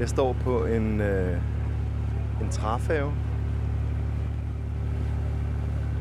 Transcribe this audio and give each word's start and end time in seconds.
Jeg 0.00 0.08
står 0.08 0.32
på 0.32 0.64
en, 0.64 1.00
øh, 1.00 1.36
en 2.42 2.48
træfave. 2.50 3.12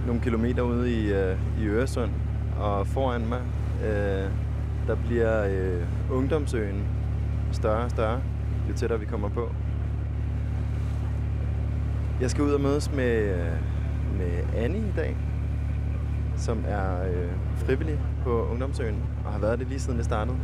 Nogle 0.07 0.21
kilometer 0.21 0.61
ude 0.61 0.91
i, 0.91 1.13
øh, 1.13 1.37
i 1.59 1.65
Øresund. 1.65 2.11
Og 2.59 2.87
foran 2.87 3.27
mig, 3.27 3.41
øh, 3.85 4.29
der 4.87 4.95
bliver 5.05 5.45
øh, 5.45 5.83
ungdomsøen 6.11 6.83
større 7.51 7.83
og 7.83 7.91
større, 7.91 8.21
jo 8.69 8.73
tættere 8.73 8.99
vi 8.99 9.05
kommer 9.05 9.29
på. 9.29 9.49
Jeg 12.21 12.31
skal 12.31 12.43
ud 12.43 12.51
og 12.51 12.61
mødes 12.61 12.91
med, 12.93 13.35
øh, 13.35 13.57
med 14.17 14.43
Annie 14.55 14.81
i 14.81 14.93
dag, 14.95 15.17
som 16.35 16.63
er 16.67 17.03
øh, 17.03 17.31
frivillig 17.55 17.99
på 18.23 18.47
Ungdomsøen, 18.51 19.03
og 19.25 19.31
har 19.31 19.39
været 19.39 19.59
det 19.59 19.67
lige 19.67 19.79
siden 19.79 19.97
det 19.97 20.05
startede. 20.05 20.37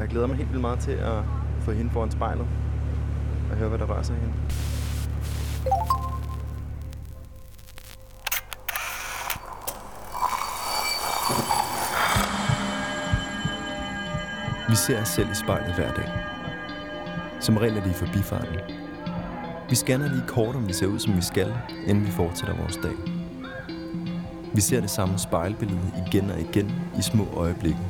Jeg 0.00 0.08
glæder 0.08 0.26
mig 0.26 0.36
helt 0.36 0.48
vildt 0.48 0.60
meget 0.60 0.78
til 0.78 0.90
at 0.90 1.22
få 1.60 1.72
hende 1.72 1.90
foran 1.90 2.10
spejlet 2.10 2.46
og 3.50 3.56
høre, 3.56 3.68
hvad 3.68 3.78
der 3.78 3.86
rører 3.86 4.02
sig 4.02 4.16
i 4.16 4.20
hende. 4.20 4.34
Vi 14.68 14.74
ser 14.74 15.00
os 15.00 15.08
selv 15.08 15.30
i 15.30 15.34
spejlet 15.34 15.74
hver 15.74 15.92
dag. 15.92 16.10
Som 17.40 17.56
regel 17.56 17.76
er 17.76 17.82
det 17.82 17.90
i 17.90 17.94
forbifarten. 17.94 18.56
Vi 19.68 19.74
scanner 19.74 20.08
lige 20.08 20.24
kort, 20.28 20.56
om 20.56 20.68
vi 20.68 20.72
ser 20.72 20.86
ud, 20.86 20.98
som 20.98 21.16
vi 21.16 21.22
skal, 21.22 21.54
inden 21.86 22.06
vi 22.06 22.10
fortsætter 22.10 22.56
vores 22.56 22.76
dag. 22.76 22.96
Vi 24.54 24.60
ser 24.60 24.80
det 24.80 24.90
samme 24.90 25.18
spejlbillede 25.18 25.92
igen 26.06 26.30
og 26.30 26.40
igen 26.40 26.72
i 26.98 27.02
små 27.02 27.26
øjeblikke. 27.36 27.89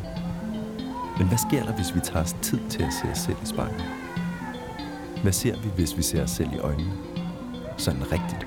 Men 1.20 1.29
hvad 1.29 1.38
sker 1.38 1.65
der, 1.65 1.73
hvis 1.73 1.95
vi 1.95 2.01
tager 2.01 2.24
os 2.24 2.37
tid 2.43 2.60
til 2.71 2.82
at 2.82 2.93
se 2.93 3.09
os 3.10 3.18
selv 3.18 3.37
i 3.43 3.46
spejlet? 3.46 3.85
Hvad 5.23 5.32
ser 5.32 5.60
vi, 5.62 5.68
hvis 5.74 5.96
vi 5.96 6.02
ser 6.02 6.23
os 6.23 6.30
selv 6.30 6.52
i 6.52 6.59
øjnene? 6.59 6.93
Sådan 7.77 8.02
rigtigt. 8.12 8.46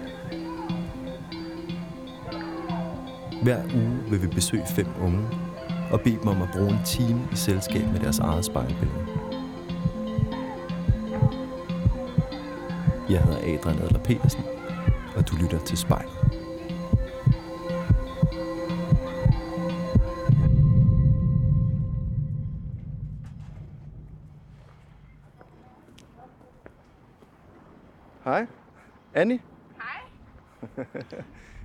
Hver 3.44 3.64
uge 3.76 4.10
vil 4.10 4.22
vi 4.22 4.28
besøge 4.28 4.66
fem 4.68 4.88
unge 5.02 5.28
og 5.92 6.02
bede 6.02 6.16
dem 6.16 6.28
om 6.28 6.42
at 6.42 6.50
bruge 6.54 6.70
en 6.70 6.84
time 6.86 7.28
i 7.32 7.36
selskab 7.36 7.88
med 7.92 8.00
deres 8.00 8.20
eget 8.20 8.46
spejlbillede. 8.46 9.08
Jeg 13.10 13.22
hedder 13.22 13.38
Adrian 13.38 13.82
Adler 13.82 14.00
Petersen, 14.00 14.44
og 15.16 15.30
du 15.30 15.36
lytter 15.36 15.60
til 15.60 15.78
Spejlet. 15.78 16.23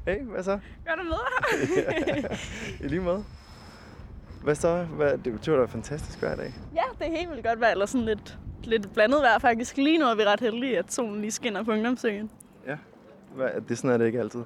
Hey, 0.09 0.23
hvad 0.23 0.43
så? 0.43 0.59
Godt 0.87 1.01
at 1.01 1.07
møde 1.07 1.19
dig. 2.21 2.39
I 2.81 2.89
lige 2.89 3.01
måde. 3.01 3.25
Hvad 4.45 4.55
så? 4.55 4.83
Hvad, 4.85 5.19
det 5.19 5.33
betyder 5.33 5.57
da 5.57 5.65
fantastisk 5.65 6.19
hver 6.19 6.35
dag. 6.37 6.53
ja, 6.75 6.83
det 6.99 7.07
er 7.15 7.17
helt 7.19 7.31
vildt 7.31 7.45
godt 7.47 7.61
vejr, 7.61 7.71
eller 7.71 7.87
sådan 7.87 8.05
lidt, 8.07 8.39
lidt 8.65 8.93
blandet 8.95 9.23
vejr 9.23 9.39
faktisk. 9.39 9.77
Lige 9.77 9.99
nu 9.99 10.05
er 10.05 10.15
vi 10.15 10.25
ret 10.25 10.41
heldige, 10.41 10.79
at 10.79 10.93
solen 10.93 11.21
lige 11.21 11.31
skinner 11.31 11.63
på 11.63 11.73
ungdomsøen. 11.73 12.31
Ja. 12.67 12.77
Hvad, 13.35 13.49
det 13.61 13.71
er 13.71 13.75
sådan 13.75 13.91
er 13.91 13.99
det 13.99 14.07
ikke 14.07 14.21
altid. 14.21 14.41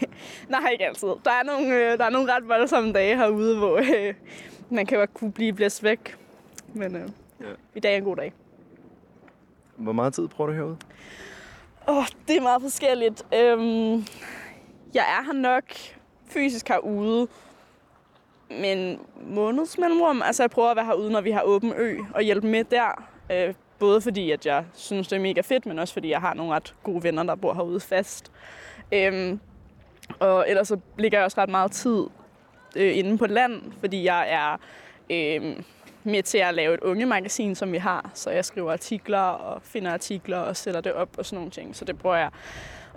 Nej, 0.48 0.68
ikke 0.72 0.86
altid. 0.86 1.08
Der 1.24 1.30
er 1.30 1.42
nogle, 1.44 1.74
øh, 1.92 1.98
der 1.98 2.04
er 2.04 2.10
nogle 2.10 2.34
ret 2.34 2.48
voldsomme 2.48 2.92
dage 2.92 3.16
herude, 3.16 3.58
hvor 3.58 3.76
øh, 3.76 4.14
man 4.70 4.86
kan 4.86 4.98
godt 4.98 5.14
kunne 5.14 5.32
blive 5.32 5.52
blæst 5.52 5.82
væk. 5.82 6.16
Men 6.74 6.96
øh, 6.96 7.08
Ja. 7.40 7.46
i 7.74 7.80
dag 7.80 7.92
er 7.92 7.96
en 7.98 8.04
god 8.04 8.16
dag. 8.16 8.32
Hvor 9.76 9.92
meget 9.92 10.14
tid 10.14 10.28
bruger 10.28 10.50
du 10.50 10.56
herude? 10.56 10.76
Åh, 11.88 11.96
oh, 11.98 12.04
det 12.28 12.36
er 12.36 12.40
meget 12.40 12.62
forskelligt. 12.62 13.26
Øhm, 13.34 14.04
jeg 14.94 15.04
er 15.18 15.24
her 15.24 15.32
nok 15.32 15.64
fysisk 16.26 16.68
herude, 16.68 17.28
men 18.50 19.00
månedsmellemrum. 19.22 20.22
Altså, 20.22 20.42
jeg 20.42 20.50
prøver 20.50 20.70
at 20.70 20.76
være 20.76 20.84
herude, 20.84 21.10
når 21.10 21.20
vi 21.20 21.30
har 21.30 21.42
åben 21.42 21.72
ø, 21.76 21.98
og 22.14 22.22
hjælpe 22.22 22.46
med 22.46 22.64
der. 22.64 23.04
Øh, 23.32 23.54
både 23.78 24.00
fordi, 24.00 24.30
at 24.30 24.46
jeg 24.46 24.64
synes, 24.74 25.08
det 25.08 25.16
er 25.16 25.20
mega 25.20 25.40
fedt, 25.40 25.66
men 25.66 25.78
også 25.78 25.94
fordi, 25.94 26.10
jeg 26.10 26.20
har 26.20 26.34
nogle 26.34 26.54
ret 26.54 26.74
gode 26.82 27.02
venner, 27.02 27.22
der 27.22 27.34
bor 27.34 27.54
herude 27.54 27.80
fast. 27.80 28.32
Øhm, 28.92 29.40
og 30.18 30.48
ellers 30.48 30.68
så 30.68 30.80
ligger 30.98 31.18
jeg 31.18 31.24
også 31.24 31.40
ret 31.40 31.48
meget 31.48 31.72
tid 31.72 32.06
øh, 32.76 32.98
inde 32.98 33.18
på 33.18 33.26
land, 33.26 33.62
fordi 33.80 34.04
jeg 34.04 34.30
er 34.30 34.56
øh, 35.10 35.56
med 36.04 36.22
til 36.22 36.38
at 36.38 36.54
lave 36.54 36.74
et 36.74 36.80
unge-magasin, 36.80 37.54
som 37.54 37.72
vi 37.72 37.78
har. 37.78 38.10
Så 38.14 38.30
jeg 38.30 38.44
skriver 38.44 38.72
artikler 38.72 39.18
og 39.18 39.62
finder 39.62 39.92
artikler 39.92 40.38
og 40.38 40.56
sætter 40.56 40.80
det 40.80 40.92
op 40.92 41.18
og 41.18 41.26
sådan 41.26 41.36
nogle 41.36 41.50
ting. 41.50 41.76
Så 41.76 41.84
det 41.84 41.98
bruger 41.98 42.16
jeg 42.16 42.30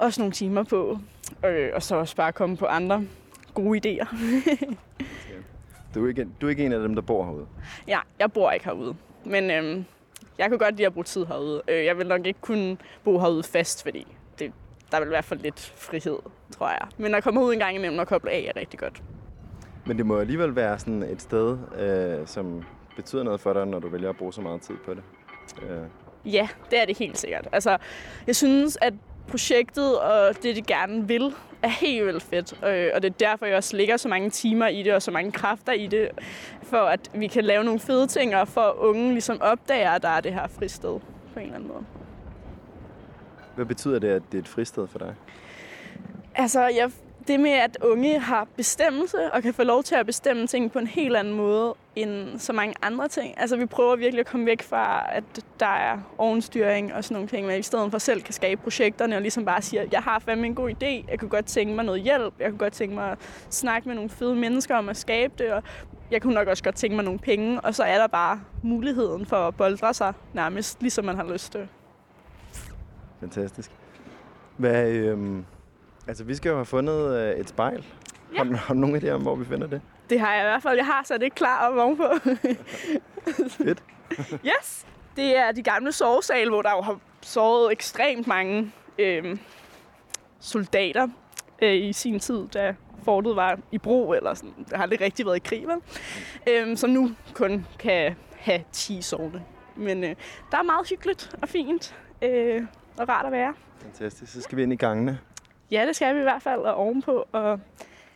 også 0.01 0.21
nogle 0.21 0.31
timer 0.31 0.63
på. 0.63 0.97
Øh, 1.45 1.69
og 1.73 1.83
så 1.83 1.95
også 1.95 2.15
bare 2.15 2.31
komme 2.31 2.57
på 2.57 2.65
andre 2.65 3.03
gode 3.53 3.79
idéer. 4.01 4.07
Du 5.95 6.05
er, 6.05 6.09
ikke, 6.09 6.27
du 6.41 6.45
er 6.45 6.49
ikke 6.49 6.65
en 6.65 6.71
af 6.73 6.79
dem, 6.79 6.95
der 6.95 7.01
bor 7.01 7.25
herude. 7.25 7.45
ja, 7.87 7.99
jeg 8.19 8.31
bor 8.31 8.51
ikke 8.51 8.65
herude. 8.65 8.95
Men 9.25 9.51
øh, 9.51 9.83
jeg 10.37 10.49
kan 10.49 10.57
godt 10.57 10.75
lide 10.75 10.85
at 10.85 10.93
bruge 10.93 11.03
tid 11.03 11.25
herude. 11.25 11.61
Øh, 11.67 11.85
jeg 11.85 11.97
vil 11.97 12.07
nok 12.07 12.25
ikke 12.25 12.41
kunne 12.41 12.77
bo 13.03 13.19
herude 13.19 13.43
fast, 13.43 13.83
fordi 13.83 14.07
det, 14.39 14.51
der 14.91 14.99
vil 14.99 15.09
være 15.09 15.23
for 15.23 15.35
lidt 15.35 15.73
frihed, 15.75 16.17
tror 16.57 16.69
jeg. 16.69 16.87
Men 16.97 17.15
at 17.15 17.23
komme 17.23 17.43
ud 17.43 17.53
en 17.53 17.59
gang 17.59 17.75
imellem 17.75 17.99
og 17.99 18.07
koble 18.07 18.31
af 18.31 18.51
er 18.55 18.59
rigtig 18.59 18.79
godt. 18.79 19.03
Men 19.85 19.97
det 19.97 20.05
må 20.05 20.19
alligevel 20.19 20.55
være 20.55 20.79
sådan 20.79 21.03
et 21.03 21.21
sted, 21.21 21.57
øh, 21.79 22.27
som 22.27 22.63
betyder 22.95 23.23
noget 23.23 23.39
for 23.41 23.53
dig, 23.53 23.65
når 23.67 23.79
du 23.79 23.87
vælger 23.89 24.09
at 24.09 24.17
bruge 24.17 24.33
så 24.33 24.41
meget 24.41 24.61
tid 24.61 24.75
på 24.85 24.93
det. 24.93 25.03
Øh, 25.61 25.79
Ja, 26.25 26.47
det 26.71 26.81
er 26.81 26.85
det 26.85 26.97
helt 26.97 27.17
sikkert. 27.17 27.47
Altså, 27.51 27.77
jeg 28.27 28.35
synes, 28.35 28.77
at 28.81 28.93
projektet 29.27 29.99
og 29.99 30.43
det, 30.43 30.55
de 30.55 30.61
gerne 30.61 31.07
vil, 31.07 31.33
er 31.63 31.67
helt 31.67 32.05
vildt 32.05 32.23
fedt. 32.23 32.53
Øh, 32.65 32.89
Og 32.95 33.01
det 33.01 33.09
er 33.09 33.13
derfor, 33.19 33.45
jeg 33.45 33.57
også 33.57 33.77
lægger 33.77 33.97
så 33.97 34.07
mange 34.09 34.29
timer 34.29 34.67
i 34.67 34.83
det 34.83 34.93
og 34.93 35.01
så 35.01 35.11
mange 35.11 35.31
kræfter 35.31 35.73
i 35.73 35.87
det, 35.87 36.09
for 36.63 36.77
at 36.77 37.09
vi 37.13 37.27
kan 37.27 37.43
lave 37.43 37.63
nogle 37.63 37.79
fede 37.79 38.07
ting, 38.07 38.35
og 38.35 38.47
for 38.47 38.61
at 38.61 38.73
unge 38.77 39.11
ligesom 39.11 39.41
opdager, 39.41 39.91
at 39.91 40.01
der 40.01 40.09
er 40.09 40.21
det 40.21 40.33
her 40.33 40.47
fristed 40.47 40.99
på 41.33 41.39
en 41.39 41.41
eller 41.41 41.55
anden 41.55 41.69
måde. 41.69 41.83
hvad 43.55 43.65
betyder 43.65 43.99
det, 43.99 44.07
at 44.07 44.21
det 44.31 44.37
er 44.37 44.41
et 44.41 44.47
fristed 44.47 44.87
for 44.87 44.99
dig? 44.99 45.15
Altså, 46.35 46.61
jeg, 46.61 46.91
det 47.27 47.39
med, 47.39 47.51
at 47.51 47.77
unge 47.83 48.19
har 48.19 48.47
bestemmelse 48.57 49.33
og 49.33 49.43
kan 49.43 49.53
få 49.53 49.63
lov 49.63 49.83
til 49.83 49.95
at 49.95 50.05
bestemme 50.05 50.47
ting 50.47 50.71
på 50.71 50.79
en 50.79 50.87
helt 50.87 51.15
anden 51.15 51.33
måde 51.33 51.75
end 51.95 52.39
så 52.39 52.53
mange 52.53 52.75
andre 52.81 53.07
ting. 53.07 53.33
Altså, 53.37 53.57
vi 53.57 53.65
prøver 53.65 53.95
virkelig 53.95 54.19
at 54.19 54.25
komme 54.25 54.45
væk 54.45 54.61
fra, 54.61 55.05
at 55.15 55.23
der 55.59 55.65
er 55.65 55.97
ovenstyring 56.17 56.93
og 56.93 57.03
sådan 57.03 57.15
nogle 57.15 57.29
ting, 57.29 57.47
men 57.47 57.59
i 57.59 57.61
stedet 57.61 57.91
for 57.91 57.97
selv 57.97 58.21
kan 58.21 58.33
skabe 58.33 58.61
projekterne 58.61 59.15
og 59.15 59.21
ligesom 59.21 59.45
bare 59.45 59.61
sige, 59.61 59.81
at 59.81 59.93
jeg 59.93 60.01
har 60.01 60.19
fandme 60.19 60.47
en 60.47 60.55
god 60.55 60.69
idé, 60.69 61.09
jeg 61.11 61.19
kunne 61.19 61.29
godt 61.29 61.45
tænke 61.45 61.75
mig 61.75 61.85
noget 61.85 62.01
hjælp, 62.01 62.33
jeg 62.39 62.49
kunne 62.49 62.59
godt 62.59 62.73
tænke 62.73 62.95
mig 62.95 63.11
at 63.11 63.17
snakke 63.49 63.87
med 63.87 63.95
nogle 63.95 64.09
fede 64.09 64.35
mennesker 64.35 64.75
om 64.75 64.89
at 64.89 64.97
skabe 64.97 65.33
det, 65.37 65.51
og 65.51 65.63
jeg 66.11 66.21
kunne 66.21 66.33
nok 66.33 66.47
også 66.47 66.63
godt 66.63 66.75
tænke 66.75 66.95
mig 66.95 67.05
nogle 67.05 67.19
penge, 67.19 67.61
og 67.61 67.75
så 67.75 67.83
er 67.83 67.97
der 67.97 68.07
bare 68.07 68.41
muligheden 68.63 69.25
for 69.25 69.47
at 69.47 69.55
boldre 69.55 69.93
sig 69.93 70.13
nærmest, 70.33 70.81
ligesom 70.81 71.05
man 71.05 71.15
har 71.15 71.31
lyst 71.33 71.51
til. 71.51 71.67
Fantastisk. 73.19 73.71
Hvad, 74.57 74.89
øhm, 74.89 75.45
altså, 76.07 76.23
vi 76.23 76.35
skal 76.35 76.49
jo 76.49 76.55
have 76.55 76.65
fundet 76.65 77.15
øh, 77.17 77.39
et 77.39 77.49
spejl. 77.49 77.85
Ja. 78.33 78.37
Har, 78.37 78.43
du- 78.43 78.55
har 78.55 78.73
du 78.73 78.79
nogen 78.79 78.95
idé 78.95 79.09
om, 79.09 79.21
hvor 79.21 79.35
vi 79.35 79.45
finder 79.45 79.67
det? 79.67 79.81
Det 80.09 80.19
har 80.19 80.33
jeg 80.33 80.41
i 80.43 80.47
hvert 80.47 80.63
fald. 80.63 80.75
Jeg 80.75 80.85
har 80.85 81.03
sat 81.05 81.21
det 81.21 81.35
klar 81.35 81.69
op 81.69 81.77
ovenpå. 81.77 82.03
Fedt. 83.57 83.83
yes! 84.45 84.85
Det 85.15 85.37
er 85.37 85.51
de 85.51 85.63
gamle 85.63 85.91
sovesale, 85.91 86.49
hvor 86.49 86.61
der 86.61 86.71
jo 86.71 86.81
har 86.81 86.99
sovet 87.21 87.71
ekstremt 87.71 88.27
mange 88.27 88.71
øh, 88.99 89.37
soldater 90.39 91.07
øh, 91.61 91.73
i 91.75 91.93
sin 91.93 92.19
tid, 92.19 92.47
da 92.47 92.75
fortet 93.03 93.35
var 93.35 93.59
i 93.71 93.77
brug, 93.77 94.13
eller 94.15 94.33
sådan. 94.33 94.53
Det 94.69 94.75
har 94.75 94.83
aldrig 94.83 95.01
rigtig 95.01 95.25
været 95.25 95.35
i 95.35 95.39
krig, 95.39 95.65
vel? 95.67 95.77
Øh, 96.49 96.77
som 96.77 96.89
nu 96.89 97.11
kun 97.33 97.65
kan 97.79 98.15
have 98.39 98.63
10 98.71 99.01
sovende. 99.01 99.41
Men 99.75 100.03
øh, 100.03 100.15
der 100.51 100.57
er 100.57 100.63
meget 100.63 100.89
hyggeligt 100.89 101.35
og 101.41 101.49
fint 101.49 101.95
øh, 102.21 102.63
og 102.97 103.09
rart 103.09 103.25
at 103.25 103.31
være. 103.31 103.53
Fantastisk. 103.81 104.33
Så 104.33 104.41
skal 104.41 104.57
vi 104.57 104.63
ind 104.63 104.73
i 104.73 104.75
gangene. 104.75 105.19
Ja, 105.71 105.85
det 105.87 105.95
skal 105.95 106.15
vi 106.15 106.19
i 106.19 106.23
hvert 106.23 106.41
fald, 106.41 106.61
og 106.61 106.75
ovenpå 106.75 107.27
og 107.31 107.59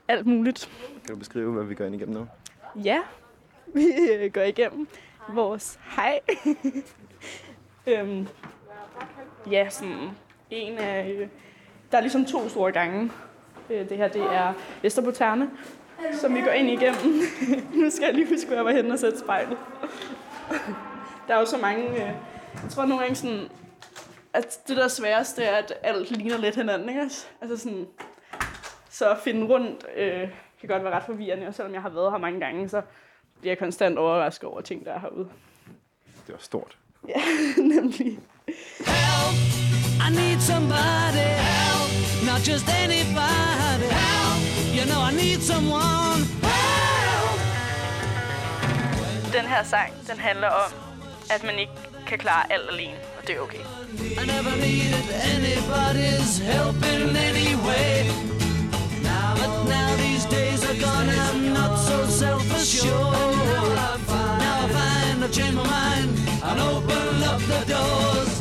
alt 0.07 0.25
muligt. 0.25 0.69
Kan 1.05 1.13
du 1.13 1.19
beskrive, 1.19 1.53
hvad 1.53 1.63
vi 1.63 1.75
går 1.75 1.85
ind 1.85 1.95
igennem 1.95 2.15
nu? 2.15 2.27
Ja, 2.83 2.99
vi 3.75 3.85
øh, 4.11 4.31
går 4.31 4.41
igennem 4.41 4.87
vores 5.29 5.79
hej. 5.95 6.19
øhm, 7.87 8.27
ja, 9.51 9.69
sådan 9.69 10.09
en 10.49 10.77
af... 10.77 11.09
Øh, 11.09 11.27
der 11.91 11.97
er 11.97 12.01
ligesom 12.01 12.25
to 12.25 12.49
store 12.49 12.71
gange. 12.71 13.11
Øh, 13.69 13.89
det 13.89 13.97
her, 13.97 14.07
det 14.07 14.21
er 14.21 14.53
Vesterbro 14.81 15.11
Terne, 15.11 15.49
som 16.13 16.35
vi 16.35 16.41
går 16.41 16.51
ind 16.51 16.69
igennem. 16.69 17.21
nu 17.81 17.89
skal 17.89 18.05
jeg 18.05 18.13
lige 18.13 18.29
huske, 18.29 18.47
hvor 18.47 18.55
jeg 18.55 18.65
var 18.65 18.71
henne 18.71 18.93
og 18.93 18.99
sætte 18.99 19.19
spejlet. 19.19 19.57
der 21.27 21.35
er 21.35 21.39
jo 21.39 21.45
så 21.45 21.57
mange... 21.57 21.95
Jeg 22.63 22.69
tror 22.69 22.85
nogle 22.85 23.01
gange 23.01 23.15
sådan... 23.15 23.49
At 24.35 24.59
det 24.67 24.77
der 24.77 24.87
sværeste 24.87 25.43
er, 25.43 25.57
at 25.57 25.73
alt 25.83 26.11
ligner 26.11 26.37
lidt 26.37 26.55
hinanden, 26.55 26.89
ikke? 26.89 27.01
Altså 27.41 27.57
sådan... 27.57 27.87
Så 28.89 29.11
at 29.11 29.17
finde 29.23 29.47
rundt 29.47 29.85
øh, 29.95 30.29
kan 30.59 30.69
godt 30.69 30.83
være 30.83 30.93
ret 30.93 31.03
forvirrende, 31.03 31.47
og 31.47 31.53
selvom 31.53 31.73
jeg 31.73 31.81
har 31.81 31.89
været 31.89 32.11
her 32.11 32.17
mange 32.17 32.39
gange, 32.39 32.69
så 32.69 32.81
bliver 33.39 33.51
jeg 33.51 33.57
konstant 33.57 33.97
overrasket 33.97 34.49
over 34.49 34.61
ting, 34.61 34.85
der 34.85 34.93
er 34.93 34.99
herude. 34.99 35.29
Det 36.27 36.33
var 36.33 36.39
stort. 36.39 36.77
Ja, 37.07 37.21
nemlig. 37.73 38.19
Help! 38.77 39.35
I 40.05 40.09
need 40.19 40.39
somebody. 40.51 41.29
Help! 41.51 41.91
Not 42.29 42.41
just 42.49 42.65
anybody. 42.83 43.89
Help! 44.01 44.41
You 44.77 44.83
know 44.91 45.01
I 45.09 45.11
need 45.21 45.41
someone. 45.51 46.21
Help! 46.49 47.39
Den 49.33 49.45
her 49.53 49.63
sang, 49.63 49.93
den 50.09 50.17
handler 50.17 50.47
om, 50.47 50.71
at 51.33 51.43
man 51.43 51.59
ikke 51.59 51.73
kan 52.07 52.17
klare 52.17 52.51
alt 52.53 52.69
alene, 52.71 52.97
okay. 53.29 53.61
I 54.17 54.25
never 54.25 54.55
needed 54.57 55.09
anybody's 55.09 56.37
help 56.37 56.75
in 56.75 57.15
any 57.15 57.55
way. 57.65 58.09
But 59.01 59.63
now 59.65 59.95
these 59.95 60.25
days 60.25 60.63
are 60.63 60.79
gone, 60.79 61.09
I'm 61.09 61.53
not 61.53 61.75
so 61.77 62.05
self-assured. 62.05 62.93
Now 62.93 64.65
I 64.65 64.69
find 64.69 65.23
I've 65.23 65.31
changed 65.31 65.55
my 65.55 65.63
mind 65.63 66.09
and 66.43 66.59
open 66.59 67.23
up 67.23 67.41
the 67.41 67.65
doors. 67.67 68.34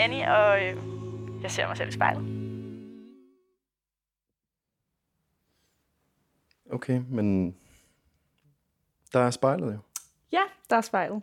Annie, 0.00 0.32
og 0.32 0.64
øh, 0.64 0.76
jeg 1.42 1.50
ser 1.50 1.66
mig 1.66 1.76
selv 1.76 1.88
i 1.88 1.92
spejlet. 1.92 2.22
Okay, 6.72 7.02
men 7.08 7.56
der 9.12 9.20
er 9.20 9.30
spejlet 9.30 9.72
jo. 9.72 9.78
Ja, 10.32 10.42
der 10.70 10.76
er 10.76 10.80
spejlet. 10.80 11.22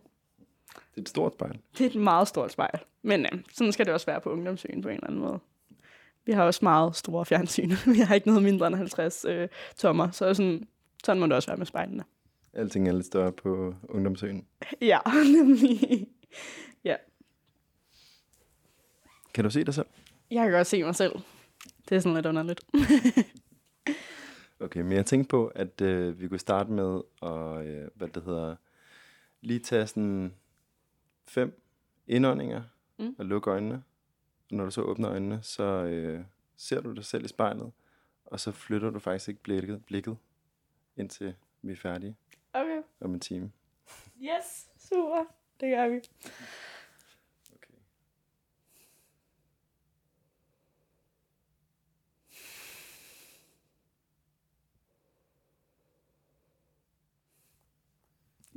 Det 0.70 0.98
er 0.98 1.02
et 1.02 1.10
stort 1.10 1.34
spejl. 1.34 1.60
Det 1.78 1.86
er 1.86 1.90
et 1.90 1.96
meget 1.96 2.28
stort 2.28 2.52
spejl. 2.52 2.80
Men 3.02 3.26
øh, 3.26 3.44
sådan 3.54 3.74
skal 3.74 3.86
det 3.86 3.94
også 3.94 4.06
være 4.06 4.22
på 4.22 4.30
ungdomsøen 4.30 4.82
på 4.82 4.90
en 4.90 4.96
eller 4.96 5.08
anden 5.08 5.22
måde. 5.22 5.40
Vi 6.26 6.32
har 6.32 6.44
også 6.44 6.60
meget 6.64 6.96
store 6.96 7.26
fjernsyn. 7.26 7.72
Vi 7.96 8.00
har 8.00 8.16
ikke 8.16 8.28
noget 8.28 8.44
mindre 8.44 8.68
end 8.68 8.76
50 8.76 9.26
øh, 9.26 9.48
tommer, 9.78 10.12
så 10.12 10.34
sådan, 10.34 10.68
sådan 11.04 11.20
må 11.20 11.26
det 11.26 11.36
også 11.36 11.50
være 11.50 11.58
med 11.58 11.66
spejlene. 11.66 12.04
Alting 12.54 12.88
er 12.88 12.92
lidt 12.92 13.06
større 13.06 13.32
på 13.32 13.76
ungdomsøen. 13.90 14.48
Ja, 14.82 15.00
nemlig. 15.38 16.08
Kan 19.38 19.44
du 19.44 19.50
se 19.50 19.64
dig 19.64 19.74
selv? 19.74 19.86
jeg 20.32 20.44
kan 20.44 20.52
godt 20.52 20.68
se 20.68 20.84
mig 20.84 20.96
selv. 20.96 21.12
Det 21.90 21.96
er 21.96 22.00
sådan 22.00 22.16
lidt 22.16 22.26
underligt. 22.26 22.62
Okay, 24.60 24.82
men 24.82 24.92
jeg 24.92 25.06
tænkte 25.06 25.30
på, 25.30 25.48
at 25.48 25.82
øh, 25.82 26.22
vi 26.22 26.28
kunne 26.28 26.40
starte 26.40 26.72
med 26.72 27.02
at, 27.22 27.66
øh, 27.68 27.88
hvad 27.96 28.08
det 28.08 28.24
hedder, 28.24 28.56
lige 29.42 29.60
tage 29.60 29.88
sådan 29.88 30.34
fem 31.28 31.62
indåndinger 32.08 32.64
Mm. 33.00 33.16
og 33.18 33.26
lukke 33.26 33.50
øjnene. 33.52 33.84
Og 34.52 34.58
når 34.58 34.66
du 34.66 34.72
så 34.72 34.82
åbner 34.82 35.10
øjnene, 35.12 35.40
så 35.44 35.64
øh, 35.64 36.24
ser 36.56 36.82
du 36.82 36.94
dig 36.94 37.06
selv 37.06 37.26
i 37.26 37.28
spejlet, 37.28 37.72
og 38.26 38.40
så 38.40 38.52
flytter 38.52 38.90
du 38.90 39.00
faktisk 39.00 39.30
ikke 39.30 39.44
blikket, 39.44 39.86
blikket 39.86 40.18
indtil 40.96 41.36
vi 41.62 41.72
er 41.72 41.76
færdige 41.76 42.16
Okay. 42.54 42.82
om 43.02 43.14
en 43.14 43.20
time. 43.20 43.52
Yes, 44.22 44.68
super. 44.78 45.24
Det 45.60 45.70
gør 45.76 45.88
vi. 45.88 46.00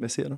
Hvad 0.00 0.08
ser 0.08 0.28
du? 0.28 0.36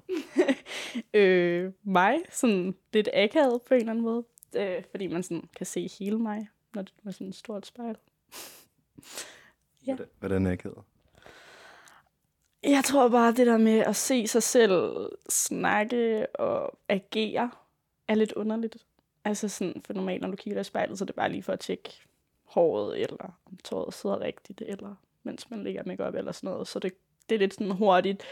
øh, 1.19 1.73
mig, 1.83 2.19
sådan 2.31 2.75
lidt 2.93 3.09
akavet 3.15 3.63
på 3.63 3.75
en 3.75 3.81
eller 3.81 3.91
anden 3.93 4.05
måde. 4.05 4.25
Øh, 4.57 4.83
fordi 4.91 5.07
man 5.07 5.23
sådan 5.23 5.49
kan 5.57 5.67
se 5.67 5.91
hele 5.99 6.19
mig, 6.19 6.49
når 6.75 6.83
det 6.83 6.93
er 7.07 7.11
sådan 7.11 7.29
et 7.29 7.35
stort 7.35 7.67
spejl. 7.67 7.97
Ja. 9.87 9.95
Hvordan- 9.97 10.07
Hvordan 10.19 10.47
er 10.47 10.51
jeg 12.63 12.85
tror 12.85 13.09
bare, 13.09 13.33
det 13.33 13.47
der 13.47 13.57
med 13.57 13.79
at 13.79 13.97
se 13.97 14.27
sig 14.27 14.43
selv 14.43 15.09
snakke 15.29 16.27
og 16.37 16.79
agere, 16.89 17.51
er 18.09 18.15
lidt 18.15 18.33
underligt. 18.33 18.77
Altså 19.25 19.49
sådan, 19.49 19.83
for 19.85 19.93
normalt, 19.95 20.23
når 20.23 20.31
du 20.31 20.37
kigger 20.37 20.61
i 20.61 20.65
spejlet, 20.65 20.99
så 20.99 21.05
er 21.05 21.07
det 21.07 21.15
bare 21.15 21.31
lige 21.33 21.43
for 21.43 21.53
at 21.53 21.61
tjekke 21.61 21.91
håret, 22.45 23.01
eller 23.03 23.39
om 23.47 23.57
tåret 23.65 23.95
sidder 23.95 24.21
rigtigt, 24.21 24.63
eller 24.67 24.95
mens 25.23 25.51
man 25.51 25.65
lægger 25.65 25.83
makeup 25.87 26.15
eller 26.15 26.33
sådan 26.33 26.51
noget. 26.51 26.69
Så 26.69 26.79
det, 26.79 26.93
det 27.29 27.35
er 27.35 27.39
lidt 27.39 27.55
sådan 27.55 27.71
hurtigt. 27.71 28.23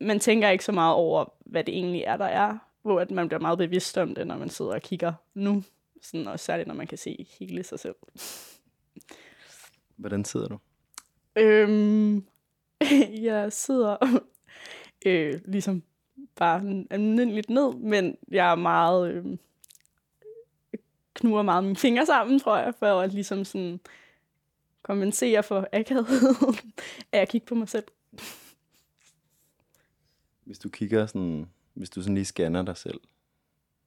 Man 0.00 0.20
tænker 0.20 0.48
ikke 0.48 0.64
så 0.64 0.72
meget 0.72 0.94
over, 0.94 1.24
hvad 1.46 1.64
det 1.64 1.74
egentlig 1.74 2.02
er, 2.02 2.16
der 2.16 2.24
er. 2.24 2.58
Hvor 2.82 3.00
at 3.00 3.10
man 3.10 3.28
bliver 3.28 3.40
meget 3.40 3.58
bevidst 3.58 3.98
om 3.98 4.14
det, 4.14 4.26
når 4.26 4.38
man 4.38 4.50
sidder 4.50 4.74
og 4.74 4.82
kigger 4.82 5.12
nu. 5.34 5.62
Sådan, 6.02 6.28
og 6.28 6.40
særligt, 6.40 6.66
når 6.66 6.74
man 6.74 6.86
kan 6.86 6.98
se 6.98 7.26
hele 7.38 7.62
sig 7.62 7.78
selv. 7.80 7.94
Hvordan 9.96 10.24
sidder 10.24 10.48
du? 10.48 10.58
Øhm, 11.36 12.24
jeg 13.28 13.52
sidder 13.52 14.20
øh, 15.06 15.40
ligesom 15.44 15.82
bare 16.36 16.84
almindeligt 16.90 17.50
ned, 17.50 17.74
men 17.74 18.16
jeg 18.28 18.50
er 18.50 18.54
meget... 18.54 19.12
Øh, 19.12 19.24
knuger 21.14 21.42
meget 21.42 21.64
mine 21.64 21.76
fingre 21.76 22.06
sammen, 22.06 22.38
tror 22.38 22.56
jeg, 22.56 22.74
for 22.78 23.00
at 23.00 23.12
ligesom 23.12 23.44
sådan 23.44 23.80
kompensere 24.82 25.42
for 25.42 25.68
akavheden 25.72 26.56
af 27.12 27.20
at 27.20 27.28
kigge 27.28 27.46
på 27.46 27.54
mig 27.54 27.68
selv. 27.68 27.84
Hvis 30.48 30.58
du 30.58 30.68
kigger 30.68 31.06
sådan, 31.06 31.50
hvis 31.74 31.90
du 31.90 32.02
sådan 32.02 32.14
lige 32.14 32.24
scanner 32.24 32.62
dig 32.62 32.76
selv, 32.76 33.00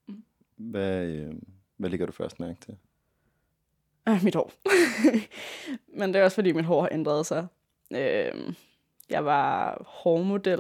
Mm. 0.08 0.24
hvad, 0.56 1.06
øh, 1.06 1.34
hvad 1.78 1.90
ligger 1.90 2.06
du 2.06 2.12
først 2.12 2.40
mærke 2.40 2.60
til? 2.62 2.78
Øh, 4.10 4.24
mit 4.24 4.36
hår. 4.36 4.52
Men 6.00 6.14
det 6.14 6.20
er 6.20 6.24
også, 6.24 6.36
fordi 6.36 6.52
mit 6.52 6.66
hår 6.66 6.82
har 6.82 6.90
ændret 6.92 7.26
sig. 7.26 7.48
Øh, 7.92 8.54
jeg 9.10 9.26
var 9.26 9.82
hårmodel, 9.88 10.60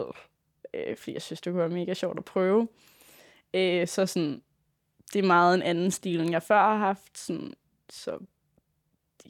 øh, 0.73 0.97
fordi 0.97 1.13
jeg 1.13 1.21
synes, 1.21 1.41
det 1.41 1.51
kunne 1.51 1.59
være 1.59 1.69
mega 1.69 1.93
sjovt 1.93 2.17
at 2.17 2.25
prøve. 2.25 2.67
Øh, 3.53 3.87
så 3.87 4.05
sådan, 4.05 4.41
det 5.13 5.19
er 5.19 5.27
meget 5.27 5.55
en 5.55 5.61
anden 5.61 5.91
stil, 5.91 6.21
end 6.21 6.31
jeg 6.31 6.43
før 6.43 6.55
har 6.61 6.77
haft. 6.77 7.17
Sådan, 7.17 7.53
så 7.89 8.19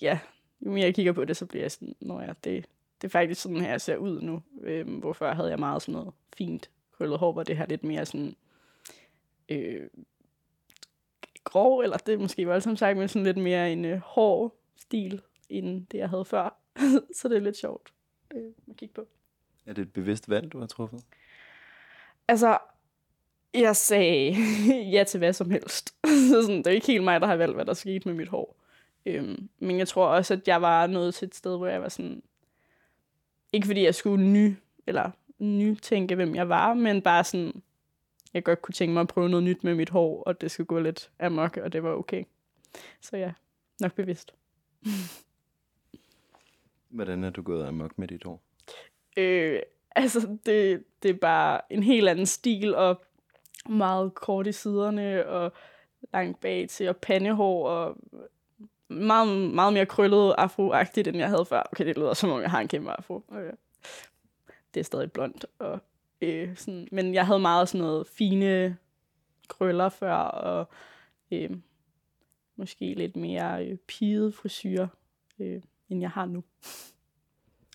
ja, 0.02 0.20
jo 0.66 0.72
mere 0.72 0.86
jeg 0.86 0.96
kigger 0.96 1.12
på 1.14 1.26
det, 1.26 1.38
så 1.38 1.46
bliver 1.46 1.64
jeg 1.64 1.72
sådan, 1.72 1.96
når 2.02 2.22
jeg, 2.22 2.36
det, 2.44 2.66
det 3.02 3.08
er 3.08 3.12
faktisk 3.12 3.42
sådan 3.42 3.62
her, 3.62 3.70
jeg 3.70 3.82
ser 3.82 3.98
ud 3.98 4.22
nu. 4.22 4.42
Øh, 4.62 5.00
hvor 5.00 5.14
før 5.14 5.34
havde 5.34 5.50
jeg 5.50 5.60
meget 5.60 5.82
sådan 5.82 5.94
noget 5.94 6.14
fint 6.38 6.70
krøllet 6.92 7.20
hår, 7.20 7.32
hvor 7.32 7.44
det 7.44 7.58
her 7.58 7.66
lidt 7.66 7.84
mere 7.84 8.06
sådan 8.06 8.36
øh, 9.50 9.90
grov, 11.44 11.80
eller 11.80 11.98
det 11.98 12.14
er 12.14 12.18
måske 12.18 12.48
voldsomt 12.48 12.80
sagt, 12.80 12.98
men 12.98 13.08
sådan 13.08 13.26
lidt 13.26 13.38
mere 13.38 13.72
en 13.72 13.86
øh, 13.86 14.00
hård 14.00 14.56
stil, 14.76 15.22
end 15.50 15.86
det, 15.88 15.98
jeg 15.98 16.10
havde 16.10 16.26
før. 16.26 16.58
så 17.18 17.28
det 17.28 17.38
er 17.38 17.42
lidt 17.42 17.58
sjovt 17.58 17.94
øh, 18.36 18.52
at 18.70 18.78
kigge 18.78 18.94
på. 18.94 19.08
Er 19.66 19.74
det 19.74 19.82
et 19.82 19.94
bevidst 19.94 20.30
valg, 20.30 20.52
du 20.52 20.60
har 20.60 20.68
truffet? 20.68 21.04
Altså, 22.28 22.58
jeg 23.54 23.76
sagde 23.76 24.36
ja 24.96 25.04
til 25.04 25.18
hvad 25.18 25.34
som 25.34 25.52
helst. 25.52 25.96
så 26.06 26.42
sådan, 26.46 26.58
det 26.58 26.68
er 26.68 26.72
ikke 26.72 26.88
helt 26.88 27.04
mig, 27.04 27.22
der 27.22 27.28
har 27.28 27.36
valgt, 27.36 27.56
hvad 27.56 27.66
der 27.66 27.74
skete 27.74 28.08
med 28.08 28.16
mit 28.16 28.28
hår. 28.28 28.58
Øhm, 29.06 29.50
men 29.60 29.78
jeg 29.78 29.88
tror 29.88 30.08
også, 30.08 30.34
at 30.34 30.48
jeg 30.48 30.62
var 30.62 30.88
nået 30.88 31.14
til 31.14 31.26
et 31.26 31.36
sted, 31.36 31.58
hvor 31.58 31.68
jeg 31.68 31.82
var 31.82 31.90
sådan... 31.90 32.24
Ikke 33.54 33.68
fordi 33.68 33.84
jeg 33.84 33.96
skulle 33.96 34.30
ny, 34.30 34.56
eller 34.88 35.12
nytænke, 35.40 36.16
hvem 36.16 36.36
jeg 36.36 36.50
var, 36.50 36.74
men 36.74 37.02
bare 37.02 37.24
sådan... 37.24 37.62
Jeg 38.34 38.44
godt 38.44 38.62
kunne 38.62 38.74
tænke 38.74 38.94
mig 38.94 39.02
at 39.02 39.08
prøve 39.08 39.30
noget 39.30 39.44
nyt 39.44 39.64
med 39.64 39.76
mit 39.76 39.90
hår, 39.90 40.24
og 40.24 40.42
det 40.42 40.52
skulle 40.52 40.68
gå 40.68 40.80
lidt 40.80 41.12
amok, 41.20 41.58
og 41.58 41.74
det 41.74 41.84
var 41.84 41.90
okay. 41.90 42.24
Så 43.02 43.18
ja, 43.18 43.34
nok 43.80 43.94
bevidst. 43.94 44.34
Hvordan 46.90 47.24
er 47.24 47.30
du 47.30 47.42
gået 47.42 47.68
amok 47.68 47.98
med 47.98 48.08
dit 48.08 48.24
hår? 48.24 48.42
Øh, 49.18 49.60
altså, 49.96 50.38
det, 50.46 50.84
det 51.04 51.12
er 51.12 51.16
bare 51.16 51.62
en 51.70 51.84
helt 51.84 52.10
anden 52.10 52.26
stil, 52.26 52.76
og 52.76 53.02
meget 53.70 54.14
kort 54.14 54.48
i 54.48 54.52
siderne, 54.52 55.28
og 55.28 55.54
langt 56.14 56.40
bag 56.40 56.70
til, 56.70 56.90
og 56.90 56.98
pandehår, 56.98 57.70
og 57.70 57.98
meget, 58.92 59.28
meget 59.54 59.74
mere 59.74 59.86
krøllet 59.86 60.36
afroagtigt, 60.38 61.08
end 61.08 61.18
jeg 61.18 61.30
havde 61.30 61.46
før. 61.46 61.64
Okay, 61.72 61.86
det 61.86 61.98
lyder 61.98 62.14
som 62.14 62.30
om, 62.30 62.42
jeg 62.42 62.52
har 62.52 62.60
en 62.60 62.68
kæmpe 62.68 62.92
afro. 62.92 63.24
Okay. 63.28 63.52
Det 64.74 64.80
er 64.80 64.84
stadig 64.84 65.12
blondt. 65.12 65.46
Og, 65.60 65.80
øh, 66.22 66.58
sådan, 66.58 66.88
men 66.92 67.14
jeg 67.14 67.26
havde 67.26 67.40
meget 67.40 67.70
sådan 67.70 67.82
noget 67.82 68.08
fine 68.08 68.78
krøller 69.48 69.90
før, 69.90 70.16
og 70.16 70.70
øh, 71.32 71.50
måske 72.56 72.94
lidt 72.94 73.16
mere 73.16 73.66
øh, 73.66 73.78
pide 73.78 74.32
frisyr, 74.32 74.88
øh, 75.40 75.62
end 75.90 76.02
jeg 76.02 76.10
har 76.10 76.26
nu. 76.26 76.44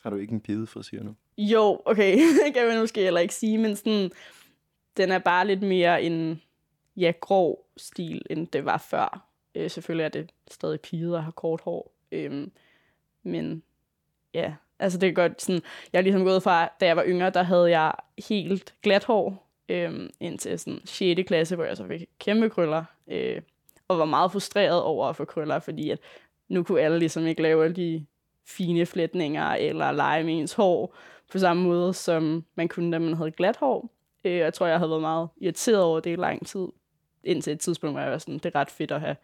Har 0.03 0.11
du 0.11 0.17
ikke 0.17 0.33
en 0.33 0.41
pide 0.41 0.67
frisyr 0.67 1.03
nu? 1.03 1.15
Jo, 1.39 1.83
okay, 1.85 2.19
det 2.45 2.55
kan 2.55 2.67
man 2.67 2.81
måske 2.81 3.01
heller 3.01 3.21
ikke 3.21 3.35
sige, 3.35 3.59
men 3.59 3.77
sådan, 3.77 4.11
den 4.97 5.11
er 5.11 5.19
bare 5.19 5.47
lidt 5.47 5.63
mere 5.63 6.03
en 6.03 6.43
ja, 6.97 7.13
grov 7.21 7.67
stil, 7.77 8.23
end 8.31 8.47
det 8.47 8.65
var 8.65 8.79
før. 8.79 9.27
Øh, 9.57 9.71
selvfølgelig 9.71 10.05
er 10.05 10.09
det 10.09 10.31
stadig 10.51 10.81
piger, 10.81 11.17
og 11.17 11.25
har 11.25 11.31
kort 11.31 11.61
hår. 11.61 11.93
Øh, 12.13 12.49
men 13.23 13.63
ja, 14.35 14.55
altså 14.79 14.99
det 14.99 15.09
er 15.09 15.13
godt 15.13 15.43
sådan, 15.43 15.63
jeg 15.93 15.99
er 15.99 16.03
ligesom 16.03 16.25
gået 16.25 16.43
fra, 16.43 16.69
da 16.81 16.87
jeg 16.87 16.97
var 16.97 17.05
yngre, 17.07 17.31
der 17.31 17.43
havde 17.43 17.71
jeg 17.71 17.93
helt 18.29 18.75
glat 18.83 19.05
hår, 19.05 19.49
øh, 19.69 20.11
indtil 20.21 20.59
sådan 20.59 20.81
6. 20.85 21.23
klasse, 21.27 21.55
hvor 21.57 21.65
jeg 21.65 21.77
så 21.77 21.87
fik 21.87 22.09
kæmpe 22.19 22.51
krøller, 22.51 22.85
øh, 23.09 23.43
og 23.89 23.99
var 23.99 24.05
meget 24.05 24.33
frustreret 24.33 24.83
over 24.83 25.07
at 25.07 25.17
få 25.17 25.25
krøller, 25.25 25.59
fordi 25.59 25.91
at 25.91 25.99
nu 26.49 26.63
kunne 26.63 26.81
alle 26.81 26.99
ligesom 26.99 27.27
ikke 27.27 27.43
lave 27.43 27.65
alle 27.65 27.77
de 27.77 28.07
fine 28.47 28.87
flætninger 28.87 29.51
eller 29.51 29.93
lege 29.93 30.25
med 30.25 30.39
ens 30.39 30.53
hår 30.53 30.97
på 31.33 31.39
samme 31.39 31.63
måde, 31.63 31.95
som 31.95 32.45
man 32.55 32.69
kunne, 32.69 32.93
da 32.93 32.99
man 32.99 33.15
havde 33.15 33.31
glat 33.31 33.57
hår. 33.57 33.91
Øh, 34.25 34.37
jeg 34.37 34.55
tror, 34.55 34.67
jeg 34.67 34.79
havde 34.79 34.91
været 34.91 35.01
meget 35.01 35.29
irriteret 35.41 35.83
over 35.83 36.01
det 36.01 36.13
i 36.13 36.17
lang 36.17 36.47
tid, 36.47 36.67
indtil 37.25 37.53
et 37.53 37.61
tidspunkt, 37.61 37.95
hvor 37.95 38.01
jeg 38.01 38.11
var 38.11 38.19
sådan, 38.19 38.35
det 38.35 38.47
er 38.47 38.55
ret 38.55 38.71
fedt 38.71 38.91
at 38.91 39.01
have, 39.01 39.17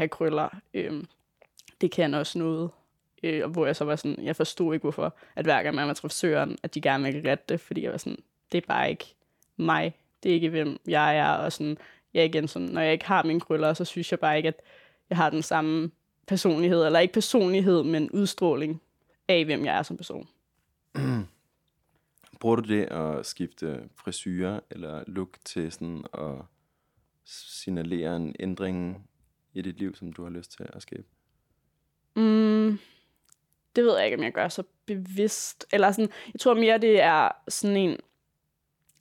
have 0.00 0.08
krøller. 0.08 0.48
Øh, 0.74 1.04
det 1.80 1.90
kan 1.90 2.14
også 2.14 2.38
noget. 2.38 2.70
Øh, 3.22 3.50
hvor 3.50 3.66
jeg 3.66 3.76
så 3.76 3.84
var 3.84 3.96
sådan, 3.96 4.24
jeg 4.24 4.36
forstod 4.36 4.74
ikke, 4.74 4.84
hvorfor, 4.84 5.16
at 5.36 5.44
hver 5.44 5.62
gang 5.62 5.74
man 5.74 5.86
var 5.88 5.94
frisøren, 5.94 6.58
at 6.62 6.74
de 6.74 6.80
gerne 6.80 7.04
ville 7.04 7.30
rette 7.30 7.44
det, 7.48 7.60
fordi 7.60 7.82
jeg 7.82 7.92
var 7.92 7.98
sådan, 7.98 8.18
det 8.52 8.62
er 8.62 8.66
bare 8.66 8.90
ikke 8.90 9.14
mig. 9.56 9.94
Det 10.22 10.30
er 10.30 10.34
ikke, 10.34 10.48
hvem 10.48 10.80
jeg 10.88 11.18
er. 11.18 11.30
Og 11.30 11.52
sådan, 11.52 11.78
jeg 12.14 12.24
igen, 12.24 12.48
sådan, 12.48 12.68
når 12.68 12.80
jeg 12.80 12.92
ikke 12.92 13.04
har 13.04 13.22
mine 13.22 13.40
krøller, 13.40 13.74
så 13.74 13.84
synes 13.84 14.10
jeg 14.10 14.20
bare 14.20 14.36
ikke, 14.36 14.48
at 14.48 14.60
jeg 15.10 15.16
har 15.16 15.30
den 15.30 15.42
samme 15.42 15.90
personlighed, 16.26 16.86
eller 16.86 16.98
ikke 16.98 17.14
personlighed, 17.14 17.82
men 17.82 18.10
udstråling 18.10 18.82
af, 19.28 19.44
hvem 19.44 19.64
jeg 19.64 19.78
er 19.78 19.82
som 19.82 19.96
person. 19.96 20.28
Bruger 22.40 22.56
du 22.56 22.68
det 22.68 22.84
at 22.84 23.26
skifte 23.26 23.88
frisyrer 23.96 24.60
eller 24.70 25.04
look 25.06 25.38
til 25.44 25.72
sådan 25.72 26.04
at 26.14 26.34
signalere 27.24 28.16
en 28.16 28.36
ændring 28.40 29.09
i 29.54 29.62
dit 29.62 29.78
liv, 29.78 29.94
som 29.94 30.12
du 30.12 30.22
har 30.22 30.30
lyst 30.30 30.52
til 30.52 30.66
at 30.72 30.82
skabe? 30.82 31.04
Mm, 32.16 32.78
det 33.76 33.84
ved 33.84 33.96
jeg 33.96 34.04
ikke, 34.04 34.16
om 34.16 34.22
jeg 34.22 34.32
gør 34.32 34.48
så 34.48 34.62
bevidst. 34.86 35.66
Eller 35.72 35.92
sådan, 35.92 36.10
jeg 36.32 36.40
tror 36.40 36.54
mere, 36.54 36.78
det 36.78 37.02
er 37.02 37.28
sådan 37.48 37.76
en, 37.76 37.96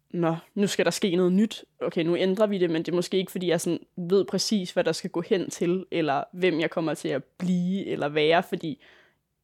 nå, 0.10 0.36
nu 0.56 0.68
skal 0.68 0.86
der 0.86 0.92
ske 0.92 1.16
noget 1.16 1.34
nyt. 1.34 1.66
Okay, 1.82 2.04
nu 2.04 2.18
ændrer 2.18 2.48
vi 2.48 2.58
det, 2.58 2.70
men 2.70 2.84
det 2.84 2.92
er 2.92 2.96
måske 2.96 3.18
ikke, 3.18 3.32
fordi 3.32 3.48
jeg 3.48 3.62
sådan 3.62 3.80
ved 3.98 4.26
præcis, 4.26 4.72
hvad 4.72 4.84
der 4.84 4.92
skal 4.92 5.10
gå 5.10 5.22
hen 5.22 5.50
til, 5.50 5.86
eller 5.92 6.24
hvem 6.34 6.60
jeg 6.60 6.70
kommer 6.70 6.94
til 6.94 7.08
at 7.08 7.24
blive 7.24 7.86
eller 7.86 8.10
være, 8.10 8.44
fordi 8.44 8.82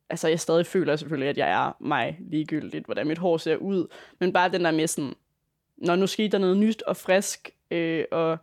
altså, 0.09 0.27
jeg 0.27 0.39
stadig 0.39 0.65
føler 0.65 0.95
selvfølgelig, 0.95 1.29
at 1.29 1.37
jeg 1.37 1.51
er 1.51 1.71
mig 1.79 2.19
ligegyldigt, 2.19 2.85
hvordan 2.85 3.07
mit 3.07 3.17
hår 3.17 3.37
ser 3.37 3.55
ud. 3.55 3.87
Men 4.19 4.33
bare 4.33 4.51
den 4.51 4.65
der 4.65 4.71
med 4.71 4.87
sådan, 4.87 5.13
når 5.77 5.95
nu 5.95 6.07
sker 6.07 6.29
der 6.29 6.37
noget 6.37 6.57
nyt 6.57 6.81
og 6.81 6.97
frisk, 6.97 7.49
øh, 7.71 8.05
og 8.11 8.37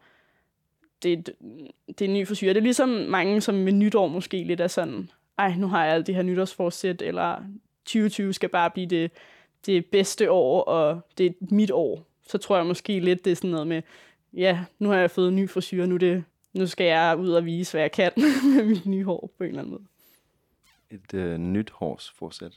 det, 1.03 1.27
det 1.89 2.01
er 2.01 2.09
en 2.09 2.15
ny 2.15 2.27
forsyre. 2.27 2.49
Det 2.55 2.57
er 2.61 2.63
ligesom 2.63 2.89
mange, 2.89 3.41
som 3.41 3.55
med 3.55 3.73
nytår 3.73 4.09
måske 4.09 4.45
lidt 4.45 4.61
er 4.61 4.67
sådan, 4.67 5.11
ej, 5.39 5.55
nu 5.57 5.67
har 5.67 5.85
jeg 5.85 5.95
alt 5.95 6.07
det 6.07 6.15
her 6.15 6.23
nytårsforsæt, 6.23 7.03
eller 7.03 7.37
2020 7.85 8.33
skal 8.33 8.49
bare 8.49 8.71
blive 8.71 8.87
det, 8.87 9.11
det 9.67 9.87
bedste 9.87 10.31
år, 10.31 10.63
og 10.63 11.01
det 11.19 11.27
er 11.27 11.33
mit 11.41 11.71
år. 11.71 12.07
Så 12.27 12.39
tror 12.39 12.57
jeg 12.57 12.67
måske 12.67 13.01
lidt, 13.01 13.25
det 13.25 13.31
er 13.31 13.37
sådan 13.37 13.51
noget 13.51 13.67
med, 13.67 13.83
ja, 14.33 14.65
nu 14.79 14.89
har 14.89 14.97
jeg 14.97 15.11
fået 15.11 15.29
en 15.29 15.37
ny 15.37 15.51
frisyr, 15.51 15.87
nu, 15.87 15.97
det, 15.97 16.25
nu 16.53 16.67
skal 16.67 16.87
jeg 16.87 17.17
ud 17.19 17.31
og 17.31 17.45
vise, 17.45 17.73
hvad 17.73 17.81
jeg 17.81 17.93
kan 17.93 18.13
med 18.57 18.65
mit 18.65 18.87
nye 18.87 19.05
hår 19.05 19.31
på 19.39 19.45
en 19.45 19.49
eller 19.49 19.61
anden 19.61 19.73
måde. 19.73 19.85
Et 20.91 21.15
øh, 21.15 21.39
nyt 21.39 21.71
hårsforsæt. 21.71 22.53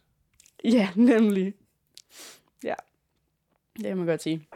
Ja, 0.64 0.90
nemlig. 0.96 1.54
Ja, 2.64 2.74
det 3.78 3.86
kan 3.86 3.98
man 3.98 4.06
godt 4.06 4.24
sige. 4.24 4.48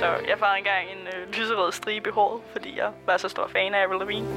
Så 0.00 0.06
jeg 0.06 0.38
får 0.38 0.46
engang 0.46 0.84
en 0.90 1.06
øh, 1.06 1.32
lyserød 1.32 1.72
stribe 1.72 2.08
i 2.08 2.12
håret, 2.12 2.40
fordi 2.52 2.78
jeg 2.78 2.92
var 3.06 3.16
så 3.16 3.28
stor 3.28 3.48
fan 3.48 3.74
af 3.74 3.82
Avril 3.82 3.98
Lavigne. 3.98 4.28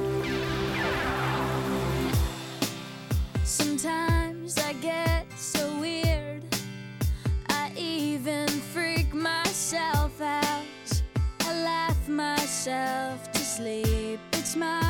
Sometimes 3.44 4.56
I 4.56 4.72
get 4.86 5.26
so 5.36 5.64
weird. 5.80 6.42
I 7.48 7.64
even 7.76 8.48
freak 8.48 9.14
myself 9.14 10.20
out. 10.20 11.02
I 11.40 11.52
laugh 11.70 12.08
myself 12.08 13.32
to 13.32 13.40
sleep. 13.40 14.20
It's 14.32 14.56
my 14.56 14.83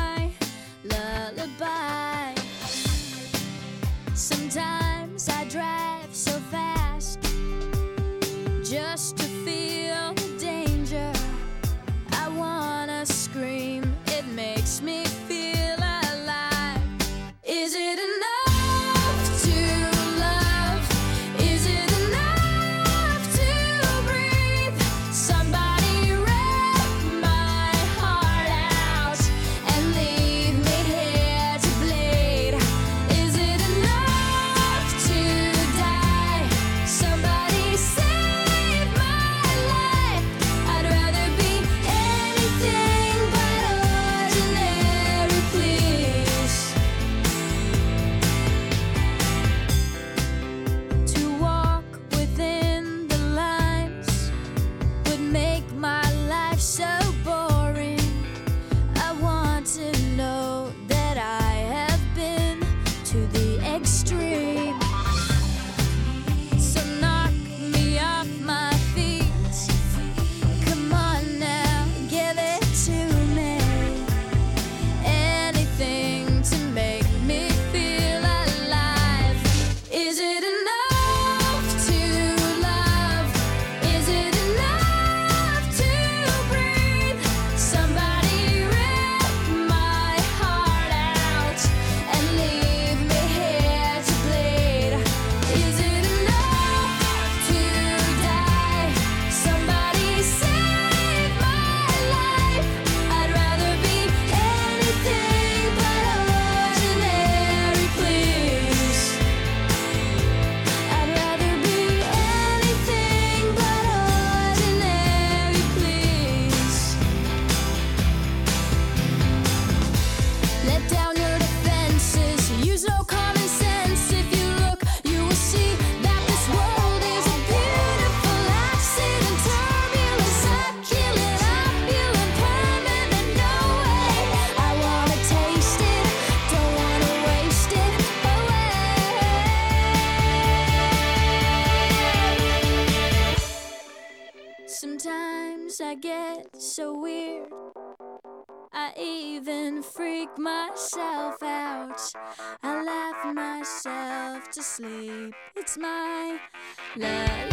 love. 156.97 157.44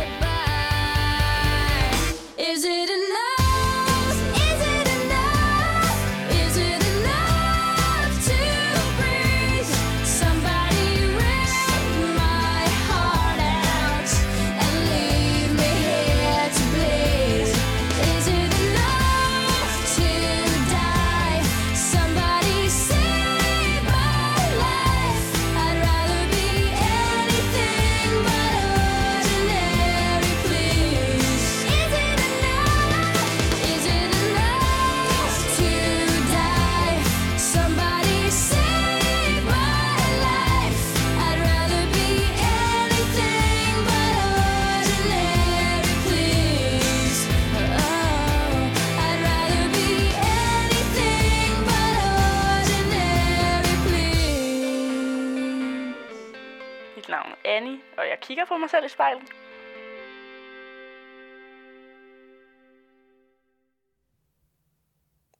Annie, 57.56 57.80
og 57.98 58.04
jeg 58.04 58.18
kigger 58.22 58.44
på 58.48 58.56
mig 58.56 58.70
selv 58.70 58.84
i 58.84 58.88
spejlet. 58.88 59.28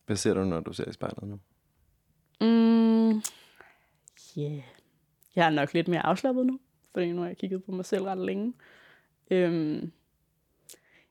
Hvad 0.07 0.17
ser 0.17 0.35
du, 0.35 0.45
når 0.45 0.61
du 0.61 0.73
ser 0.73 0.89
i 0.89 0.93
spejlet 0.93 1.23
nu? 1.23 1.41
Mm, 2.41 3.23
yeah. 4.39 4.63
Jeg 5.37 5.47
er 5.47 5.51
nok 5.51 5.75
lidt 5.75 5.89
mere 5.89 6.07
afslappet 6.07 6.47
nu, 6.47 6.61
fordi 6.93 7.13
nu 7.13 7.21
har 7.21 7.29
jeg 7.29 7.37
kigget 7.37 7.65
på 7.65 7.73
mig 7.73 7.85
selv 7.85 8.05
ret 8.05 8.19
længe. 8.19 8.55
Øhm, 9.31 9.93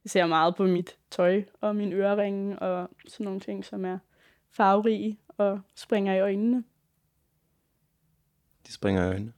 jeg 0.04 0.12
ser 0.12 0.26
meget 0.26 0.56
på 0.56 0.64
mit 0.64 0.98
tøj 1.12 1.44
og 1.62 1.76
min 1.76 1.94
øreringe 1.94 2.60
og 2.60 2.90
sådan 3.08 3.24
nogle 3.24 3.40
ting, 3.40 3.66
som 3.66 3.86
er 3.86 4.00
farverige 4.50 5.20
og 5.28 5.62
springer 5.76 6.14
i 6.14 6.20
øjnene. 6.20 6.64
De 8.68 8.74
springer 8.74 9.04
i 9.04 9.08
øjnene. 9.08 9.34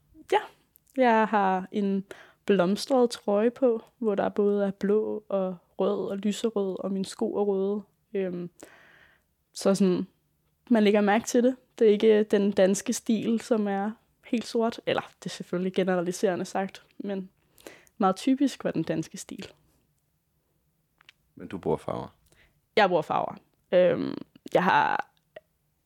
Jeg 0.98 1.28
har 1.28 1.68
en 1.72 2.06
blomstret 2.46 3.10
trøje 3.10 3.52
på, 3.52 3.84
hvor 3.98 4.16
der 4.16 4.30
både 4.30 4.66
er 4.66 4.72
blå 4.72 5.24
og 5.30 5.58
rød 5.80 6.10
og 6.10 6.18
lyserød, 6.18 6.76
og 6.80 6.92
mine 6.92 7.06
sko 7.06 7.36
er 7.36 7.44
røde. 7.44 7.82
Øhm, 8.14 8.50
så 9.54 9.76
sådan, 9.76 10.08
man 10.70 10.84
lægger 10.84 11.02
mærke 11.02 11.26
til 11.26 11.44
det. 11.44 11.56
Det 11.80 11.88
er 11.88 11.92
ikke 11.92 12.24
den 12.24 12.52
danske 12.52 12.94
stil, 12.94 13.42
som 13.42 13.68
er 13.68 13.92
helt 14.26 14.46
sort. 14.46 14.82
Eller, 14.86 15.02
det 15.20 15.26
er 15.26 15.30
selvfølgelig 15.30 15.74
generaliserende 15.74 16.46
sagt, 16.46 16.84
men 16.98 17.30
meget 17.98 18.16
typisk 18.16 18.64
var 18.64 18.72
den 18.72 18.84
danske 18.84 19.18
stil. 19.18 19.48
Men 21.36 21.48
du 21.48 21.58
bruger 21.58 21.78
farver. 21.78 22.08
Jeg 22.76 22.88
bruger 22.88 23.02
farver. 23.02 23.36
Øhm, 23.72 24.18
jeg 24.54 24.64
har 24.64 25.10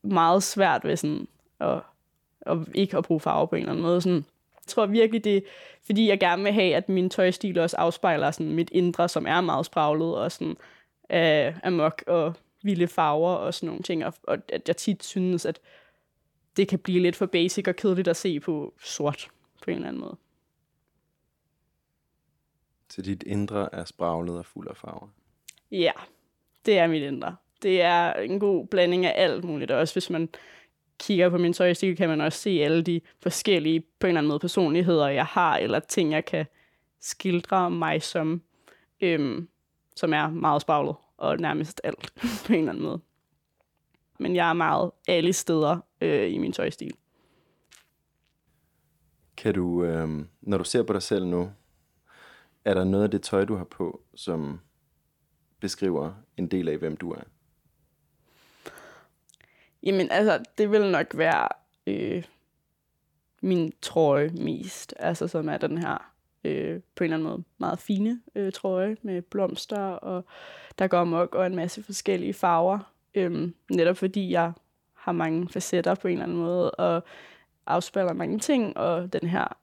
meget 0.02 0.42
svært 0.42 0.84
ved 0.84 0.96
sådan 0.96 1.28
at, 1.60 1.80
at 2.40 2.58
ikke 2.74 2.96
at 2.96 3.04
bruge 3.04 3.20
farver 3.20 3.46
på 3.46 3.56
en 3.56 3.62
eller 3.62 3.72
anden 3.72 3.84
måde. 3.84 4.00
Sådan, 4.00 4.24
tror 4.68 4.86
virkelig, 4.86 5.24
det 5.24 5.36
er, 5.36 5.40
fordi 5.82 6.08
jeg 6.08 6.20
gerne 6.20 6.42
vil 6.42 6.52
have, 6.52 6.74
at 6.74 6.88
min 6.88 7.10
tøjstil 7.10 7.58
også 7.58 7.76
afspejler 7.76 8.30
sådan 8.30 8.52
mit 8.52 8.70
indre, 8.72 9.08
som 9.08 9.26
er 9.26 9.40
meget 9.40 9.66
spraglet 9.66 10.16
og 10.16 10.32
sådan 10.32 10.56
øh, 11.10 11.58
amok 11.62 12.04
og 12.06 12.34
vilde 12.62 12.86
farver 12.86 13.34
og 13.34 13.54
sådan 13.54 13.66
nogle 13.66 13.82
ting. 13.82 14.06
Og, 14.06 14.14
og 14.22 14.38
at 14.48 14.68
jeg 14.68 14.76
tit 14.76 15.04
synes, 15.04 15.46
at 15.46 15.60
det 16.56 16.68
kan 16.68 16.78
blive 16.78 17.00
lidt 17.00 17.16
for 17.16 17.26
basic 17.26 17.68
og 17.68 17.76
kedeligt 17.76 18.08
at 18.08 18.16
se 18.16 18.40
på 18.40 18.74
sort 18.82 19.28
på 19.62 19.70
en 19.70 19.76
eller 19.76 19.88
anden 19.88 20.00
måde. 20.00 20.16
Så 22.90 23.02
dit 23.02 23.22
indre 23.22 23.68
er 23.74 23.84
spraglet 23.84 24.38
og 24.38 24.46
fuld 24.46 24.68
af 24.68 24.76
farver. 24.76 25.08
Ja, 25.70 25.92
det 26.66 26.78
er 26.78 26.86
mit 26.86 27.02
indre. 27.02 27.36
Det 27.62 27.82
er 27.82 28.12
en 28.12 28.40
god 28.40 28.66
blanding 28.66 29.06
af 29.06 29.12
alt 29.16 29.44
muligt. 29.44 29.70
Og 29.70 29.78
også 29.78 29.94
hvis 29.94 30.10
man 30.10 30.28
kigger 31.00 31.28
på 31.28 31.38
min 31.38 31.52
tøjstil, 31.52 31.96
kan 31.96 32.08
man 32.08 32.20
også 32.20 32.38
se 32.38 32.50
alle 32.50 32.82
de 32.82 33.00
forskellige, 33.22 33.80
på 33.80 34.06
en 34.06 34.08
eller 34.08 34.18
anden 34.20 34.28
måde, 34.28 34.38
personligheder, 34.38 35.08
jeg 35.08 35.26
har, 35.26 35.56
eller 35.56 35.78
ting, 35.78 36.12
jeg 36.12 36.24
kan 36.24 36.46
skildre 37.00 37.70
mig 37.70 38.02
som, 38.02 38.42
øhm, 39.00 39.48
som 39.96 40.12
er 40.12 40.30
meget 40.30 40.62
spraglet, 40.62 40.96
og 41.16 41.38
nærmest 41.38 41.80
alt, 41.84 42.12
på 42.46 42.52
en 42.52 42.58
eller 42.58 42.72
anden 42.72 42.84
måde. 42.84 43.00
Men 44.18 44.36
jeg 44.36 44.48
er 44.48 44.52
meget 44.52 44.90
alle 45.08 45.32
steder 45.32 45.78
øh, 46.00 46.32
i 46.32 46.38
min 46.38 46.52
tøjstil. 46.52 46.94
Kan 49.36 49.54
du, 49.54 49.84
øh, 49.84 50.08
når 50.40 50.58
du 50.58 50.64
ser 50.64 50.82
på 50.82 50.92
dig 50.92 51.02
selv 51.02 51.26
nu, 51.26 51.50
er 52.64 52.74
der 52.74 52.84
noget 52.84 53.04
af 53.04 53.10
det 53.10 53.22
tøj, 53.22 53.44
du 53.44 53.54
har 53.54 53.64
på, 53.64 54.00
som 54.14 54.60
beskriver 55.60 56.14
en 56.36 56.46
del 56.46 56.68
af, 56.68 56.78
hvem 56.78 56.96
du 56.96 57.10
er? 57.10 57.22
Jamen, 59.82 60.10
altså, 60.10 60.44
det 60.58 60.70
vil 60.70 60.90
nok 60.90 61.06
være 61.14 61.48
øh, 61.86 62.24
min 63.40 63.72
trøje 63.82 64.28
mest. 64.28 64.94
Altså, 64.98 65.28
som 65.28 65.48
er 65.48 65.56
den 65.56 65.78
her, 65.78 66.12
øh, 66.44 66.80
på 66.94 67.04
en 67.04 67.12
eller 67.12 67.16
anden 67.16 67.28
måde, 67.28 67.44
meget 67.58 67.78
fine 67.78 68.20
øh, 68.34 68.52
trøje 68.52 68.96
med 69.02 69.22
blomster, 69.22 69.80
og 69.80 70.24
der 70.78 70.86
går 70.86 71.04
mok 71.04 71.34
og 71.34 71.46
en 71.46 71.56
masse 71.56 71.82
forskellige 71.82 72.34
farver. 72.34 72.92
Øh, 73.14 73.52
netop 73.70 73.96
fordi 73.96 74.30
jeg 74.30 74.52
har 74.94 75.12
mange 75.12 75.48
facetter 75.48 75.94
på 75.94 76.08
en 76.08 76.12
eller 76.12 76.24
anden 76.24 76.38
måde, 76.38 76.70
og 76.70 77.04
afspiller 77.66 78.12
mange 78.12 78.38
ting, 78.38 78.76
og 78.76 79.12
den 79.12 79.28
her, 79.28 79.56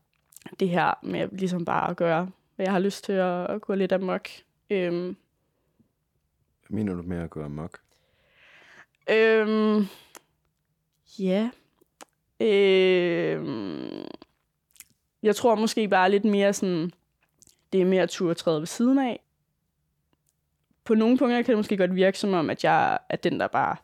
det 0.60 0.70
her 0.70 1.00
med 1.04 1.28
ligesom 1.32 1.66
bare 1.66 1.90
at 1.90 1.98
gøre, 1.98 2.30
hvad 2.56 2.66
jeg 2.66 2.74
har 2.74 2.80
lyst 2.80 3.04
til 3.04 3.14
at, 3.14 3.50
at 3.50 3.62
gå 3.62 3.76
lidt 3.76 3.92
amok. 3.92 4.30
Øh, 4.70 4.92
Hvad 4.94 5.16
mener 6.70 6.94
du 6.94 7.02
med 7.02 7.18
at 7.18 7.30
gå 7.30 7.44
amok? 7.44 7.80
Øhm, 9.10 9.88
ja. 11.20 11.50
Øh, 12.40 13.46
jeg 15.24 15.36
tror 15.36 15.56
måske 15.56 15.88
bare 15.88 16.12
lidt 16.12 16.26
mere 16.26 16.54
sådan, 16.54 16.92
det 17.74 17.82
er 17.82 17.86
mere 17.86 18.04
at 18.04 18.10
turde 18.10 18.34
træde 18.34 18.60
ved 18.60 18.68
siden 18.68 19.00
af. 19.00 19.20
På 20.84 20.96
nogle 20.96 21.18
punkter 21.18 21.42
kan 21.42 21.46
det 21.46 21.58
måske 21.58 21.78
godt 21.78 21.96
virke 21.96 22.20
som 22.20 22.34
om, 22.34 22.50
at 22.50 22.64
jeg 22.64 23.00
er 23.10 23.16
den, 23.16 23.40
der 23.40 23.48
bare 23.48 23.76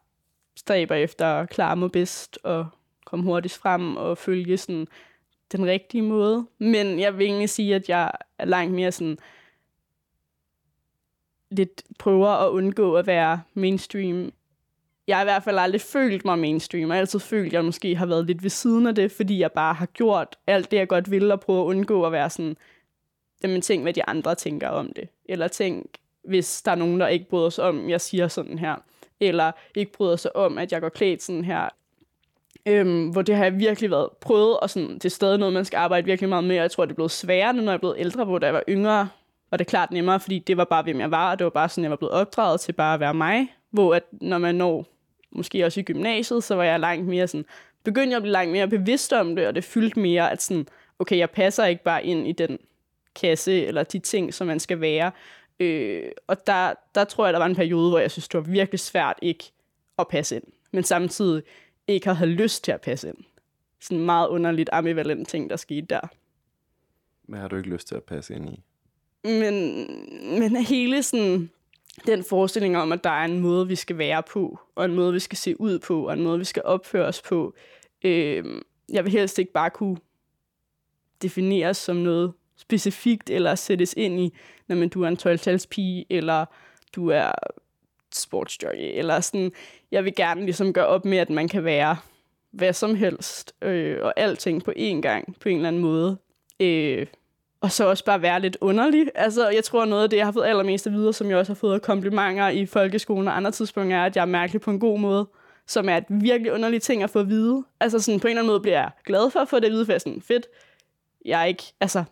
stræber 0.55 0.95
efter 0.95 1.25
at 1.25 1.49
klare 1.49 1.75
mig 1.75 1.91
bedst 1.91 2.39
og 2.43 2.67
komme 3.05 3.25
hurtigst 3.25 3.57
frem 3.57 3.97
og 3.97 4.17
følge 4.17 4.57
sådan 4.57 4.87
den 5.51 5.65
rigtige 5.65 6.01
måde. 6.01 6.47
Men 6.57 6.99
jeg 6.99 7.17
vil 7.17 7.25
egentlig 7.25 7.49
sige, 7.49 7.75
at 7.75 7.89
jeg 7.89 8.11
er 8.37 8.45
langt 8.45 8.73
mere 8.73 8.91
sådan 8.91 9.17
lidt 11.51 11.83
prøver 11.99 12.27
at 12.27 12.49
undgå 12.49 12.95
at 12.95 13.07
være 13.07 13.41
mainstream 13.53 14.31
jeg 15.07 15.17
har 15.17 15.23
i 15.23 15.25
hvert 15.25 15.43
fald 15.43 15.57
aldrig 15.59 15.81
følt 15.81 16.25
mig 16.25 16.39
mainstream. 16.39 16.87
Jeg 16.87 16.95
har 16.95 16.99
altid 16.99 17.19
følt, 17.19 17.47
at 17.47 17.53
jeg 17.53 17.65
måske 17.65 17.95
har 17.95 18.05
været 18.05 18.25
lidt 18.25 18.43
ved 18.43 18.49
siden 18.49 18.87
af 18.87 18.95
det, 18.95 19.11
fordi 19.11 19.39
jeg 19.39 19.51
bare 19.51 19.73
har 19.73 19.85
gjort 19.85 20.35
alt 20.47 20.71
det, 20.71 20.77
jeg 20.77 20.87
godt 20.87 21.11
ville, 21.11 21.33
og 21.33 21.39
prøvet 21.39 21.61
at 21.61 21.65
undgå 21.65 22.05
at 22.05 22.11
være 22.11 22.29
sådan, 22.29 22.57
jamen 23.43 23.61
tænk, 23.61 23.83
hvad 23.83 23.93
de 23.93 24.05
andre 24.05 24.35
tænker 24.35 24.69
om 24.69 24.93
det. 24.93 25.09
Eller 25.25 25.47
tænk, 25.47 25.85
hvis 26.23 26.61
der 26.61 26.71
er 26.71 26.75
nogen, 26.75 26.99
der 26.99 27.07
ikke 27.07 27.29
bryder 27.29 27.49
sig 27.49 27.63
om, 27.63 27.89
jeg 27.89 28.01
siger 28.01 28.27
sådan 28.27 28.59
her. 28.59 28.75
Eller 29.19 29.51
ikke 29.75 29.91
bryder 29.91 30.15
sig 30.15 30.35
om, 30.35 30.57
at 30.57 30.71
jeg 30.71 30.81
går 30.81 30.89
klædt 30.89 31.23
sådan 31.23 31.45
her. 31.45 31.69
Øhm, 32.65 33.09
hvor 33.09 33.21
det 33.21 33.35
har 33.35 33.43
jeg 33.43 33.59
virkelig 33.59 33.91
været 33.91 34.09
prøvet, 34.21 34.59
og 34.59 34.69
sådan, 34.69 34.93
det 34.93 35.05
er 35.05 35.09
stadig 35.09 35.39
noget, 35.39 35.53
man 35.53 35.65
skal 35.65 35.77
arbejde 35.77 36.05
virkelig 36.05 36.29
meget 36.29 36.43
med. 36.43 36.55
og 36.55 36.61
Jeg 36.61 36.71
tror, 36.71 36.85
det 36.85 36.91
er 36.91 36.95
blevet 36.95 37.11
sværere, 37.11 37.53
når 37.53 37.63
jeg 37.63 37.73
er 37.73 37.77
blevet 37.77 37.95
ældre, 37.97 38.25
hvor 38.25 38.39
da 38.39 38.45
jeg 38.45 38.53
var 38.53 38.63
yngre, 38.69 39.09
var 39.51 39.57
det 39.57 39.67
klart 39.67 39.91
nemmere, 39.91 40.19
fordi 40.19 40.39
det 40.39 40.57
var 40.57 40.65
bare, 40.65 40.83
hvem 40.83 40.99
jeg 40.99 41.11
var, 41.11 41.31
og 41.31 41.39
det 41.39 41.43
var 41.45 41.49
bare 41.49 41.69
sådan, 41.69 41.83
jeg 41.83 41.91
var 41.91 41.97
blevet 41.97 42.13
opdraget 42.13 42.59
til 42.59 42.73
bare 42.73 42.93
at 42.93 42.99
være 42.99 43.13
mig. 43.13 43.47
Hvor 43.71 43.95
at, 43.95 44.03
når 44.11 44.37
man 44.37 44.55
når 44.55 44.85
måske 45.31 45.65
også 45.65 45.79
i 45.79 45.83
gymnasiet, 45.83 46.43
så 46.43 46.55
var 46.55 46.63
jeg 46.63 46.79
langt 46.79 47.07
mere 47.07 47.27
sådan, 47.27 47.45
begyndte 47.83 48.09
jeg 48.09 48.17
at 48.17 48.23
blive 48.23 48.31
langt 48.31 48.51
mere 48.51 48.67
bevidst 48.67 49.13
om 49.13 49.35
det, 49.35 49.47
og 49.47 49.55
det 49.55 49.63
fyldte 49.63 49.99
mere, 49.99 50.31
at 50.31 50.41
sådan, 50.41 50.67
okay, 50.99 51.17
jeg 51.17 51.29
passer 51.29 51.65
ikke 51.65 51.83
bare 51.83 52.05
ind 52.05 52.27
i 52.27 52.31
den 52.31 52.57
kasse, 53.15 53.65
eller 53.65 53.83
de 53.83 53.99
ting, 53.99 54.33
som 54.33 54.47
man 54.47 54.59
skal 54.59 54.81
være. 54.81 55.11
Øh, 55.59 56.03
og 56.27 56.47
der, 56.47 56.73
der 56.95 57.03
tror 57.03 57.25
jeg, 57.25 57.33
der 57.33 57.39
var 57.39 57.45
en 57.45 57.55
periode, 57.55 57.89
hvor 57.89 57.99
jeg 57.99 58.11
synes, 58.11 58.27
det 58.27 58.37
var 58.37 58.51
virkelig 58.51 58.79
svært 58.79 59.19
ikke 59.21 59.51
at 59.99 60.07
passe 60.07 60.35
ind, 60.35 60.43
men 60.71 60.83
samtidig 60.83 61.43
ikke 61.87 62.09
at 62.09 62.15
have 62.15 62.29
lyst 62.29 62.63
til 62.63 62.71
at 62.71 62.81
passe 62.81 63.07
ind. 63.07 63.17
Sådan 63.79 63.97
en 63.97 64.05
meget 64.05 64.27
underligt 64.27 64.69
ambivalent 64.73 65.27
ting, 65.27 65.49
der 65.49 65.55
skete 65.55 65.87
der. 65.89 66.01
Hvad 67.27 67.39
har 67.39 67.47
du 67.47 67.55
ikke 67.55 67.69
lyst 67.69 67.87
til 67.87 67.95
at 67.95 68.03
passe 68.03 68.35
ind 68.35 68.49
i? 68.49 68.63
Men, 69.23 69.85
men 70.39 70.55
hele 70.55 71.03
sådan 71.03 71.49
den 72.05 72.23
forestilling 72.23 72.77
om, 72.77 72.91
at 72.91 73.03
der 73.03 73.09
er 73.09 73.25
en 73.25 73.39
måde, 73.39 73.67
vi 73.67 73.75
skal 73.75 73.97
være 73.97 74.23
på, 74.23 74.59
og 74.75 74.85
en 74.85 74.95
måde, 74.95 75.13
vi 75.13 75.19
skal 75.19 75.37
se 75.37 75.61
ud 75.61 75.79
på, 75.79 76.07
og 76.07 76.13
en 76.13 76.21
måde, 76.21 76.39
vi 76.39 76.45
skal 76.45 76.63
opføre 76.65 77.05
os 77.05 77.21
på. 77.21 77.53
Øh, 78.03 78.61
jeg 78.93 79.03
vil 79.03 79.11
helst 79.11 79.39
ikke 79.39 79.51
bare 79.51 79.69
kunne 79.69 79.97
defineres 81.21 81.77
som 81.77 81.95
noget 81.95 82.33
specifikt, 82.55 83.29
eller 83.29 83.55
sættes 83.55 83.93
ind 83.97 84.19
i, 84.19 84.33
når 84.67 84.75
man 84.75 84.89
du 84.89 85.03
er 85.03 85.07
en 85.07 85.17
12 85.17 85.59
pige 85.69 86.05
eller 86.09 86.45
du 86.95 87.09
er 87.09 87.31
sportsjockey, 88.15 88.97
eller 88.97 89.19
sådan. 89.19 89.51
Jeg 89.91 90.05
vil 90.05 90.15
gerne 90.15 90.45
ligesom 90.45 90.73
gøre 90.73 90.87
op 90.87 91.05
med, 91.05 91.17
at 91.17 91.29
man 91.29 91.47
kan 91.47 91.63
være 91.63 91.97
hvad 92.51 92.73
som 92.73 92.95
helst, 92.95 93.53
øh, 93.61 93.97
og 94.01 94.13
alting 94.17 94.63
på 94.63 94.73
én 94.77 95.01
gang, 95.01 95.39
på 95.39 95.49
en 95.49 95.55
eller 95.55 95.67
anden 95.67 95.81
måde. 95.81 96.17
Øh, 96.59 97.07
og 97.61 97.71
så 97.71 97.85
også 97.85 98.05
bare 98.05 98.21
være 98.21 98.39
lidt 98.39 98.57
underlig. 98.61 99.07
Altså, 99.15 99.49
jeg 99.49 99.63
tror, 99.63 99.85
noget 99.85 100.03
af 100.03 100.09
det, 100.09 100.17
jeg 100.17 100.25
har 100.25 100.31
fået 100.31 100.45
allermest 100.45 100.87
at 100.87 100.93
vide, 100.93 101.13
som 101.13 101.29
jeg 101.29 101.37
også 101.37 101.49
har 101.49 101.55
fået 101.55 101.81
komplimenter 101.81 102.49
i 102.49 102.65
folkeskolen 102.65 103.27
og 103.27 103.37
andre 103.37 103.51
tidspunkter, 103.51 103.97
er, 103.97 104.05
at 104.05 104.15
jeg 104.15 104.21
er 104.21 104.25
mærkelig 104.25 104.61
på 104.61 104.71
en 104.71 104.79
god 104.79 104.99
måde, 104.99 105.29
som 105.67 105.89
er 105.89 105.97
et 105.97 106.05
virkelig 106.09 106.53
underligt 106.53 106.83
ting 106.83 107.03
at 107.03 107.09
få 107.09 107.19
at 107.19 107.29
vide. 107.29 107.63
Altså, 107.79 107.99
sådan, 107.99 108.19
på 108.19 108.27
en 108.27 108.29
eller 108.29 108.41
anden 108.41 108.51
måde 108.51 108.59
bliver 108.59 108.79
jeg 108.79 108.91
glad 109.05 109.31
for 109.31 109.39
at 109.39 109.49
få 109.49 109.59
det 109.59 109.65
at 109.65 109.71
vide, 109.71 109.85
for 109.85 109.91
jeg 109.91 109.95
er 109.95 109.99
sådan, 109.99 110.21
fedt. 110.21 110.47
Jeg 111.25 111.41
er 111.41 111.45
ikke, 111.45 111.63
altså, 111.79 112.03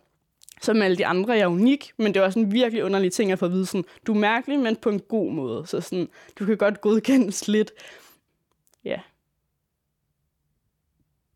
som 0.62 0.82
alle 0.82 0.96
de 0.96 1.06
andre, 1.06 1.32
jeg 1.32 1.42
er 1.42 1.46
unik, 1.46 1.92
men 1.96 2.14
det 2.14 2.20
er 2.20 2.24
også 2.24 2.38
en 2.38 2.52
virkelig 2.52 2.84
underlig 2.84 3.12
ting 3.12 3.32
at 3.32 3.38
få 3.38 3.46
at 3.46 3.52
vide, 3.52 3.66
sådan, 3.66 3.84
du 4.06 4.14
er 4.14 4.18
mærkelig, 4.18 4.58
men 4.58 4.76
på 4.76 4.88
en 4.88 5.00
god 5.00 5.32
måde. 5.32 5.66
Så 5.66 5.80
sådan, 5.80 6.08
du 6.38 6.46
kan 6.46 6.56
godt 6.56 6.80
godkendes 6.80 7.48
lidt. 7.48 7.72
Ja. 8.84 9.00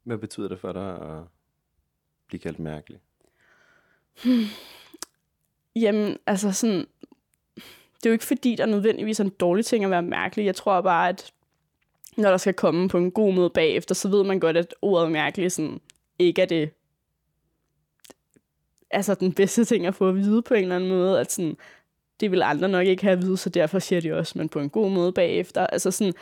Hvad 0.02 0.18
betyder 0.18 0.48
det 0.48 0.60
for 0.60 0.72
dig 0.72 0.90
at 0.90 1.22
blive 2.26 2.40
kaldt 2.40 2.58
mærkelig? 2.58 3.00
Hmm. 4.22 4.44
Jamen, 5.76 6.18
altså 6.26 6.52
sådan... 6.52 6.86
Det 7.96 8.06
er 8.06 8.10
jo 8.10 8.12
ikke 8.12 8.24
fordi, 8.24 8.54
der 8.54 8.62
er 8.62 8.68
nødvendigvis 8.68 9.20
en 9.20 9.28
dårlig 9.28 9.64
ting 9.64 9.84
at 9.84 9.90
være 9.90 10.02
mærkelig. 10.02 10.46
Jeg 10.46 10.56
tror 10.56 10.80
bare, 10.80 11.08
at 11.08 11.32
når 12.16 12.30
der 12.30 12.36
skal 12.36 12.54
komme 12.54 12.88
på 12.88 12.98
en 12.98 13.10
god 13.10 13.34
måde 13.34 13.50
bagefter, 13.50 13.94
så 13.94 14.08
ved 14.08 14.24
man 14.24 14.40
godt, 14.40 14.56
at 14.56 14.74
ordet 14.82 15.12
mærkelig 15.12 15.52
sådan, 15.52 15.80
ikke 16.18 16.42
er 16.42 16.46
det 16.46 16.70
altså 18.90 19.14
den 19.14 19.32
bedste 19.32 19.64
ting 19.64 19.86
at 19.86 19.94
få 19.94 20.08
at 20.08 20.16
vide 20.16 20.42
på 20.42 20.54
en 20.54 20.62
eller 20.62 20.76
anden 20.76 20.88
måde, 20.88 21.20
at 21.20 21.32
sådan, 21.32 21.56
det 22.20 22.30
vil 22.30 22.42
andre 22.42 22.68
nok 22.68 22.86
ikke 22.86 23.02
have 23.02 23.12
at 23.12 23.22
vide, 23.22 23.36
så 23.36 23.50
derfor 23.50 23.78
siger 23.78 24.00
de 24.00 24.12
også, 24.12 24.38
men 24.38 24.48
på 24.48 24.60
en 24.60 24.70
god 24.70 24.90
måde 24.90 25.12
bagefter. 25.12 25.66
Altså 25.66 25.90
sådan, 25.90 26.14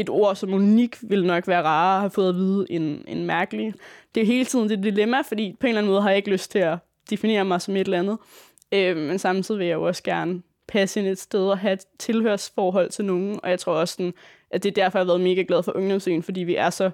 et 0.00 0.08
ord 0.08 0.36
som 0.36 0.54
unik 0.54 0.96
vil 1.02 1.24
nok 1.24 1.48
være 1.48 1.62
rarere 1.62 1.94
at 1.94 2.00
have 2.00 2.10
fået 2.10 2.28
at 2.28 2.34
vide 2.34 2.66
end, 2.70 3.04
end 3.06 3.24
mærkelig. 3.24 3.74
Det 4.14 4.20
er 4.20 4.26
hele 4.26 4.44
tiden 4.44 4.68
det 4.68 4.82
dilemma, 4.82 5.20
fordi 5.20 5.56
på 5.60 5.66
en 5.66 5.68
eller 5.68 5.80
anden 5.80 5.90
måde 5.90 6.02
har 6.02 6.08
jeg 6.08 6.16
ikke 6.16 6.30
lyst 6.30 6.50
til 6.50 6.58
at 6.58 6.78
definere 7.10 7.44
mig 7.44 7.62
som 7.62 7.76
et 7.76 7.80
eller 7.80 7.98
andet. 7.98 8.18
Øh, 8.72 8.96
men 8.96 9.18
samtidig 9.18 9.58
vil 9.58 9.66
jeg 9.66 9.74
jo 9.74 9.82
også 9.82 10.02
gerne 10.02 10.42
passe 10.68 11.00
ind 11.00 11.08
et 11.08 11.18
sted 11.18 11.40
og 11.40 11.58
have 11.58 11.72
et 11.72 11.84
tilhørsforhold 11.98 12.90
til 12.90 13.04
nogen. 13.04 13.40
Og 13.42 13.50
jeg 13.50 13.60
tror 13.60 13.72
også, 13.72 13.94
sådan, 13.94 14.14
at 14.50 14.62
det 14.62 14.68
er 14.68 14.82
derfor, 14.82 14.98
jeg 14.98 15.06
har 15.06 15.12
været 15.12 15.20
mega 15.20 15.44
glad 15.48 15.62
for 15.62 15.76
ungdomsøen, 15.76 16.22
fordi 16.22 16.40
vi 16.40 16.54
er 16.54 16.70
så 16.70 16.90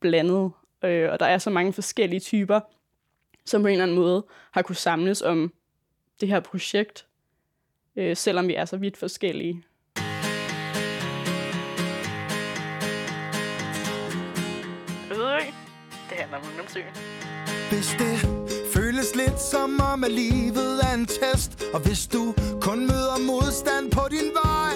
blandet, 0.00 0.50
øh, 0.84 1.12
og 1.12 1.20
der 1.20 1.26
er 1.26 1.38
så 1.38 1.50
mange 1.50 1.72
forskellige 1.72 2.20
typer, 2.20 2.60
som 3.44 3.62
på 3.62 3.66
en 3.66 3.72
eller 3.72 3.82
anden 3.82 3.96
måde 3.96 4.26
har 4.52 4.62
kunne 4.62 4.76
samles 4.76 5.22
om 5.22 5.52
det 6.20 6.28
her 6.28 6.40
projekt, 6.40 7.06
øh, 7.96 8.16
selvom 8.16 8.48
vi 8.48 8.54
er 8.54 8.64
så 8.64 8.76
vidt 8.76 8.96
forskellige. 8.96 9.62
Det 16.30 16.36
om 16.36 16.42
ungdomsøen. 16.48 16.92
Hvis 17.70 17.96
det 17.98 18.16
føles 18.74 19.14
lidt 19.14 19.40
som 19.40 19.80
om, 19.80 20.04
at 20.04 20.10
livet 20.10 20.80
er 20.82 20.94
en 20.94 21.06
test 21.06 21.64
Og 21.72 21.80
hvis 21.80 22.06
du 22.06 22.34
kun 22.60 22.80
møder 22.80 23.18
modstand 23.26 23.90
på 23.90 24.00
din 24.10 24.30
vej 24.42 24.74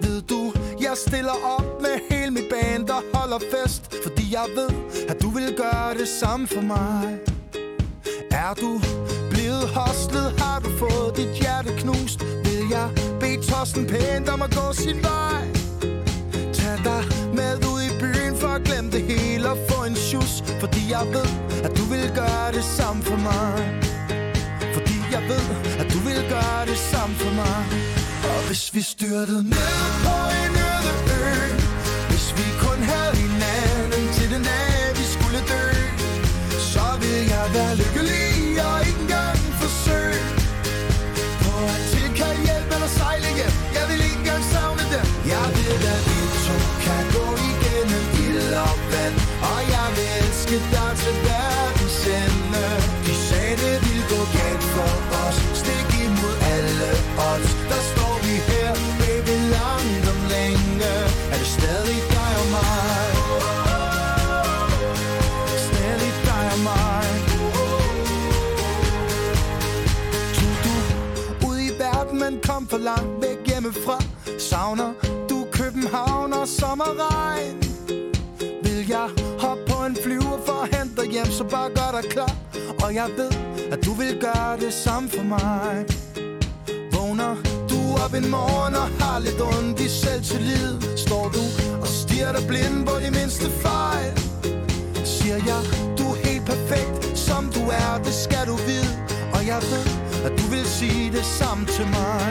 Ved 0.00 0.22
du, 0.22 0.52
jeg 0.80 0.96
stiller 0.96 1.36
op 1.58 1.82
med 1.82 1.94
hele 2.10 2.30
mit 2.30 2.44
band 2.50 2.90
og 2.90 3.02
holder 3.14 3.38
fest 3.38 3.94
Fordi 4.02 4.24
jeg 4.32 4.46
ved, 4.56 4.70
at 5.08 5.22
du 5.22 5.30
vil 5.30 5.54
gøre 5.56 5.94
det 5.94 6.08
samme 6.08 6.46
for 6.46 6.60
mig. 6.60 7.18
Er 8.30 8.54
du 8.54 8.80
blevet 9.30 9.68
hostlet, 9.68 10.40
har 10.40 10.60
du 10.60 10.70
fået 10.78 11.16
dit 11.16 11.32
hjerte 11.40 11.72
knust? 11.78 12.20
Vil 12.44 12.62
jeg 12.70 12.88
bede 13.20 13.42
tossen 13.50 13.86
pænt 13.86 14.28
om 14.28 14.42
at 14.42 14.50
gå 14.54 14.72
sin 14.72 15.02
vej? 15.02 15.42
Tag 16.52 16.76
dig 16.84 17.02
med 17.34 17.56
ud 17.56 17.71
i 18.56 18.60
byen 18.60 18.60
for 18.60 18.60
at 18.60 18.64
glemme 18.64 18.90
det 18.90 19.02
hele 19.02 19.50
og 19.50 19.58
få 19.68 19.84
en 19.84 19.96
sjus 19.96 20.42
Fordi 20.60 20.90
jeg 20.90 21.06
ved, 21.12 21.30
at 21.64 21.76
du 21.78 21.84
vil 21.84 22.12
gøre 22.14 22.52
det 22.52 22.64
samme 22.64 23.02
for 23.02 23.16
mig. 23.16 23.80
Fordi 24.74 24.96
jeg 25.12 25.22
ved, 25.28 25.46
at 25.80 25.92
du 25.92 25.98
vil 25.98 26.22
gøre 26.28 26.66
det 26.66 26.78
samme 26.78 27.14
for 27.16 27.32
mig. 27.34 27.64
Og 28.24 28.46
hvis 28.46 28.74
vi 28.74 28.80
styrtede 28.80 29.42
ned 29.44 29.72
på 30.04 30.16
en 30.40 30.52
øde 30.70 30.92
ø 31.18 31.34
Hvis 32.10 32.26
vi 32.38 32.46
kun 32.66 32.78
havde 32.82 33.14
hinanden 33.16 34.04
til 34.16 34.30
den 34.34 34.42
dag, 34.42 34.96
vi 34.98 35.04
skulle 35.14 35.40
dø 35.52 35.64
Så 36.72 36.86
vil 37.00 37.18
jeg 37.34 37.46
være 37.54 37.76
lykkelig. 37.76 38.31
Og 49.50 49.60
jeg 49.74 49.88
vil 49.96 50.08
elske 50.20 50.56
dig 50.74 50.90
til 51.02 51.14
verdens 51.28 51.98
ende 52.20 52.66
De 53.06 53.14
sagde, 53.26 53.54
det 53.62 53.76
ville 53.84 54.04
gå 54.14 54.20
galt 54.38 54.64
for 54.74 54.92
os. 55.24 55.36
Stik 55.60 55.88
imod 56.04 56.36
alle 56.54 56.90
odds. 57.30 57.50
Der 57.70 57.80
står 57.92 58.14
vi 58.24 58.34
her, 58.50 58.70
baby, 59.00 59.34
langt 59.56 60.04
om 60.12 60.20
længe. 60.34 60.92
Er 61.32 61.38
det 61.42 61.50
stadig 61.58 62.00
dig 62.14 62.32
og 62.42 62.48
mig? 62.56 63.08
Stadig 65.68 66.12
dig 66.28 66.44
og 66.54 66.60
mig. 66.70 67.06
Tog 70.36 70.54
du 70.64 70.74
ud 71.48 71.58
i 71.68 71.70
verden, 71.84 72.18
men 72.18 72.40
kom 72.48 72.66
for 72.68 72.78
langt 72.78 73.22
væk 73.22 73.38
hjemmefra? 73.46 73.98
Savner 74.38 74.92
du 75.30 75.46
København 75.52 76.32
og 76.32 76.48
sommerregn? 76.48 77.61
Hjem 81.24 81.32
Så 81.32 81.44
bare 81.44 81.68
gør 81.68 82.00
dig 82.00 82.10
klar. 82.10 82.34
Og 82.84 82.94
jeg 82.94 83.08
ved, 83.16 83.30
at 83.72 83.84
du 83.84 83.92
vil 83.92 84.18
gøre 84.20 84.56
det 84.60 84.72
samme 84.72 85.08
for 85.08 85.22
mig. 85.22 85.84
Vågner 86.92 87.34
du 87.70 87.80
op 88.04 88.14
en 88.14 88.30
morgen 88.30 88.74
og 88.74 88.88
har 89.00 89.18
lidt 89.18 89.40
ondt 89.40 89.80
i 89.80 89.88
selvtillid? 89.88 90.72
Står 90.96 91.26
du 91.36 91.44
og 91.82 91.88
stiger 91.88 92.32
dig 92.32 92.44
blind 92.48 92.86
på 92.86 92.94
de 93.04 93.10
mindste 93.18 93.50
fejl? 93.64 94.12
Siger 95.04 95.38
jeg, 95.50 95.62
du 95.98 96.04
er 96.12 96.18
helt 96.28 96.44
perfekt 96.46 97.18
Som 97.18 97.42
du 97.56 97.62
er, 97.82 97.90
det 98.04 98.14
skal 98.14 98.46
du 98.46 98.56
vide. 98.68 98.92
Og 99.34 99.46
jeg 99.46 99.60
ved, 99.72 99.86
at 100.26 100.32
du 100.40 100.46
vil 100.54 100.66
sige 100.66 101.12
det 101.12 101.24
samme 101.24 101.66
til 101.66 101.86
mig. 101.98 102.26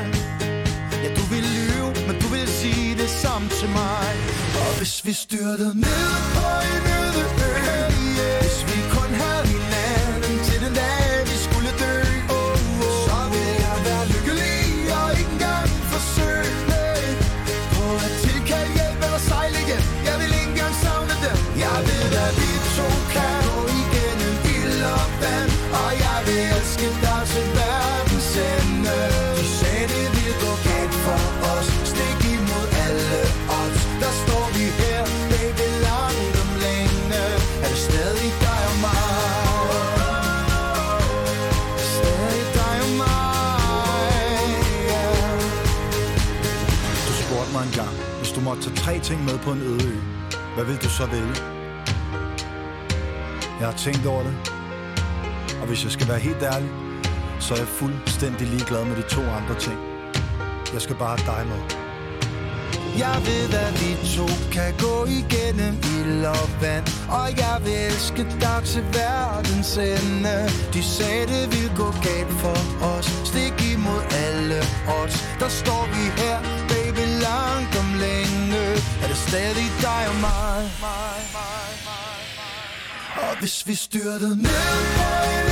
Ja, 1.03 1.09
du 1.19 1.23
vil 1.33 1.45
lyve, 1.57 1.89
men 2.07 2.15
du 2.21 2.27
vil 2.35 2.47
sige 2.47 2.95
det 3.01 3.09
samme 3.23 3.47
til 3.59 3.69
mig. 3.69 4.09
Og 4.65 4.71
hvis 4.77 5.05
vi 5.05 5.13
styrtede 5.13 5.73
ned 5.85 6.07
på 6.35 6.47
en 6.71 6.83
øde 6.99 7.40
tre 48.91 48.99
ting 48.99 49.23
med 49.25 49.37
på 49.37 49.51
en 49.51 49.61
øde 49.61 49.87
ø, 49.87 49.95
hvad 50.55 50.65
vil 50.65 50.77
du 50.83 50.89
så 50.89 51.05
vælge? 51.05 51.35
Jeg 53.59 53.67
har 53.67 53.77
tænkt 53.77 54.05
over 54.05 54.23
det, 54.23 54.35
og 55.61 55.67
hvis 55.67 55.83
jeg 55.83 55.91
skal 55.91 56.07
være 56.07 56.19
helt 56.19 56.43
ærlig, 56.43 56.69
så 57.39 57.53
er 57.53 57.57
jeg 57.57 57.67
fuldstændig 57.67 58.47
ligeglad 58.47 58.85
med 58.85 58.95
de 58.95 59.01
to 59.01 59.21
andre 59.21 59.55
ting. 59.59 59.79
Jeg 60.73 60.81
skal 60.81 60.95
bare 60.95 61.17
have 61.17 61.37
dig 61.37 61.47
med. 61.47 61.61
Jeg 62.97 63.17
ved, 63.29 63.53
at 63.65 63.73
vi 63.81 63.91
to 64.17 64.27
kan 64.51 64.71
gå 64.85 64.95
igennem 65.19 65.73
ild 65.95 66.25
og 66.25 66.47
vand. 66.61 66.85
Og 67.17 67.27
jeg 67.43 67.57
vil 67.65 67.77
elske 67.89 68.23
dig 68.45 68.61
til 68.65 68.83
verdens 68.99 69.77
ende. 69.77 70.35
De 70.73 70.83
sagde, 70.83 71.23
det 71.33 71.45
ville 71.53 71.73
gå 71.75 71.89
galt 72.07 72.33
for 72.43 72.57
os. 72.93 73.05
Stik 73.29 73.55
imod 73.73 74.01
alle 74.27 74.59
odds. 74.99 75.15
Der 75.39 75.49
står 75.61 75.83
vi 75.95 76.03
her, 76.21 76.60
løbe 76.91 77.05
langt 77.05 77.79
om 77.79 77.93
længe 77.99 78.63
Er 79.03 79.07
det 79.07 79.17
stadig 79.17 79.71
dig 79.81 80.07
og 80.09 80.15
mig? 80.15 80.71
Og 83.15 83.39
hvis 83.39 83.67
vi 83.67 83.75
styrtede 83.75 84.35
ned 84.35 84.85
på 84.97 85.07
en 85.31 85.50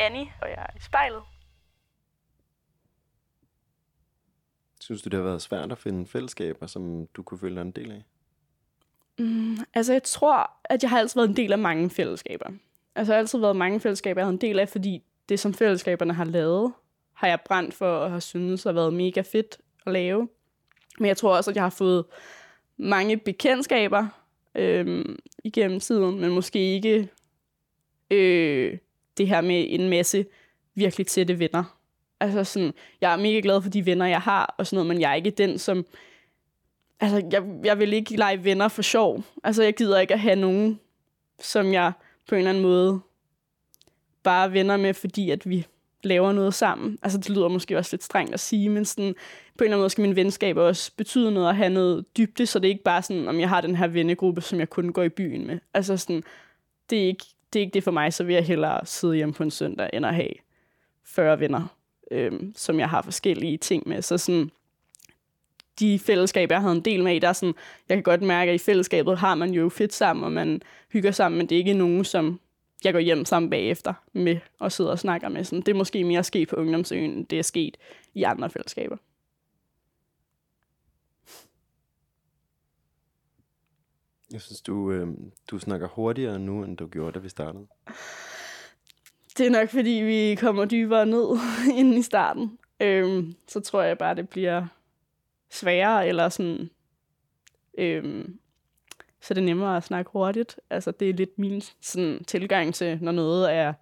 Annie, 0.00 0.32
og 0.42 0.48
jeg 0.48 0.66
er 0.68 0.76
i 0.76 0.80
spejlet. 0.80 1.22
Synes 4.80 5.02
du, 5.02 5.08
det 5.08 5.16
har 5.16 5.24
været 5.24 5.42
svært 5.42 5.72
at 5.72 5.78
finde 5.78 6.06
fællesskaber, 6.06 6.66
som 6.66 7.06
du 7.06 7.22
kunne 7.22 7.38
føle 7.38 7.54
dig 7.54 7.62
en 7.62 7.70
del 7.70 7.92
af? 7.92 8.04
Altså, 9.74 9.92
jeg 9.92 10.02
tror, 10.02 10.50
at 10.64 10.82
jeg 10.82 10.90
har 10.90 10.98
altid 10.98 11.20
været 11.20 11.28
en 11.28 11.36
del 11.36 11.52
af 11.52 11.58
mange 11.58 11.90
fællesskaber. 11.90 12.50
Altså, 12.94 13.12
jeg 13.12 13.16
har 13.16 13.20
altid 13.20 13.38
været 13.38 13.56
mange 13.56 13.80
fællesskaber, 13.80 14.20
jeg 14.20 14.26
har 14.26 14.32
en 14.32 14.40
del 14.40 14.58
af, 14.58 14.68
fordi 14.68 15.02
det, 15.28 15.40
som 15.40 15.54
fællesskaberne 15.54 16.12
har 16.12 16.24
lavet, 16.24 16.72
har 17.12 17.28
jeg 17.28 17.38
brændt 17.44 17.74
for 17.74 17.96
og 17.96 18.10
har 18.10 18.20
syntes 18.20 18.64
har 18.64 18.72
været 18.72 18.94
mega 18.94 19.20
fedt 19.20 19.58
at 19.86 19.92
lave. 19.92 20.28
Men 20.98 21.08
jeg 21.08 21.16
tror 21.16 21.36
også, 21.36 21.50
at 21.50 21.56
jeg 21.56 21.64
har 21.64 21.70
fået 21.70 22.04
mange 22.76 23.16
bekendtskaber 23.16 24.06
øhm, 24.54 25.18
igennem 25.44 25.80
tiden, 25.80 26.20
men 26.20 26.30
måske 26.30 26.58
ikke 26.58 27.08
øh, 28.10 28.78
det 29.20 29.28
her 29.28 29.40
med 29.40 29.66
en 29.68 29.88
masse 29.88 30.26
virkelig 30.74 31.06
tætte 31.06 31.38
venner. 31.38 31.76
Altså 32.20 32.44
sådan, 32.44 32.72
jeg 33.00 33.12
er 33.12 33.16
mega 33.16 33.40
glad 33.42 33.62
for 33.62 33.70
de 33.70 33.86
venner, 33.86 34.06
jeg 34.06 34.20
har, 34.20 34.54
og 34.58 34.66
sådan 34.66 34.76
noget, 34.76 34.88
men 34.88 35.00
jeg 35.00 35.10
er 35.10 35.14
ikke 35.14 35.30
den, 35.30 35.58
som... 35.58 35.86
Altså, 37.00 37.28
jeg, 37.32 37.42
jeg 37.64 37.78
vil 37.78 37.92
ikke 37.92 38.16
lege 38.16 38.44
venner 38.44 38.68
for 38.68 38.82
sjov. 38.82 39.22
Altså, 39.44 39.62
jeg 39.62 39.74
gider 39.74 40.00
ikke 40.00 40.14
at 40.14 40.20
have 40.20 40.36
nogen, 40.36 40.80
som 41.40 41.72
jeg 41.72 41.92
på 42.28 42.34
en 42.34 42.38
eller 42.38 42.50
anden 42.50 42.62
måde 42.62 43.00
bare 44.22 44.44
er 44.44 44.48
venner 44.48 44.76
med, 44.76 44.94
fordi 44.94 45.30
at 45.30 45.48
vi 45.48 45.66
laver 46.02 46.32
noget 46.32 46.54
sammen. 46.54 46.98
Altså, 47.02 47.18
det 47.18 47.30
lyder 47.30 47.48
måske 47.48 47.78
også 47.78 47.96
lidt 47.96 48.04
strengt 48.04 48.34
at 48.34 48.40
sige, 48.40 48.68
men 48.68 48.84
sådan, 48.84 49.14
på 49.58 49.64
en 49.64 49.66
eller 49.66 49.76
anden 49.76 49.80
måde 49.80 49.90
skal 49.90 50.02
min 50.02 50.16
venskab 50.16 50.56
også 50.56 50.92
betyde 50.96 51.30
noget 51.32 51.48
at 51.48 51.56
have 51.56 51.70
noget 51.70 52.16
dybde, 52.16 52.46
så 52.46 52.58
det 52.58 52.68
er 52.68 52.72
ikke 52.72 52.84
bare 52.84 53.02
sådan, 53.02 53.28
om 53.28 53.40
jeg 53.40 53.48
har 53.48 53.60
den 53.60 53.76
her 53.76 53.86
vennegruppe, 53.86 54.40
som 54.40 54.58
jeg 54.58 54.70
kun 54.70 54.92
går 54.92 55.02
i 55.02 55.08
byen 55.08 55.46
med. 55.46 55.58
Altså 55.74 55.96
sådan, 55.96 56.22
det 56.90 57.02
er 57.02 57.06
ikke 57.06 57.24
det, 57.52 57.58
er 57.58 57.60
ikke 57.60 57.74
det 57.74 57.84
for 57.84 57.90
mig, 57.90 58.12
så 58.12 58.24
vil 58.24 58.34
jeg 58.34 58.44
hellere 58.44 58.86
sidde 58.86 59.16
hjemme 59.16 59.34
på 59.34 59.42
en 59.42 59.50
søndag, 59.50 59.90
end 59.92 60.06
at 60.06 60.14
have 60.14 60.32
40 61.04 61.40
venner, 61.40 61.76
øhm, 62.10 62.52
som 62.56 62.78
jeg 62.78 62.88
har 62.88 63.02
forskellige 63.02 63.56
ting 63.56 63.88
med. 63.88 64.02
Så 64.02 64.18
sådan, 64.18 64.50
de 65.80 65.98
fællesskaber, 65.98 66.54
jeg 66.54 66.62
havde 66.62 66.74
en 66.76 66.84
del 66.84 67.04
med, 67.04 67.20
der 67.20 67.28
er 67.28 67.32
sådan, 67.32 67.54
jeg 67.88 67.96
kan 67.96 68.02
godt 68.02 68.22
mærke, 68.22 68.50
at 68.50 68.54
i 68.54 68.64
fællesskabet 68.64 69.18
har 69.18 69.34
man 69.34 69.50
jo 69.50 69.68
fedt 69.68 69.92
sammen, 69.92 70.24
og 70.24 70.32
man 70.32 70.62
hygger 70.92 71.10
sammen, 71.10 71.38
men 71.38 71.48
det 71.48 71.54
er 71.54 71.58
ikke 71.58 71.74
nogen, 71.74 72.04
som 72.04 72.40
jeg 72.84 72.92
går 72.92 73.00
hjem 73.00 73.24
sammen 73.24 73.50
bagefter 73.50 73.94
med 74.12 74.36
og 74.58 74.72
sidder 74.72 74.90
og 74.90 74.98
snakker 74.98 75.28
med. 75.28 75.44
Sådan, 75.44 75.60
det 75.60 75.68
er 75.68 75.78
måske 75.78 76.04
mere 76.04 76.24
sket 76.24 76.48
på 76.48 76.56
ungdomsøen, 76.56 77.10
end 77.10 77.26
det 77.26 77.38
er 77.38 77.42
sket 77.42 77.76
i 78.14 78.22
andre 78.22 78.50
fællesskaber. 78.50 78.96
Jeg 84.32 84.40
synes, 84.40 84.60
du, 84.60 84.92
øh, 84.92 85.08
du 85.50 85.58
snakker 85.58 85.88
hurtigere 85.88 86.38
nu, 86.38 86.64
end 86.64 86.76
du 86.76 86.86
gjorde, 86.86 87.12
da 87.12 87.18
vi 87.18 87.28
startede. 87.28 87.66
Det 89.38 89.46
er 89.46 89.50
nok, 89.50 89.68
fordi 89.68 89.90
vi 89.90 90.34
kommer 90.40 90.64
dybere 90.64 91.06
ned 91.06 91.38
inden 91.78 91.94
i 91.94 92.02
starten. 92.02 92.58
Øhm, 92.80 93.34
så 93.48 93.60
tror 93.60 93.82
jeg 93.82 93.98
bare, 93.98 94.14
det 94.14 94.28
bliver 94.28 94.66
sværere, 95.50 96.08
eller 96.08 96.28
sådan... 96.28 96.70
Øhm, 97.78 98.38
så 99.20 99.34
det 99.34 99.40
er 99.40 99.44
nemmere 99.44 99.76
at 99.76 99.84
snakke 99.84 100.10
hurtigt. 100.10 100.60
Altså, 100.70 100.90
det 100.90 101.10
er 101.10 101.14
lidt 101.14 101.38
min 101.38 101.62
sådan, 101.80 102.24
tilgang 102.24 102.74
til, 102.74 102.98
når 103.02 103.12
noget 103.12 103.52
er 103.52 103.72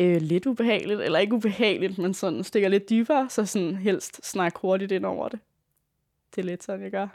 øh, 0.00 0.20
lidt 0.20 0.46
ubehageligt, 0.46 1.00
eller 1.00 1.18
ikke 1.18 1.34
ubehageligt, 1.34 1.98
men 1.98 2.14
sådan 2.14 2.44
stikker 2.44 2.68
lidt 2.68 2.90
dybere, 2.90 3.28
så 3.30 3.46
sådan 3.46 3.76
helst 3.76 4.26
snakke 4.26 4.58
hurtigt 4.60 4.92
ind 4.92 5.06
over 5.06 5.28
det. 5.28 5.40
Det 6.34 6.42
er 6.42 6.46
lidt 6.46 6.64
sådan, 6.64 6.82
jeg 6.82 6.90
gør. 6.90 7.08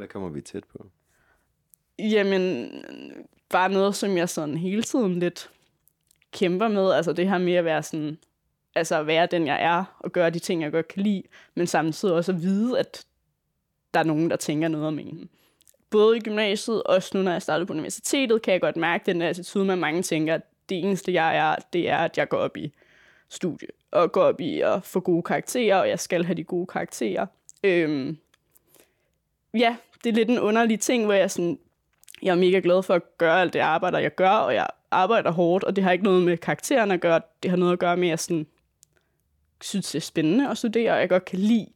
Hvad 0.00 0.08
kommer 0.08 0.28
vi 0.28 0.40
tæt 0.40 0.64
på? 0.64 0.86
Jamen, 1.98 2.70
bare 3.50 3.68
noget, 3.68 3.96
som 3.96 4.16
jeg 4.16 4.28
sådan 4.28 4.56
hele 4.56 4.82
tiden 4.82 5.18
lidt 5.18 5.50
kæmper 6.32 6.68
med. 6.68 6.92
Altså 6.92 7.12
det 7.12 7.28
her 7.28 7.38
med 7.38 7.52
at 7.52 7.64
være 7.64 7.82
sådan, 7.82 8.18
altså 8.74 9.00
at 9.00 9.06
være 9.06 9.26
den, 9.26 9.46
jeg 9.46 9.62
er, 9.62 9.84
og 9.98 10.12
gøre 10.12 10.30
de 10.30 10.38
ting, 10.38 10.62
jeg 10.62 10.72
godt 10.72 10.88
kan 10.88 11.02
lide, 11.02 11.22
men 11.54 11.66
samtidig 11.66 12.14
også 12.14 12.32
at 12.32 12.42
vide, 12.42 12.78
at 12.78 13.06
der 13.94 14.00
er 14.00 14.04
nogen, 14.04 14.30
der 14.30 14.36
tænker 14.36 14.68
noget 14.68 14.86
om 14.86 14.98
en. 14.98 15.30
Både 15.90 16.16
i 16.16 16.20
gymnasiet, 16.20 16.82
og 16.82 16.94
også 16.94 17.10
nu, 17.14 17.22
når 17.22 17.32
jeg 17.32 17.42
startede 17.42 17.66
på 17.66 17.72
universitetet, 17.72 18.42
kan 18.42 18.52
jeg 18.52 18.60
godt 18.60 18.76
mærke 18.76 19.06
den 19.06 19.20
der 19.20 19.28
attitude 19.28 19.64
med, 19.64 19.72
at 19.72 19.78
mange 19.78 20.02
tænker, 20.02 20.34
at 20.34 20.42
det 20.68 20.78
eneste, 20.78 21.12
jeg 21.12 21.36
er, 21.36 21.56
det 21.72 21.88
er, 21.88 21.98
at 21.98 22.18
jeg 22.18 22.28
går 22.28 22.38
op 22.38 22.56
i 22.56 22.72
studie, 23.28 23.68
og 23.90 24.12
går 24.12 24.22
op 24.22 24.40
i 24.40 24.60
at 24.60 24.84
få 24.84 25.00
gode 25.00 25.22
karakterer, 25.22 25.76
og 25.76 25.88
jeg 25.88 26.00
skal 26.00 26.24
have 26.24 26.36
de 26.36 26.44
gode 26.44 26.66
karakterer. 26.66 27.26
Øhm, 27.64 28.18
ja, 29.54 29.76
det 30.04 30.10
er 30.10 30.14
lidt 30.14 30.30
en 30.30 30.38
underlig 30.38 30.80
ting, 30.80 31.04
hvor 31.04 31.14
jeg 31.14 31.30
sådan, 31.30 31.58
jeg 32.22 32.30
er 32.30 32.36
mega 32.36 32.60
glad 32.62 32.82
for 32.82 32.94
at 32.94 33.18
gøre 33.18 33.40
alt 33.40 33.52
det 33.52 33.58
arbejde, 33.58 33.98
jeg 33.98 34.14
gør, 34.14 34.30
og 34.30 34.54
jeg 34.54 34.66
arbejder 34.90 35.30
hårdt, 35.30 35.64
og 35.64 35.76
det 35.76 35.84
har 35.84 35.92
ikke 35.92 36.04
noget 36.04 36.22
med 36.22 36.36
karakteren 36.36 36.90
at 36.90 37.00
gøre, 37.00 37.20
det 37.42 37.50
har 37.50 37.58
noget 37.58 37.72
at 37.72 37.78
gøre 37.78 37.96
med, 37.96 38.08
at 38.08 38.10
jeg 38.10 38.18
sådan, 38.18 38.46
synes, 39.60 39.90
det 39.90 39.98
er 39.98 40.00
spændende 40.00 40.50
at 40.50 40.58
studere, 40.58 40.92
og 40.92 41.00
jeg 41.00 41.08
godt 41.08 41.24
kan 41.24 41.38
lide 41.38 41.66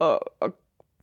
at, 0.00 0.18
at 0.42 0.50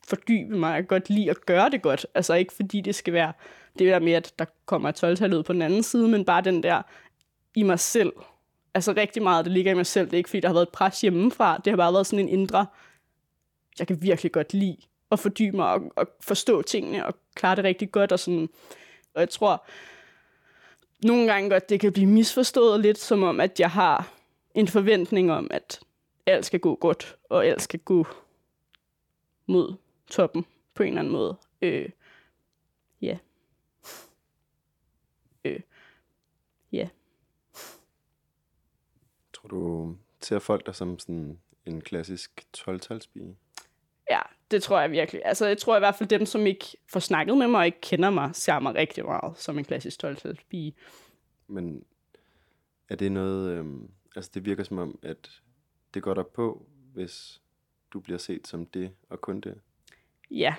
fordybe 0.08 0.58
mig, 0.58 0.70
jeg 0.70 0.78
kan 0.78 0.88
godt 0.88 1.10
lide 1.10 1.30
at 1.30 1.46
gøre 1.46 1.70
det 1.70 1.82
godt, 1.82 2.06
altså 2.15 2.34
ikke 2.34 2.54
fordi 2.54 2.82
det 2.82 2.96
skal 2.96 3.13
være 3.13 3.34
det 3.80 3.88
der 3.88 4.00
med, 4.00 4.13
at 4.13 4.34
der 4.39 4.46
kommer 4.65 4.89
et 4.89 4.96
12 4.96 5.34
ud 5.34 5.44
på 5.44 5.54
den 5.54 5.62
anden 5.62 5.84
side, 5.84 6.08
men 6.08 6.26
bare 6.26 6.41
den 6.41 6.63
der 6.63 6.82
i 7.56 7.63
mig 7.63 7.80
selv, 7.80 8.13
altså 8.74 8.94
rigtig 8.98 9.24
meget, 9.24 9.46
det 9.46 9.54
ligger 9.54 9.72
i 9.72 9.76
mig 9.76 9.86
selv, 9.86 10.06
det 10.06 10.13
er 10.13 10.18
ikke 10.18 10.30
fordi, 10.30 10.39
der 10.39 10.48
har 10.48 10.54
været 10.54 10.65
et 10.65 10.74
pres 10.74 11.02
hjemmefra, 11.02 11.58
det 11.58 11.72
har 11.72 11.78
bare 11.78 11.94
været 11.94 12.08
sådan 12.08 12.28
en 12.28 12.39
indre, 12.39 12.65
jeg 13.80 13.88
kan 13.88 14.02
virkelig 14.02 14.32
godt 14.32 14.54
lide 14.54 14.78
at 15.12 15.20
fordybe 15.20 15.58
mig 15.58 15.74
og, 15.74 15.91
og 15.96 16.08
forstå 16.22 16.62
tingene 16.62 17.06
og 17.06 17.13
klare 17.36 17.56
det 17.56 17.63
rigtig 17.63 17.91
godt. 17.91 18.12
Og, 18.12 18.20
sådan. 18.20 18.50
og 19.13 19.22
jeg 19.22 19.30
tror 19.30 19.65
nogle 21.04 21.34
gange 21.34 21.50
godt, 21.50 21.70
det 21.70 21.80
kan 21.80 21.94
blive 21.94 22.08
misforstået 22.08 22.80
lidt, 22.80 22.98
som 22.98 23.24
om, 23.24 23.39
at 23.39 23.60
jeg 23.60 23.72
har 23.72 24.13
en 24.56 24.68
forventning 24.68 25.32
om, 25.32 25.48
at 25.52 25.80
alt 26.26 26.46
skal 26.46 26.60
gå 26.60 26.76
godt, 26.76 27.18
og 27.30 27.46
alt 27.46 27.62
skal 27.62 27.80
gå 27.80 28.08
mod 29.48 29.74
toppen 30.08 30.46
på 30.74 30.84
en 30.84 30.89
eller 30.89 31.00
anden 31.00 31.13
måde. 31.13 31.38
Øh, 31.62 31.89
ja. 33.02 33.18
Øh, 35.46 35.60
ja. 36.72 36.89
Tror 39.34 39.48
du, 39.48 39.96
ser 40.22 40.39
folk 40.39 40.65
der 40.65 40.72
som 40.72 41.00
sådan 41.00 41.39
en 41.65 41.82
klassisk 41.82 42.48
12-talspige? 42.58 43.36
Ja, 44.10 44.22
det 44.52 44.64
tror 44.64 44.80
jeg 44.80 44.92
virkelig. 44.92 45.22
Altså, 45.26 45.46
jeg 45.46 45.58
tror 45.58 45.76
i 45.76 45.80
hvert 45.80 45.96
fald, 45.96 46.10
dem, 46.10 46.26
som 46.26 46.48
ikke 46.48 46.66
får 46.90 47.00
snakket 47.00 47.38
med 47.38 47.48
mig 47.48 47.60
og 47.60 47.66
ikke 47.66 47.82
kender 47.82 48.10
mig, 48.10 48.30
ser 48.34 48.60
mig 48.60 48.76
rigtig 48.76 49.06
meget 49.06 49.38
som 49.38 49.58
en 49.58 49.66
klassisk 49.66 50.00
12 50.00 50.38
pige. 50.50 50.76
Men 51.48 51.84
er 52.90 52.96
det 52.96 53.12
noget, 53.12 53.52
øhm, 53.52 53.90
altså 54.16 54.32
det 54.34 54.46
virker 54.46 54.64
som 54.64 54.78
om, 54.78 55.00
at 55.04 55.42
det 55.94 56.04
går 56.04 56.14
der 56.14 56.24
på, 56.24 56.66
hvis 56.94 57.42
du 57.94 58.00
bliver 58.00 58.18
set 58.18 58.48
som 58.48 58.66
det 58.66 58.92
og 59.10 59.22
kun 59.22 59.42
det. 59.42 59.60
Ja. 60.32 60.56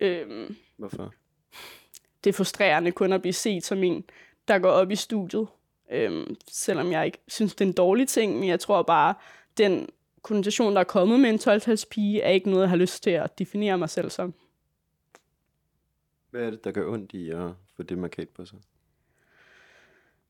Øhm, 0.00 0.56
Hvorfor? 0.76 1.14
det 2.24 2.30
er 2.30 2.34
frustrerende 2.34 2.92
kun 2.92 3.12
at 3.12 3.20
blive 3.20 3.32
set 3.32 3.64
som 3.64 3.82
en, 3.82 4.04
der 4.48 4.58
går 4.58 4.70
op 4.70 4.90
i 4.90 4.96
studiet. 4.96 5.46
Øhm, 5.90 6.36
selvom 6.48 6.92
jeg 6.92 7.06
ikke 7.06 7.18
synes, 7.28 7.54
det 7.54 7.64
er 7.64 7.68
en 7.68 7.74
dårlig 7.74 8.08
ting, 8.08 8.38
men 8.38 8.48
jeg 8.48 8.60
tror 8.60 8.82
bare, 8.82 9.14
den 9.58 9.88
konnotation, 10.24 10.74
der 10.74 10.80
er 10.80 10.84
kommet 10.84 11.20
med 11.20 11.30
en 11.30 11.38
12 11.38 11.78
pige, 11.90 12.20
er 12.20 12.30
ikke 12.30 12.50
noget, 12.50 12.62
jeg 12.62 12.70
har 12.70 12.76
lyst 12.76 13.02
til 13.02 13.10
at 13.10 13.38
definere 13.38 13.78
mig 13.78 13.90
selv 13.90 14.10
som. 14.10 14.34
Hvad 16.30 16.42
er 16.42 16.50
det, 16.50 16.64
der 16.64 16.72
gør 16.72 16.92
ondt 16.92 17.12
i 17.12 17.30
at 17.30 17.50
få 17.76 17.82
det 17.82 17.98
markat 17.98 18.28
på 18.28 18.44
sig? 18.44 18.58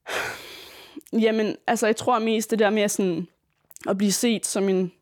Jamen, 1.24 1.56
altså, 1.66 1.86
jeg 1.86 1.96
tror 1.96 2.18
mest 2.18 2.50
det 2.50 2.58
der 2.58 2.70
med 2.70 2.88
sådan, 2.88 3.28
at 3.88 3.98
blive 3.98 4.12
set 4.12 4.46
som 4.46 4.68
en 4.68 4.92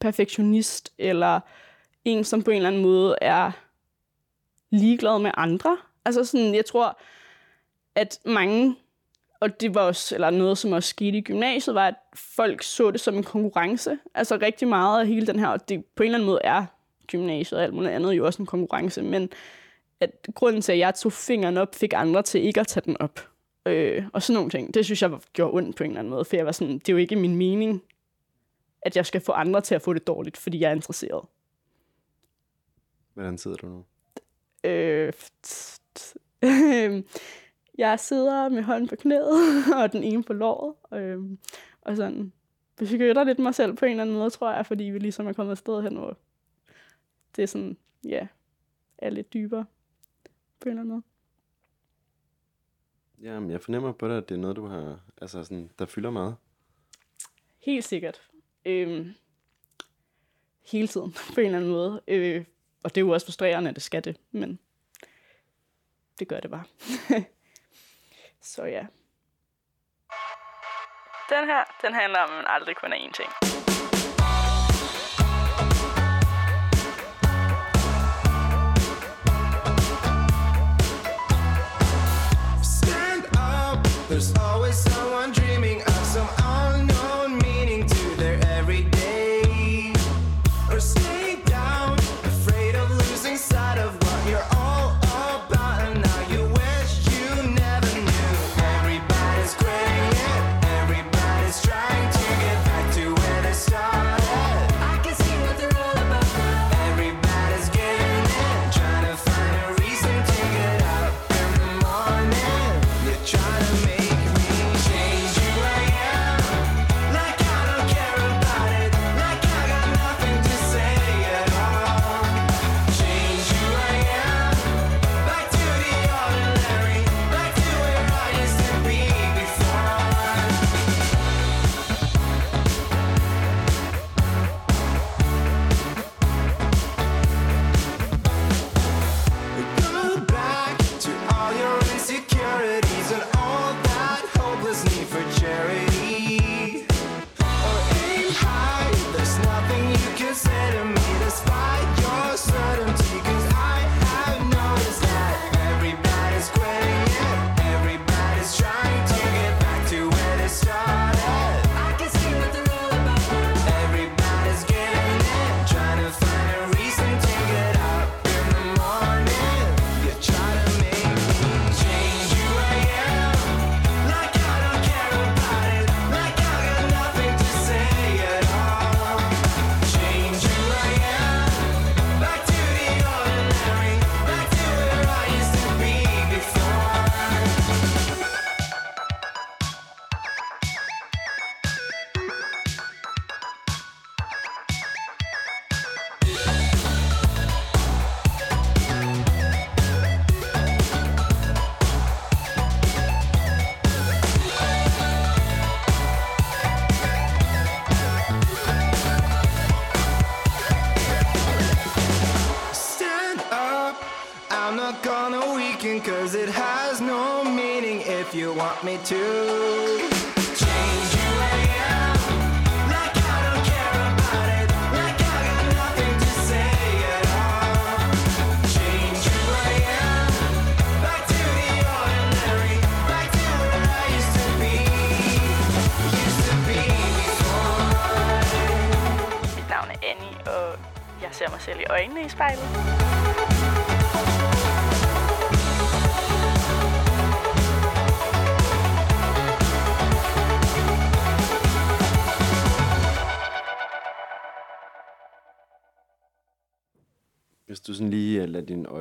perfektionist, 0.00 0.92
eller 0.98 1.40
en, 2.04 2.24
som 2.24 2.42
på 2.42 2.50
en 2.50 2.56
eller 2.56 2.68
anden 2.68 2.82
måde 2.82 3.16
er 3.20 3.52
ligeglad 4.70 5.18
med 5.18 5.30
andre. 5.34 5.78
Altså 6.04 6.24
sådan, 6.24 6.54
jeg 6.54 6.66
tror, 6.66 6.98
at 7.94 8.20
mange, 8.24 8.76
og 9.44 9.60
det 9.60 9.74
var 9.74 9.80
også, 9.80 10.14
eller 10.14 10.30
noget, 10.30 10.58
som 10.58 10.72
også 10.72 10.88
skete 10.88 11.18
i 11.18 11.20
gymnasiet, 11.20 11.74
var, 11.74 11.86
at 11.86 11.94
folk 12.14 12.62
så 12.62 12.90
det 12.90 13.00
som 13.00 13.14
en 13.14 13.22
konkurrence. 13.22 13.98
Altså 14.14 14.38
rigtig 14.42 14.68
meget 14.68 15.00
af 15.00 15.06
hele 15.06 15.26
den 15.26 15.38
her, 15.38 15.48
og 15.48 15.68
det 15.68 15.84
på 15.84 16.02
en 16.02 16.06
eller 16.06 16.18
anden 16.18 16.26
måde 16.26 16.40
er 16.44 16.66
gymnasiet 17.06 17.58
og 17.58 17.64
alt 17.64 17.74
muligt 17.74 17.92
andet 17.92 18.12
jo 18.12 18.26
også 18.26 18.42
en 18.42 18.46
konkurrence, 18.46 19.02
men 19.02 19.30
at 20.00 20.10
grunden 20.34 20.62
til, 20.62 20.72
at 20.72 20.78
jeg 20.78 20.94
tog 20.94 21.12
fingeren 21.12 21.56
op, 21.56 21.74
fik 21.74 21.92
andre 21.96 22.22
til 22.22 22.44
ikke 22.44 22.60
at 22.60 22.66
tage 22.66 22.82
den 22.86 22.96
op. 23.00 23.20
Øh, 23.66 24.04
og 24.12 24.22
sådan 24.22 24.34
nogle 24.34 24.50
ting. 24.50 24.74
Det 24.74 24.84
synes 24.84 25.02
jeg 25.02 25.12
var, 25.12 25.22
gjorde 25.32 25.54
ondt 25.54 25.76
på 25.76 25.84
en 25.84 25.90
eller 25.90 26.00
anden 26.00 26.10
måde, 26.10 26.24
for 26.24 26.36
jeg 26.36 26.46
var 26.46 26.52
sådan, 26.52 26.78
det 26.78 26.88
er 26.88 26.92
jo 26.92 26.98
ikke 26.98 27.16
min 27.16 27.36
mening, 27.36 27.82
at 28.82 28.96
jeg 28.96 29.06
skal 29.06 29.20
få 29.20 29.32
andre 29.32 29.60
til 29.60 29.74
at 29.74 29.82
få 29.82 29.92
det 29.92 30.06
dårligt, 30.06 30.36
fordi 30.36 30.60
jeg 30.60 30.70
er 30.70 30.74
interesseret. 30.74 31.24
Hvordan 33.14 33.38
sidder 33.38 33.56
du 33.56 33.66
nu? 33.66 33.84
Øh, 34.64 35.12
jeg 37.78 38.00
sidder 38.00 38.48
med 38.48 38.62
hånden 38.62 38.88
på 38.88 38.96
knæet, 38.96 39.64
og 39.82 39.92
den 39.92 40.04
ene 40.04 40.22
på 40.22 40.32
låret, 40.32 40.74
øh, 40.92 41.18
og 41.80 41.96
sådan 41.96 42.32
beskytter 42.76 43.24
lidt 43.24 43.38
mig 43.38 43.54
selv 43.54 43.76
på 43.76 43.84
en 43.84 43.90
eller 43.90 44.02
anden 44.02 44.16
måde, 44.16 44.30
tror 44.30 44.52
jeg, 44.52 44.66
fordi 44.66 44.84
vi 44.84 44.98
ligesom 44.98 45.26
er 45.26 45.32
kommet 45.32 45.50
afsted 45.50 45.82
hen, 45.82 45.96
hvor 45.96 46.18
det 47.36 47.42
er 47.42 47.46
sådan, 47.46 47.76
ja, 48.04 48.26
er 48.98 49.10
lidt 49.10 49.32
dybere 49.32 49.64
på 50.60 50.68
en 50.68 50.70
eller 50.70 50.82
anden 50.82 50.94
måde. 50.94 51.02
Jamen, 53.22 53.50
jeg 53.50 53.60
fornemmer 53.60 53.92
på 53.92 54.08
dig, 54.08 54.16
at 54.16 54.28
det 54.28 54.34
er 54.34 54.38
noget, 54.38 54.56
du 54.56 54.66
har, 54.66 55.00
altså 55.20 55.44
sådan, 55.44 55.70
der 55.78 55.86
fylder 55.86 56.10
meget. 56.10 56.36
Helt 57.58 57.84
sikkert. 57.84 58.22
Øhm, 58.64 59.14
hele 60.62 60.88
tiden, 60.88 61.12
på 61.34 61.40
en 61.40 61.46
eller 61.46 61.58
anden 61.58 61.70
måde. 61.70 62.00
Øh, 62.08 62.44
og 62.82 62.94
det 62.94 63.00
er 63.00 63.04
jo 63.04 63.10
også 63.10 63.26
frustrerende, 63.26 63.70
at 63.70 63.74
det 63.74 63.82
skal 63.82 64.04
det, 64.04 64.20
men 64.30 64.58
det 66.18 66.28
gør 66.28 66.40
det 66.40 66.50
bare. 66.50 66.64
Så 68.44 68.64
ja. 68.64 68.86
Den 71.28 71.46
her, 71.46 71.64
den 71.82 71.94
handler 71.94 72.20
om, 72.20 72.30
at 72.30 72.36
man 72.36 72.46
aldrig 72.48 72.76
kun 72.76 72.92
er 72.92 72.96
én 72.96 73.12
ting. 73.12 73.53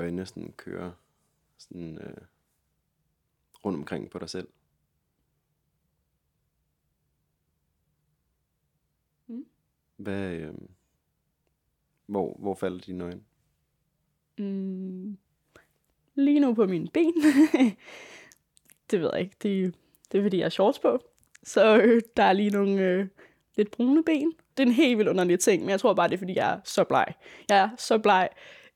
Øjne 0.04 0.26
sådan 0.26 0.54
køre 0.58 0.94
sådan, 1.58 1.98
uh, 1.98 2.24
rundt 3.66 3.78
omkring 3.78 4.10
på 4.10 4.20
dig 4.20 4.30
selv. 4.30 4.48
Mm. 9.28 9.46
Hvad, 9.98 10.50
uh, 10.50 10.56
hvor, 12.06 12.36
hvor 12.40 12.56
falder 12.56 12.80
dine 12.80 13.04
øjne? 13.04 13.22
Mm, 14.38 15.18
lige 16.16 16.40
nu 16.40 16.54
på 16.54 16.66
mine 16.66 16.88
ben. 16.94 17.14
det 18.92 19.02
ved 19.02 19.10
jeg 19.14 19.22
ikke. 19.22 19.36
Det, 19.44 19.76
det 20.12 20.18
er 20.18 20.24
fordi, 20.24 20.38
jeg 20.38 20.46
har 20.46 20.50
shorts 20.50 20.80
på. 20.80 21.00
Så 21.44 21.78
øh, 21.78 22.02
der 22.18 22.24
er 22.24 22.34
lige 22.34 22.50
nogle 22.50 22.82
øh, 22.82 23.08
lidt 23.56 23.72
brune 23.72 24.04
ben. 24.04 24.34
Det 24.58 24.64
er 24.64 24.68
en 24.68 24.74
helt 24.74 24.98
vildt 24.98 25.10
underlig 25.10 25.40
ting, 25.40 25.62
men 25.62 25.70
jeg 25.70 25.80
tror 25.80 25.94
bare, 25.94 26.08
det 26.08 26.14
er 26.14 26.18
fordi, 26.18 26.36
jeg 26.36 26.54
er 26.54 26.60
så 26.64 26.84
bleg. 26.84 27.14
Jeg 27.50 27.58
er 27.58 27.70
så 27.78 27.98
bleg, 28.00 28.30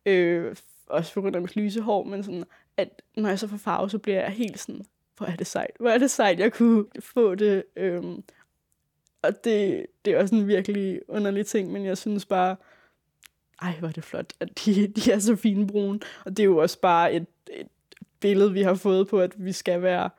øh, 0.05 0.55
også 0.89 1.13
på 1.13 1.21
grund 1.21 1.35
af 1.35 1.41
mit 1.41 1.55
lyse 1.55 1.81
hår, 1.81 2.03
men 2.03 2.23
sådan, 2.23 2.43
at 2.77 3.01
når 3.17 3.29
jeg 3.29 3.39
så 3.39 3.47
får 3.47 3.57
farve, 3.57 3.89
så 3.89 3.97
bliver 3.97 4.19
jeg 4.21 4.31
helt 4.31 4.59
sådan, 4.59 4.85
hvor 5.17 5.25
er 5.25 5.35
det 5.35 5.47
sejt. 5.47 5.71
Hvor 5.79 5.89
er 5.89 5.97
det 5.97 6.11
sejt, 6.11 6.39
jeg 6.39 6.53
kunne 6.53 6.85
få 6.99 7.35
det. 7.35 7.63
Øhm, 7.75 8.23
Og 9.21 9.43
det, 9.43 9.85
det 10.05 10.13
er 10.13 10.19
også 10.21 10.35
en 10.35 10.47
virkelig 10.47 11.01
underlig 11.07 11.45
ting, 11.45 11.71
men 11.71 11.85
jeg 11.85 11.97
synes 11.97 12.25
bare, 12.25 12.55
ej, 13.61 13.73
hvor 13.79 13.87
er 13.87 13.91
det 13.91 14.03
flot, 14.03 14.33
at 14.39 14.65
de, 14.65 14.87
de 14.87 15.11
er 15.11 15.19
så 15.19 15.35
fine 15.35 15.67
brune. 15.67 15.99
Og 16.25 16.31
det 16.37 16.39
er 16.39 16.45
jo 16.45 16.57
også 16.57 16.79
bare 16.81 17.13
et, 17.13 17.25
et 17.53 17.67
billede, 18.19 18.53
vi 18.53 18.61
har 18.61 18.73
fået 18.75 19.07
på, 19.07 19.19
at 19.19 19.45
vi 19.45 19.51
skal 19.51 19.81
være 19.81 20.09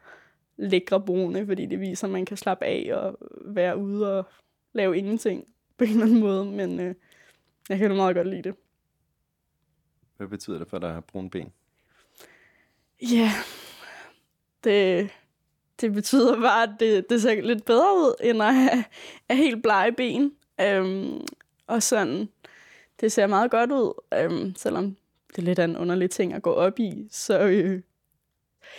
lækre 0.57 1.01
brune, 1.01 1.47
fordi 1.47 1.67
det 1.67 1.81
viser, 1.81 2.07
at 2.07 2.13
man 2.13 2.25
kan 2.25 2.37
slappe 2.37 2.65
af 2.65 2.91
og 2.95 3.19
være 3.45 3.77
ude 3.79 4.19
og 4.19 4.25
lave 4.73 4.99
ingenting 4.99 5.45
på 5.77 5.85
en 5.85 5.91
eller 5.91 6.03
anden 6.05 6.21
måde. 6.21 6.45
Men 6.45 6.81
øh, 6.81 6.95
jeg 7.69 7.79
kan 7.79 7.97
meget 7.97 8.17
godt 8.17 8.27
lide 8.29 8.43
det. 8.43 8.55
Hvad 10.19 10.29
betyder 10.29 10.59
det 10.59 10.69
for 10.69 10.79
dig 10.79 10.89
at 10.89 10.95
have 10.95 11.03
brune 11.03 11.31
ben? 11.31 11.53
Ja, 13.03 13.33
det, 14.65 15.11
det 15.81 15.93
betyder 15.93 16.41
bare, 16.41 16.63
at 16.63 16.71
det, 16.81 17.11
det 17.11 17.23
ser 17.23 17.41
lidt 17.41 17.65
bedre 17.65 17.95
ud, 17.95 18.15
end 18.21 18.43
at 18.43 18.55
have, 18.55 18.85
helt 19.31 19.63
blege 19.63 19.93
ben. 19.93 20.33
Øhm, 20.61 21.27
og 21.67 21.83
sådan, 21.83 22.29
det 23.01 23.13
ser 23.13 23.27
meget 23.27 23.51
godt 23.51 23.73
ud, 23.73 23.93
øhm, 24.15 24.55
selvom 24.57 24.97
det 25.31 25.39
er 25.39 25.43
lidt 25.43 25.59
af 25.59 25.65
en 25.65 25.77
underlig 25.77 26.11
ting 26.11 26.33
at 26.33 26.43
gå 26.43 26.53
op 26.53 26.79
i. 26.79 27.09
Så 27.11 27.41
øh, 27.41 27.83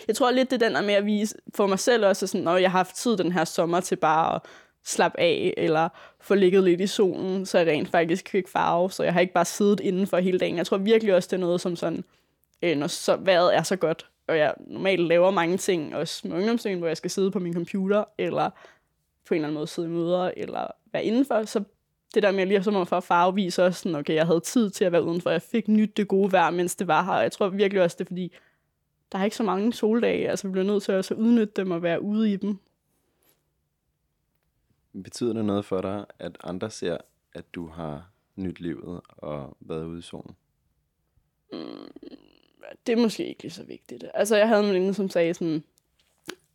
jeg 0.08 0.16
tror 0.16 0.30
lidt, 0.30 0.50
det 0.50 0.62
er 0.62 0.66
den 0.68 0.74
der 0.74 0.82
med 0.82 0.94
at 0.94 1.06
vise 1.06 1.36
for 1.54 1.66
mig 1.66 1.78
selv 1.78 2.06
også, 2.06 2.26
sådan, 2.26 2.44
når 2.44 2.56
jeg 2.56 2.70
har 2.70 2.78
haft 2.78 2.96
tid 2.96 3.16
den 3.16 3.32
her 3.32 3.44
sommer 3.44 3.80
til 3.80 3.96
bare 3.96 4.34
at 4.34 4.42
slappe 4.84 5.20
af, 5.20 5.54
eller 5.56 5.88
få 6.20 6.34
ligget 6.34 6.64
lidt 6.64 6.80
i 6.80 6.86
solen, 6.86 7.46
så 7.46 7.58
jeg 7.58 7.66
rent 7.66 7.88
faktisk 7.88 8.28
fik 8.28 8.48
farve, 8.48 8.90
så 8.90 9.02
jeg 9.02 9.12
har 9.12 9.20
ikke 9.20 9.32
bare 9.32 9.44
siddet 9.44 9.80
indenfor 9.80 10.18
hele 10.18 10.38
dagen. 10.38 10.56
Jeg 10.56 10.66
tror 10.66 10.78
virkelig 10.78 11.14
også, 11.14 11.26
det 11.26 11.36
er 11.36 11.40
noget 11.40 11.60
som 11.60 11.76
sådan, 11.76 12.04
øh, 12.62 12.76
når 12.76 12.86
så, 12.86 13.16
vejret 13.16 13.56
er 13.56 13.62
så 13.62 13.76
godt, 13.76 14.06
og 14.28 14.38
jeg 14.38 14.54
normalt 14.66 15.00
laver 15.00 15.30
mange 15.30 15.56
ting, 15.56 15.96
også 15.96 16.28
med 16.28 16.36
ungdomsdagen, 16.36 16.78
hvor 16.78 16.88
jeg 16.88 16.96
skal 16.96 17.10
sidde 17.10 17.30
på 17.30 17.38
min 17.38 17.54
computer, 17.54 18.04
eller 18.18 18.50
på 19.28 19.34
en 19.34 19.38
eller 19.38 19.48
anden 19.48 19.54
måde 19.54 19.66
sidde 19.66 19.88
i 19.88 19.90
møder, 19.90 20.30
eller 20.36 20.66
være 20.92 21.04
indenfor, 21.04 21.44
så 21.44 21.62
det 22.14 22.22
der 22.22 22.30
med 22.30 22.46
lige 22.46 22.62
så 22.62 22.84
for 22.84 23.00
farve 23.00 23.34
viser 23.34 23.64
også 23.64 23.80
sådan, 23.80 23.96
okay, 23.96 24.14
jeg 24.14 24.26
havde 24.26 24.40
tid 24.40 24.70
til 24.70 24.84
at 24.84 24.92
være 24.92 25.04
udenfor, 25.04 25.30
jeg 25.30 25.42
fik 25.42 25.68
nyt 25.68 25.96
det 25.96 26.08
gode 26.08 26.32
vejr, 26.32 26.50
mens 26.50 26.76
det 26.76 26.86
var 26.86 27.04
her, 27.04 27.12
og 27.12 27.22
jeg 27.22 27.32
tror 27.32 27.48
virkelig 27.48 27.82
også, 27.82 27.96
det 27.98 28.04
er 28.04 28.08
fordi, 28.08 28.32
der 29.12 29.18
er 29.18 29.24
ikke 29.24 29.36
så 29.36 29.42
mange 29.42 29.72
soldage, 29.72 30.30
altså 30.30 30.48
vi 30.48 30.52
bliver 30.52 30.64
nødt 30.64 30.82
til 30.82 30.94
også 30.94 31.14
at 31.14 31.20
udnytte 31.20 31.52
dem 31.56 31.70
og 31.70 31.82
være 31.82 32.02
ude 32.02 32.32
i 32.32 32.36
dem. 32.36 32.58
Betyder 34.92 35.32
det 35.32 35.44
noget 35.44 35.64
for 35.64 35.80
dig, 35.80 36.04
at 36.18 36.38
andre 36.44 36.70
ser, 36.70 36.98
at 37.32 37.54
du 37.54 37.66
har 37.66 38.10
nyt 38.36 38.60
livet 38.60 39.00
og 39.08 39.56
været 39.60 39.84
ude 39.84 39.98
i 39.98 40.02
solen? 40.02 40.36
Mm, 41.52 41.90
det 42.86 42.92
er 42.92 43.02
måske 43.02 43.28
ikke 43.28 43.42
lige 43.42 43.52
så 43.52 43.64
vigtigt. 43.64 44.04
Altså, 44.14 44.36
jeg 44.36 44.48
havde 44.48 44.62
en 44.62 44.68
veninde, 44.68 44.94
som 44.94 45.10
sagde 45.10 45.34
sådan, 45.34 45.64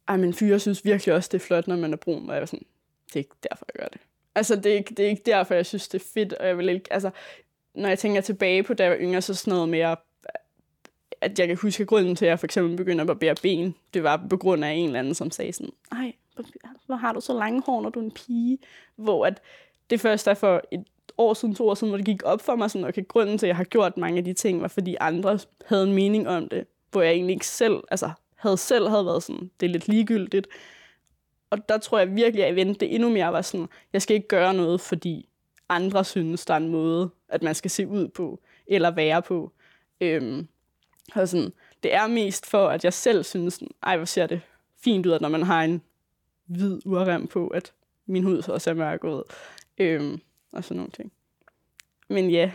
ej, 0.07 0.17
men 0.17 0.33
fyre 0.33 0.59
synes 0.59 0.85
virkelig 0.85 1.15
også, 1.15 1.29
det 1.31 1.41
er 1.41 1.45
flot, 1.45 1.67
når 1.67 1.75
man 1.75 1.93
er 1.93 1.97
brun. 1.97 2.29
Og 2.29 2.33
jeg 2.33 2.39
var 2.39 2.45
sådan, 2.45 2.65
det 3.07 3.15
er 3.15 3.19
ikke 3.19 3.35
derfor, 3.49 3.65
jeg 3.73 3.81
gør 3.81 3.87
det. 3.87 4.01
Altså, 4.35 4.55
det 4.55 4.65
er, 4.65 4.75
ikke, 4.75 4.95
det 4.95 5.05
er 5.05 5.09
ikke 5.09 5.23
derfor, 5.25 5.53
jeg 5.53 5.65
synes, 5.65 5.87
det 5.87 6.01
er 6.01 6.05
fedt. 6.13 6.33
Og 6.33 6.47
jeg 6.47 6.57
vil 6.57 6.69
ikke, 6.69 6.93
altså, 6.93 7.11
når 7.73 7.89
jeg 7.89 7.99
tænker 7.99 8.21
tilbage 8.21 8.63
på, 8.63 8.73
da 8.73 8.83
jeg 8.83 8.91
var 8.91 8.97
yngre, 8.97 9.21
så 9.21 9.33
sådan 9.33 9.53
noget 9.53 9.69
mere, 9.69 9.95
at 11.21 11.39
jeg 11.39 11.47
kan 11.47 11.57
huske 11.57 11.81
at 11.81 11.87
grunden 11.87 12.15
til, 12.15 12.25
at 12.25 12.29
jeg 12.29 12.39
for 12.39 12.47
eksempel 12.47 12.77
begyndte 12.77 13.01
at 13.01 13.07
barbere 13.07 13.35
ben, 13.41 13.75
det 13.93 14.03
var 14.03 14.27
på 14.29 14.37
grund 14.37 14.65
af 14.65 14.71
en 14.71 14.85
eller 14.85 14.99
anden, 14.99 15.13
som 15.13 15.31
sagde 15.31 15.53
sådan, 15.53 15.73
nej, 15.91 16.13
hvor 16.85 16.95
har 16.95 17.13
du 17.13 17.21
så 17.21 17.33
lange 17.33 17.61
hår, 17.65 17.81
når 17.81 17.89
du 17.89 17.99
er 17.99 18.03
en 18.03 18.11
pige? 18.11 18.57
Hvor 18.95 19.25
at 19.25 19.41
det 19.89 20.01
først 20.01 20.27
er 20.27 20.33
for 20.33 20.61
et 20.71 20.83
år 21.17 21.33
siden, 21.33 21.55
to 21.55 21.69
år 21.69 21.73
siden, 21.73 21.91
hvor 21.91 21.97
det 21.97 22.05
gik 22.05 22.23
op 22.23 22.41
for 22.41 22.55
mig, 22.55 22.71
sådan, 22.71 22.87
okay, 22.87 23.07
grunden 23.07 23.37
til, 23.37 23.45
at 23.45 23.47
jeg 23.47 23.55
har 23.55 23.63
gjort 23.63 23.97
mange 23.97 24.17
af 24.17 24.23
de 24.23 24.33
ting, 24.33 24.61
var 24.61 24.67
fordi 24.67 24.95
andre 24.99 25.39
havde 25.65 25.83
en 25.83 25.93
mening 25.93 26.27
om 26.27 26.49
det, 26.49 26.67
hvor 26.91 27.01
jeg 27.01 27.13
egentlig 27.13 27.33
ikke 27.33 27.47
selv, 27.47 27.83
altså 27.91 28.11
havde 28.35 28.57
selv 28.57 28.89
havde 28.89 29.05
været 29.05 29.23
sådan, 29.23 29.51
det 29.59 29.65
er 29.65 29.69
lidt 29.69 29.87
ligegyldigt. 29.87 30.47
Og 31.49 31.69
der 31.69 31.77
tror 31.77 31.99
jeg 31.99 32.15
virkelig, 32.15 32.43
at 32.43 32.47
jeg 32.47 32.55
vendte 32.55 32.79
det 32.79 32.95
endnu 32.95 33.09
mere, 33.09 33.33
var 33.33 33.41
sådan, 33.41 33.67
jeg 33.93 34.01
skal 34.01 34.15
ikke 34.15 34.27
gøre 34.27 34.53
noget, 34.53 34.81
fordi 34.81 35.29
andre 35.69 36.03
synes, 36.03 36.45
der 36.45 36.53
er 36.53 36.57
en 36.57 36.69
måde, 36.69 37.09
at 37.29 37.43
man 37.43 37.55
skal 37.55 37.71
se 37.71 37.87
ud 37.87 38.07
på, 38.07 38.39
eller 38.67 38.91
være 38.91 39.21
på. 39.21 39.51
Øhm, 40.01 40.47
og 41.15 41.29
sådan, 41.29 41.53
det 41.83 41.93
er 41.93 42.07
mest 42.07 42.45
for, 42.45 42.67
at 42.67 42.83
jeg 42.83 42.93
selv 42.93 43.23
synes, 43.23 43.53
sådan, 43.53 43.67
ej, 43.83 43.97
hvor 43.97 44.05
ser 44.05 44.27
det 44.27 44.41
fint 44.83 45.05
ud, 45.05 45.11
at 45.11 45.21
når 45.21 45.29
man 45.29 45.43
har 45.43 45.63
en 45.63 45.81
hvid 46.45 46.79
urrem 46.85 47.27
på, 47.27 47.47
at 47.47 47.73
min 48.05 48.23
hud 48.23 48.49
også 48.49 48.69
er 48.69 48.73
mørkeret. 48.73 49.23
Øhm, 49.77 50.19
og 50.53 50.63
sådan 50.63 50.77
nogle 50.77 50.91
ting. 50.91 51.11
Men 52.09 52.29
ja, 52.29 52.51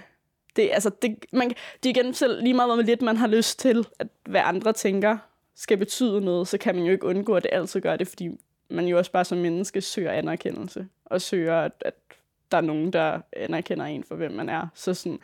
det, 0.56 0.70
altså, 0.72 0.90
det, 1.02 1.24
man, 1.32 1.48
det 1.82 1.96
er 1.96 2.00
igen 2.00 2.14
selv 2.14 2.42
lige 2.42 2.54
meget, 2.54 2.74
hvor 2.74 2.82
lidt 2.82 3.02
man 3.02 3.16
har 3.16 3.26
lyst 3.26 3.58
til, 3.58 3.86
at 3.98 4.08
hvad 4.24 4.40
andre 4.44 4.72
tænker 4.72 5.18
skal 5.54 5.78
betyde 5.78 6.20
noget, 6.20 6.48
så 6.48 6.58
kan 6.58 6.74
man 6.74 6.84
jo 6.84 6.92
ikke 6.92 7.06
undgå, 7.06 7.34
at 7.34 7.42
det 7.42 7.50
altid 7.52 7.80
gør 7.80 7.96
det, 7.96 8.08
fordi 8.08 8.28
man 8.70 8.86
jo 8.86 8.98
også 8.98 9.12
bare 9.12 9.24
som 9.24 9.38
menneske 9.38 9.80
søger 9.80 10.12
anerkendelse, 10.12 10.88
og 11.04 11.20
søger, 11.20 11.60
at, 11.60 11.72
at 11.80 11.94
der 12.50 12.56
er 12.56 12.62
nogen, 12.62 12.92
der 12.92 13.20
anerkender 13.32 13.84
en 13.84 14.04
for, 14.04 14.14
hvem 14.14 14.32
man 14.32 14.48
er. 14.48 14.66
Så 14.74 14.94
sådan, 14.94 15.18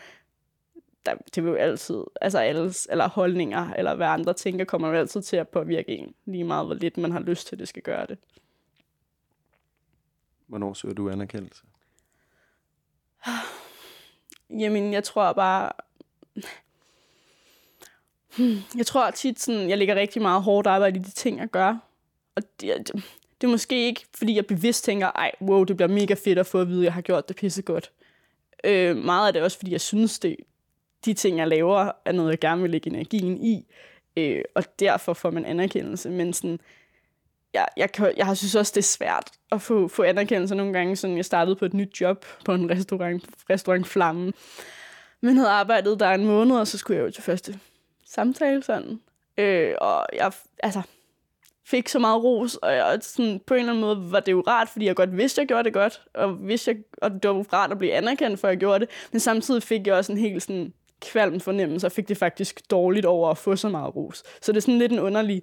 der, 1.07 1.14
det 1.35 1.45
vil 1.45 1.51
jo 1.51 1.57
altid, 1.57 2.05
altså 2.21 2.39
alles, 2.39 2.89
eller 2.91 3.09
holdninger, 3.09 3.73
eller 3.73 3.95
hvad 3.95 4.07
andre 4.07 4.33
tænker, 4.33 4.64
kommer 4.64 4.89
jo 4.89 4.95
altid 4.95 5.23
til 5.23 5.37
at 5.37 5.49
påvirke 5.49 5.93
en, 5.93 6.14
lige 6.25 6.45
meget 6.45 6.67
hvor 6.67 6.75
lidt 6.75 6.97
man 6.97 7.11
har 7.11 7.21
lyst 7.21 7.47
til, 7.47 7.55
at 7.57 7.61
det 7.61 7.69
skal 7.69 7.83
gøre 7.83 8.07
det. 8.07 8.19
Hvornår 10.47 10.74
søger 10.74 10.94
du 10.94 11.11
anerkendelse? 11.11 11.62
Jamen, 14.51 14.92
jeg 14.92 15.05
tror 15.05 15.32
bare... 15.32 15.72
Jeg 18.76 18.86
tror 18.86 19.11
tit, 19.11 19.40
sådan, 19.40 19.70
jeg 19.70 19.78
lægger 19.78 19.94
rigtig 19.94 20.22
meget 20.22 20.42
hårdt 20.42 20.66
arbejde 20.66 20.99
i 20.99 21.03
de 21.03 21.11
ting, 21.11 21.38
jeg 21.38 21.49
gør. 21.49 21.76
Og 22.34 22.42
det, 22.61 22.78
det, 22.78 23.05
det 23.40 23.47
er 23.47 23.51
måske 23.51 23.86
ikke, 23.86 24.07
fordi 24.14 24.36
jeg 24.36 24.47
bevidst 24.47 24.84
tænker, 24.84 25.07
ej, 25.07 25.32
wow, 25.40 25.64
det 25.64 25.76
bliver 25.76 25.88
mega 25.88 26.14
fedt 26.14 26.38
at 26.38 26.47
få 26.47 26.61
at 26.61 26.68
vide, 26.68 26.80
at 26.80 26.84
jeg 26.84 26.92
har 26.92 27.01
gjort 27.01 27.28
det 27.28 27.36
pissegodt. 27.36 27.92
Øh, 28.64 28.97
meget 28.97 29.26
af 29.26 29.32
det 29.32 29.40
er 29.40 29.44
også, 29.44 29.59
fordi 29.59 29.72
jeg 29.72 29.80
synes, 29.80 30.18
det, 30.18 30.36
de 31.05 31.14
ting, 31.14 31.38
jeg 31.38 31.49
laver, 31.49 31.92
er 32.05 32.12
noget, 32.12 32.30
jeg 32.30 32.38
gerne 32.38 32.62
vil 32.62 32.70
lægge 32.70 32.90
energien 32.90 33.44
i. 33.44 33.66
Øh, 34.16 34.42
og 34.55 34.78
derfor 34.80 35.12
får 35.12 35.30
man 35.30 35.44
anerkendelse. 35.44 36.11
Men 36.11 36.32
sådan, 36.32 36.61
jeg, 37.57 37.66
jeg, 37.76 37.92
kan, 37.92 38.12
jeg 38.16 38.26
har 38.26 38.34
synes 38.34 38.54
også, 38.54 38.72
det 38.74 38.80
er 38.80 38.82
svært 38.82 39.30
at 39.52 39.62
få, 39.62 39.88
få 39.88 40.02
anerkendelse 40.02 40.54
nogle 40.54 40.72
gange. 40.72 40.96
Sådan, 40.96 41.16
jeg 41.16 41.24
startede 41.24 41.57
på 41.57 41.64
et 41.64 41.74
nyt 41.74 42.00
job 42.00 42.24
på 42.44 42.54
en 42.54 42.70
restaurant, 42.70 43.24
restaurant 43.50 43.86
Flamme. 43.86 44.32
Men 45.22 45.36
havde 45.36 45.50
arbejdet 45.50 46.00
der 46.00 46.11
en 46.11 46.26
måned, 46.26 46.57
og 46.57 46.66
så 46.66 46.78
skulle 46.78 46.98
jeg 46.98 47.07
jo 47.07 47.11
til 47.11 47.22
første 47.22 47.59
samtale 48.07 48.62
sådan. 48.62 49.00
Øh, 49.38 49.74
og 49.80 50.07
jeg 50.12 50.32
altså, 50.62 50.82
fik 51.66 51.88
så 51.88 51.98
meget 51.98 52.24
ros, 52.24 52.57
og 52.57 52.72
jeg, 52.72 52.98
sådan, 53.02 53.40
på 53.46 53.54
en 53.54 53.61
eller 53.61 53.72
anden 53.72 53.84
måde 53.84 54.12
var 54.12 54.20
det 54.20 54.32
jo 54.32 54.44
rart, 54.46 54.68
fordi 54.68 54.86
jeg 54.86 54.96
godt 54.96 55.16
vidste, 55.16 55.40
at 55.40 55.42
jeg 55.42 55.48
gjorde 55.48 55.64
det 55.64 55.72
godt, 55.72 56.02
og, 56.14 56.48
vidste, 56.48 56.70
jeg, 56.70 56.78
og 57.02 57.11
det 57.11 57.30
var 57.30 57.52
rart 57.52 57.72
at 57.72 57.78
blive 57.78 57.92
anerkendt, 57.92 58.40
for 58.40 58.48
at 58.48 58.52
jeg 58.52 58.59
gjorde 58.59 58.80
det, 58.80 58.88
men 59.12 59.20
samtidig 59.20 59.62
fik 59.62 59.86
jeg 59.86 59.94
også 59.94 60.12
en 60.12 60.18
helt 60.18 60.42
sådan 60.42 60.72
kvalm 61.00 61.40
fornemmelse, 61.40 61.86
og 61.86 61.92
fik 61.92 62.09
det 62.09 62.16
faktisk 62.16 62.70
dårligt 62.70 63.07
over 63.07 63.30
at 63.30 63.38
få 63.38 63.57
så 63.57 63.68
meget 63.68 63.96
ros. 63.96 64.22
Så 64.42 64.52
det 64.52 64.57
er 64.57 64.61
sådan 64.61 64.78
lidt 64.78 64.92
en 64.92 65.00
underlig 65.00 65.42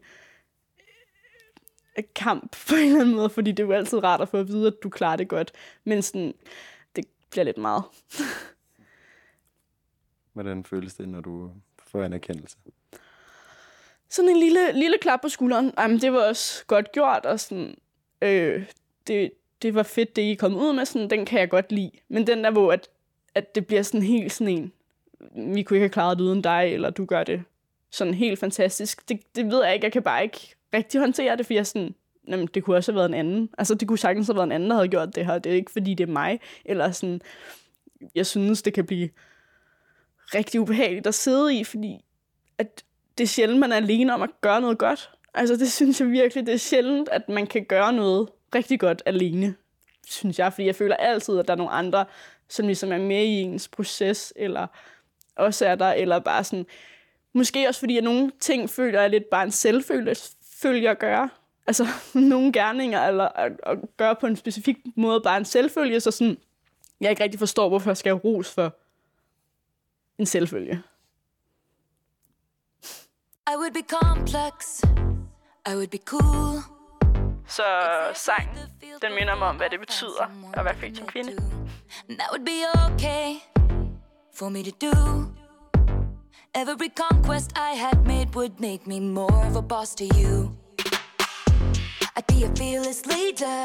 kamp 2.15 2.55
på 2.69 2.75
en 2.75 2.85
eller 2.85 2.99
anden 2.99 3.15
måde, 3.15 3.29
fordi 3.29 3.51
det 3.51 3.63
er 3.63 3.67
jo 3.67 3.73
altid 3.73 4.03
rart 4.03 4.21
at 4.21 4.29
få 4.29 4.37
at 4.37 4.47
vide, 4.47 4.67
at 4.67 4.83
du 4.83 4.89
klarer 4.89 5.15
det 5.15 5.27
godt, 5.27 5.51
men 5.83 6.01
sådan, 6.01 6.33
det 6.95 7.05
bliver 7.29 7.43
lidt 7.43 7.57
meget. 7.57 7.83
Hvordan 10.33 10.63
føles 10.63 10.93
det, 10.93 11.09
når 11.09 11.21
du 11.21 11.51
får 11.87 12.03
anerkendelse? 12.03 12.57
sådan 14.13 14.29
en 14.29 14.37
lille, 14.37 14.71
lille 14.71 14.97
klap 14.97 15.21
på 15.21 15.29
skulderen. 15.29 15.73
Jamen, 15.79 16.01
det 16.01 16.13
var 16.13 16.27
også 16.27 16.65
godt 16.67 16.91
gjort, 16.91 17.25
og 17.25 17.39
sådan, 17.39 17.75
øh, 18.21 18.65
det, 19.07 19.31
det 19.61 19.75
var 19.75 19.83
fedt, 19.83 20.15
det 20.15 20.21
I 20.21 20.33
kom 20.33 20.55
ud 20.55 20.73
med, 20.73 20.85
sådan, 20.85 21.09
den 21.09 21.25
kan 21.25 21.39
jeg 21.39 21.49
godt 21.49 21.71
lide. 21.71 21.91
Men 22.09 22.27
den 22.27 22.43
der, 22.43 22.51
hvor 22.51 22.71
at, 22.71 22.89
at 23.35 23.55
det 23.55 23.67
bliver 23.67 23.81
sådan 23.81 24.01
helt 24.01 24.31
sådan 24.31 24.53
en, 24.57 24.71
vi 25.55 25.63
kunne 25.63 25.77
ikke 25.77 25.83
have 25.83 25.89
klaret 25.89 26.17
det 26.17 26.23
uden 26.23 26.41
dig, 26.41 26.69
eller 26.73 26.89
du 26.89 27.05
gør 27.05 27.23
det 27.23 27.43
sådan 27.89 28.13
helt 28.13 28.39
fantastisk. 28.39 29.09
Det, 29.09 29.35
det 29.35 29.45
ved 29.45 29.63
jeg 29.63 29.73
ikke, 29.73 29.85
jeg 29.85 29.91
kan 29.91 30.03
bare 30.03 30.23
ikke 30.23 30.55
rigtig 30.73 30.99
håndtere 30.99 31.37
det, 31.37 31.45
for 31.45 31.53
jeg 31.53 31.67
sådan, 31.67 31.95
jamen, 32.27 32.47
det 32.53 32.63
kunne 32.63 32.77
også 32.77 32.91
have 32.91 32.97
været 32.97 33.09
en 33.09 33.13
anden. 33.13 33.49
Altså, 33.57 33.75
det 33.75 33.87
kunne 33.87 33.97
sagtens 33.97 34.27
have 34.27 34.35
været 34.35 34.47
en 34.47 34.51
anden, 34.51 34.69
der 34.69 34.75
havde 34.75 34.87
gjort 34.87 35.15
det 35.15 35.25
her. 35.25 35.39
Det 35.39 35.51
er 35.51 35.55
ikke, 35.55 35.71
fordi 35.71 35.93
det 35.93 36.09
er 36.09 36.11
mig, 36.11 36.39
eller 36.65 36.91
sådan, 36.91 37.21
jeg 38.15 38.25
synes, 38.25 38.61
det 38.61 38.73
kan 38.73 38.85
blive 38.85 39.09
rigtig 40.35 40.61
ubehageligt 40.61 41.07
at 41.07 41.13
sidde 41.13 41.55
i, 41.55 41.63
fordi 41.63 42.05
at 42.57 42.83
det 43.17 43.23
er 43.23 43.27
sjældent, 43.27 43.59
man 43.59 43.71
er 43.71 43.75
alene 43.75 44.13
om 44.13 44.21
at 44.21 44.29
gøre 44.41 44.61
noget 44.61 44.77
godt. 44.77 45.09
Altså, 45.33 45.55
det 45.55 45.71
synes 45.71 46.01
jeg 46.01 46.11
virkelig, 46.11 46.45
det 46.45 46.53
er 46.53 46.57
sjældent, 46.57 47.09
at 47.09 47.29
man 47.29 47.47
kan 47.47 47.65
gøre 47.65 47.93
noget 47.93 48.29
rigtig 48.55 48.79
godt 48.79 49.01
alene, 49.05 49.55
synes 50.07 50.39
jeg. 50.39 50.53
Fordi 50.53 50.65
jeg 50.65 50.75
føler 50.75 50.95
altid, 50.95 51.39
at 51.39 51.47
der 51.47 51.53
er 51.53 51.57
nogle 51.57 51.71
andre, 51.71 52.05
som 52.49 52.65
ligesom 52.65 52.91
er 52.91 52.97
med 52.97 53.23
i 53.23 53.41
ens 53.41 53.67
proces, 53.67 54.33
eller 54.35 54.67
også 55.35 55.65
er 55.65 55.75
der, 55.75 55.91
eller 55.91 56.19
bare 56.19 56.43
sådan... 56.43 56.65
Måske 57.33 57.67
også 57.67 57.79
fordi, 57.79 57.97
at 57.97 58.03
nogle 58.03 58.31
ting 58.39 58.69
føler 58.69 59.01
jeg 59.01 59.09
lidt 59.09 59.29
bare 59.31 59.43
en 59.43 59.51
selvfølge 60.63 60.89
at 60.89 60.99
gøre. 60.99 61.29
Altså, 61.67 61.87
nogle 62.13 62.53
gerninger, 62.53 63.07
eller 63.07 63.27
at, 63.27 63.51
at 63.63 63.77
gøre 63.97 64.15
på 64.15 64.27
en 64.27 64.35
specifik 64.35 64.77
måde 64.95 65.21
bare 65.21 65.37
en 65.37 65.45
selvfølge, 65.45 65.99
så 65.99 66.11
sådan, 66.11 66.37
jeg 67.01 67.09
ikke 67.09 67.23
rigtig 67.23 67.39
forstår, 67.39 67.69
hvorfor 67.69 67.89
jeg 67.89 67.97
skal 67.97 68.09
have 68.09 68.21
ros 68.23 68.53
for 68.53 68.75
en 70.17 70.25
selvfølge. 70.25 70.83
I 73.47 73.55
would 73.55 73.73
be 73.73 73.83
complex. 74.01 74.83
I 75.69 75.73
would 75.75 75.87
be 75.87 75.97
cool. 76.05 76.59
Så 77.47 77.63
sang, 78.13 78.49
den 79.01 79.13
minder 79.19 79.35
mig 79.35 79.47
om, 79.47 79.55
hvad 79.55 79.69
det 79.69 79.79
betyder 79.79 80.51
at 80.53 80.65
være 80.65 80.75
født 80.75 80.97
som 80.97 81.07
kvinde. 81.07 81.31
That 82.09 82.29
would 82.31 82.45
be 82.45 82.59
okay 82.85 83.35
for 84.35 84.49
me 84.49 84.63
to 84.63 84.71
do. 84.81 84.95
Every 86.55 86.89
conquest 86.95 87.51
I 87.55 87.75
had 87.75 88.05
made 88.05 88.35
would 88.35 88.59
make 88.59 88.87
me 88.87 88.99
more 88.99 89.47
of 89.47 89.55
a 89.55 89.61
boss 89.61 89.95
to 89.95 90.05
you. 90.19 90.42
I'd 92.15 92.27
be 92.27 92.43
a 92.43 92.49
fearless 92.55 93.07
leader. 93.07 93.63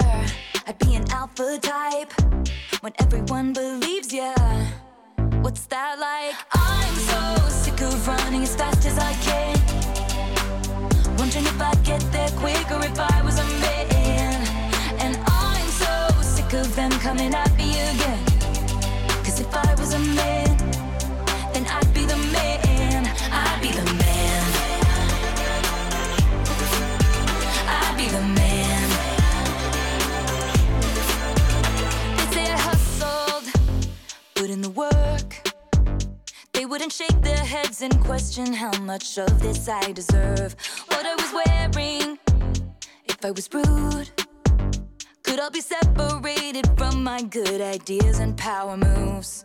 I'd 0.66 0.78
be 0.78 0.94
an 0.94 1.04
alpha 1.10 1.58
type. 1.60 2.10
When 2.80 2.94
everyone 2.98 3.52
believes 3.52 4.10
ya. 4.10 4.34
What's 5.42 5.66
that 5.66 5.98
like? 5.98 6.34
I'm 6.52 6.94
so 6.94 7.48
sick 7.50 7.78
of 7.82 8.08
running 8.08 8.42
as 8.42 8.56
fast 8.56 8.86
as 8.86 8.98
I 8.98 9.12
can. 9.28 9.54
Wondering 11.18 11.44
if 11.44 11.60
I'd 11.60 11.84
get 11.84 12.00
there 12.10 12.30
quicker 12.40 12.78
if 12.84 12.98
I 12.98 13.20
was 13.22 13.38
a 13.38 13.44
man. 13.60 14.40
And 14.98 15.18
I'm 15.26 15.68
so 15.68 16.22
sick 16.22 16.52
of 16.54 16.74
them 16.74 16.90
coming 16.92 17.34
at 17.34 17.54
me 17.58 17.72
again. 17.72 18.24
Cause 19.24 19.40
if 19.40 19.54
I 19.54 19.74
was 19.74 19.92
a 19.92 19.98
man, 19.98 20.57
in 34.58 34.62
the 34.62 34.70
work. 34.70 35.30
They 36.52 36.64
wouldn't 36.66 36.92
shake 36.92 37.20
their 37.22 37.44
heads 37.54 37.80
and 37.82 37.94
question 38.00 38.52
how 38.52 38.76
much 38.80 39.16
of 39.16 39.40
this 39.40 39.68
I 39.68 39.92
deserve. 39.92 40.56
What 40.88 41.06
I 41.06 41.14
was 41.22 41.30
wearing, 41.38 42.18
if 43.04 43.24
I 43.24 43.30
was 43.30 43.48
rude. 43.52 44.10
Could 45.22 45.38
I 45.38 45.48
be 45.50 45.60
separated 45.60 46.66
from 46.76 47.04
my 47.04 47.22
good 47.22 47.60
ideas 47.60 48.18
and 48.18 48.36
power 48.36 48.76
moves. 48.76 49.44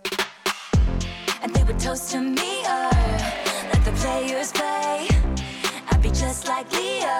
And 1.43 1.53
they 1.53 1.63
would 1.63 1.79
toast 1.79 2.11
to 2.13 2.19
me, 2.19 2.63
uh, 2.65 2.89
or 3.49 3.63
let 3.71 3.85
the 3.85 3.93
players 4.01 4.51
play. 4.51 5.07
I'd 5.91 6.01
be 6.01 6.09
just 6.09 6.47
like 6.47 6.71
Leo 6.71 7.19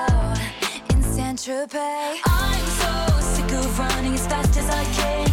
in 0.91 1.03
Saint 1.03 1.37
Tropez. 1.45 2.17
I'm 2.25 2.67
so 2.81 2.93
sick 3.33 3.51
of 3.59 3.77
running 3.77 4.15
as 4.15 4.25
fast 4.25 4.57
as 4.57 4.67
I 4.81 4.83
can. 4.97 5.32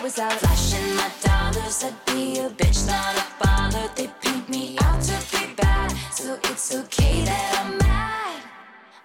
I 0.00 0.02
was 0.02 0.18
out 0.18 0.32
flashing 0.32 0.96
my 0.96 1.10
dollars, 1.22 1.84
I'd 1.84 1.92
be 2.06 2.38
a 2.38 2.48
bitch, 2.48 2.86
not 2.86 3.16
a 3.18 3.44
baller. 3.44 3.94
They 3.94 4.08
paint 4.22 4.48
me 4.48 4.78
out 4.80 5.02
to 5.02 5.12
be 5.30 5.52
bad, 5.54 5.90
so 6.10 6.38
it's 6.44 6.74
okay 6.74 7.22
that 7.26 7.60
I'm 7.60 7.76
mad. 7.76 8.42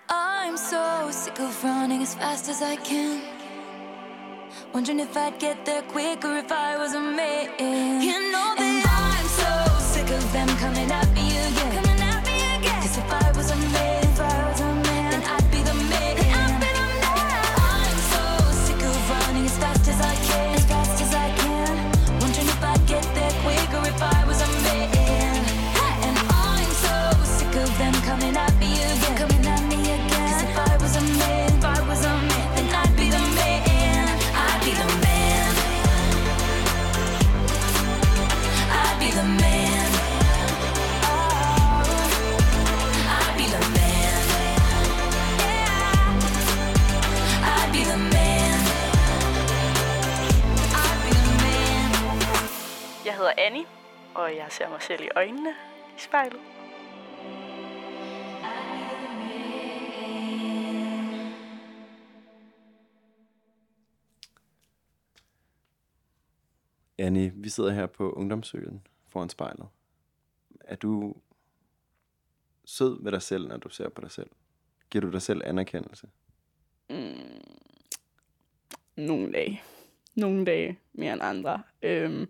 I'm 0.08 0.56
so 0.56 1.12
sick 1.12 1.38
of 1.42 1.62
running 1.66 2.02
as 2.02 2.16
fast 2.16 2.48
as 2.48 2.62
I 2.62 2.78
can. 2.78 3.22
Wondering 4.74 5.02
if 5.02 5.18
I'd 5.18 5.38
get 5.38 5.66
there 5.66 5.82
quicker 5.82 6.38
if 6.38 6.50
I 6.50 6.78
was 6.78 6.94
a 6.94 7.02
man. 7.02 8.02
You 8.02 8.32
know 8.32 8.56
that 8.56 8.84
I'm 8.88 9.28
so 9.42 9.52
sick 9.84 10.10
of 10.10 10.32
them 10.32 10.48
coming 10.64 10.90
at 10.90 11.12
me 11.12 11.28
again. 11.28 11.76
Coming 11.76 12.00
at 12.00 12.26
me 12.26 12.38
again. 12.56 12.82
Cause 12.82 12.98
if 12.98 13.12
I 13.12 13.32
was 13.36 13.52
a 13.52 13.58
man, 13.58 13.95
ser 54.56 54.70
mig 54.70 54.82
selv 54.82 55.04
i 55.04 55.10
øjnene 55.16 55.50
i 55.98 56.00
spejlet. 56.00 56.40
Annie, 66.98 67.32
vi 67.36 67.50
sidder 67.50 67.72
her 67.72 67.86
på 67.86 68.12
ungdomsøen 68.12 68.88
foran 69.08 69.30
spejlet. 69.30 69.68
Er 70.60 70.76
du 70.76 71.16
sød 72.66 73.04
ved 73.04 73.12
dig 73.12 73.22
selv, 73.22 73.48
når 73.48 73.58
du 73.58 73.70
ser 73.70 73.90
på 73.90 74.02
dig 74.02 74.12
selv? 74.12 74.30
Giver 74.90 75.02
du 75.02 75.12
dig 75.12 75.22
selv 75.22 75.42
anerkendelse? 75.46 76.10
Nogle 78.96 79.32
dage. 79.34 79.62
Nogle 80.16 80.46
dage 80.46 80.80
mere 80.94 81.14
end 81.14 81.22
andre. 81.22 81.64
Øhm, 81.82 82.28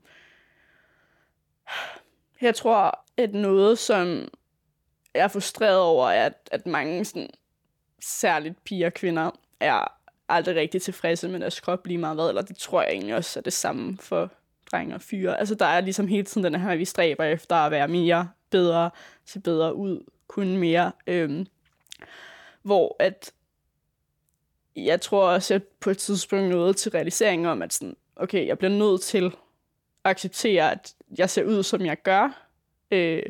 jeg 2.42 2.56
tror, 2.56 3.06
at 3.18 3.34
noget, 3.34 3.80
som 3.80 4.28
jeg 5.14 5.24
er 5.24 5.28
frustreret 5.28 5.80
over, 5.80 6.10
er, 6.10 6.26
at, 6.26 6.50
at 6.52 6.66
mange, 6.66 7.06
sådan, 7.06 7.30
særligt 8.02 8.64
piger 8.64 8.86
og 8.86 8.94
kvinder, 8.94 9.32
er 9.60 9.92
aldrig 10.30 10.56
rigtig 10.56 10.82
tilfredse 10.82 11.28
med 11.28 11.40
deres 11.40 11.60
krop 11.60 11.88
lige 11.88 11.98
meget 11.98 12.18
hvad, 12.18 12.30
eller 12.30 12.42
det 12.42 12.58
tror 12.58 12.82
jeg 12.82 12.92
egentlig 12.92 13.16
også 13.16 13.40
er 13.40 13.44
det 13.44 13.54
samme 13.54 13.98
for 13.98 14.32
drenge 14.72 14.96
og 14.96 15.02
fyre. 15.02 15.40
Altså 15.40 15.56
der 15.56 15.66
er 15.66 15.82
ligesom 15.82 16.08
hele 16.08 16.24
tiden 16.24 16.44
den 16.44 16.62
her, 16.62 16.70
at 16.70 16.80
vi 16.80 16.86
stræber 16.86 17.24
efter 17.24 17.56
at 17.56 17.72
være 17.72 17.88
mere, 17.88 18.30
bedre, 18.50 18.90
se 19.26 19.40
bedre 19.40 19.76
ud, 19.76 20.04
kunne 20.28 20.58
mere. 20.58 20.92
Øhm, 21.08 21.48
hvor 22.62 22.96
at 23.00 23.32
jeg 24.76 25.02
tror 25.02 25.30
også, 25.30 25.54
at 25.54 25.64
på 25.64 25.90
et 25.90 25.98
tidspunkt 25.98 26.50
nåede 26.50 26.74
til 26.74 26.92
realiseringen 26.92 27.46
om, 27.46 27.62
at 27.62 27.74
sådan, 27.74 27.96
okay, 28.16 28.48
jeg 28.48 28.58
bliver 28.58 28.72
nødt 28.72 29.02
til 29.02 29.26
at 29.26 29.32
acceptere, 30.04 30.72
at 30.72 30.95
jeg 31.18 31.30
ser 31.30 31.44
ud, 31.44 31.64
som 31.64 31.86
jeg 31.86 31.98
gør. 32.04 32.50
Øh, 32.92 33.24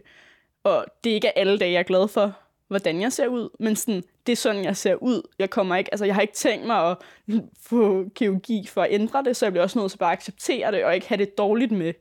og 0.63 0.85
det 1.03 1.09
er 1.09 1.13
ikke 1.13 1.37
alle 1.37 1.57
dage, 1.57 1.71
jeg 1.71 1.79
er 1.79 1.83
glad 1.83 2.07
for, 2.07 2.37
hvordan 2.67 3.01
jeg 3.01 3.13
ser 3.13 3.27
ud, 3.27 3.49
men 3.59 3.75
sådan, 3.75 4.03
det 4.25 4.31
er 4.31 4.35
sådan, 4.35 4.63
jeg 4.63 4.77
ser 4.77 4.95
ud. 4.95 5.21
Jeg 5.39 5.49
kommer 5.49 5.75
ikke, 5.75 5.93
altså 5.93 6.05
jeg 6.05 6.15
har 6.15 6.21
ikke 6.21 6.33
tænkt 6.33 6.67
mig 6.67 6.91
at 6.91 6.97
få 7.69 8.09
kirurgi 8.15 8.67
for 8.67 8.81
at 8.81 8.93
ændre 8.93 9.23
det, 9.23 9.37
så 9.37 9.45
jeg 9.45 9.53
bliver 9.53 9.63
også 9.63 9.79
nødt 9.79 9.91
til 9.91 9.97
bare 9.97 10.11
at 10.11 10.17
acceptere 10.17 10.71
det, 10.71 10.85
og 10.85 10.95
ikke 10.95 11.07
have 11.07 11.17
det 11.17 11.37
dårligt 11.37 11.71
med, 11.71 11.93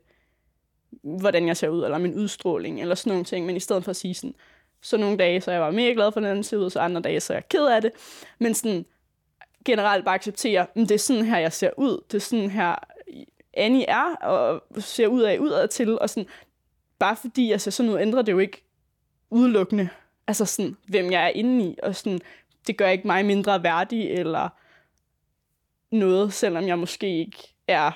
hvordan 1.03 1.47
jeg 1.47 1.57
ser 1.57 1.69
ud, 1.69 1.83
eller 1.83 1.97
min 1.97 2.15
udstråling, 2.15 2.81
eller 2.81 2.95
sådan 2.95 3.11
nogle 3.11 3.25
ting, 3.25 3.45
men 3.45 3.55
i 3.55 3.59
stedet 3.59 3.83
for 3.83 3.89
at 3.89 3.95
sige 3.95 4.13
sådan, 4.13 4.35
så 4.81 4.97
nogle 4.97 5.17
dage, 5.17 5.41
så 5.41 5.51
er 5.51 5.55
jeg 5.55 5.61
bare 5.61 5.71
mega 5.71 5.93
glad 5.93 6.11
for, 6.11 6.19
hvordan 6.19 6.37
jeg 6.37 6.45
ser 6.45 6.57
ud, 6.57 6.69
så 6.69 6.79
andre 6.79 7.01
dage, 7.01 7.19
så 7.19 7.33
er 7.33 7.37
jeg 7.37 7.49
ked 7.49 7.65
af 7.65 7.81
det. 7.81 7.91
Men 8.39 8.53
sådan, 8.53 8.85
generelt 9.65 10.05
bare 10.05 10.15
acceptere, 10.15 10.61
at 10.61 10.75
det 10.75 10.91
er 10.91 10.97
sådan 10.97 11.25
her, 11.25 11.37
jeg 11.37 11.53
ser 11.53 11.69
ud. 11.77 12.03
Det 12.11 12.17
er 12.17 12.21
sådan 12.21 12.49
her, 12.49 12.75
Annie 13.55 13.85
er, 13.85 14.15
og 14.15 14.63
ser 14.77 15.07
ud 15.07 15.21
af 15.21 15.37
udad 15.37 15.67
til. 15.67 15.99
Og 15.99 16.09
sådan, 16.09 16.29
bare 16.99 17.15
fordi 17.15 17.49
jeg 17.49 17.61
ser 17.61 17.71
sådan 17.71 17.91
ud, 17.91 17.99
ændrer 17.99 18.21
det 18.21 18.31
jo 18.31 18.39
ikke 18.39 18.63
udelukkende, 19.29 19.89
altså 20.27 20.45
sådan, 20.45 20.77
hvem 20.87 21.11
jeg 21.11 21.23
er 21.23 21.29
inde 21.29 21.65
i. 21.65 21.77
Og 21.83 21.95
sådan, 21.95 22.21
det 22.67 22.77
gør 22.77 22.89
ikke 22.89 23.07
mig 23.07 23.25
mindre 23.25 23.63
værdig, 23.63 24.11
eller 24.11 24.49
noget, 25.91 26.33
selvom 26.33 26.67
jeg 26.67 26.79
måske 26.79 27.19
ikke 27.19 27.55
er 27.67 27.91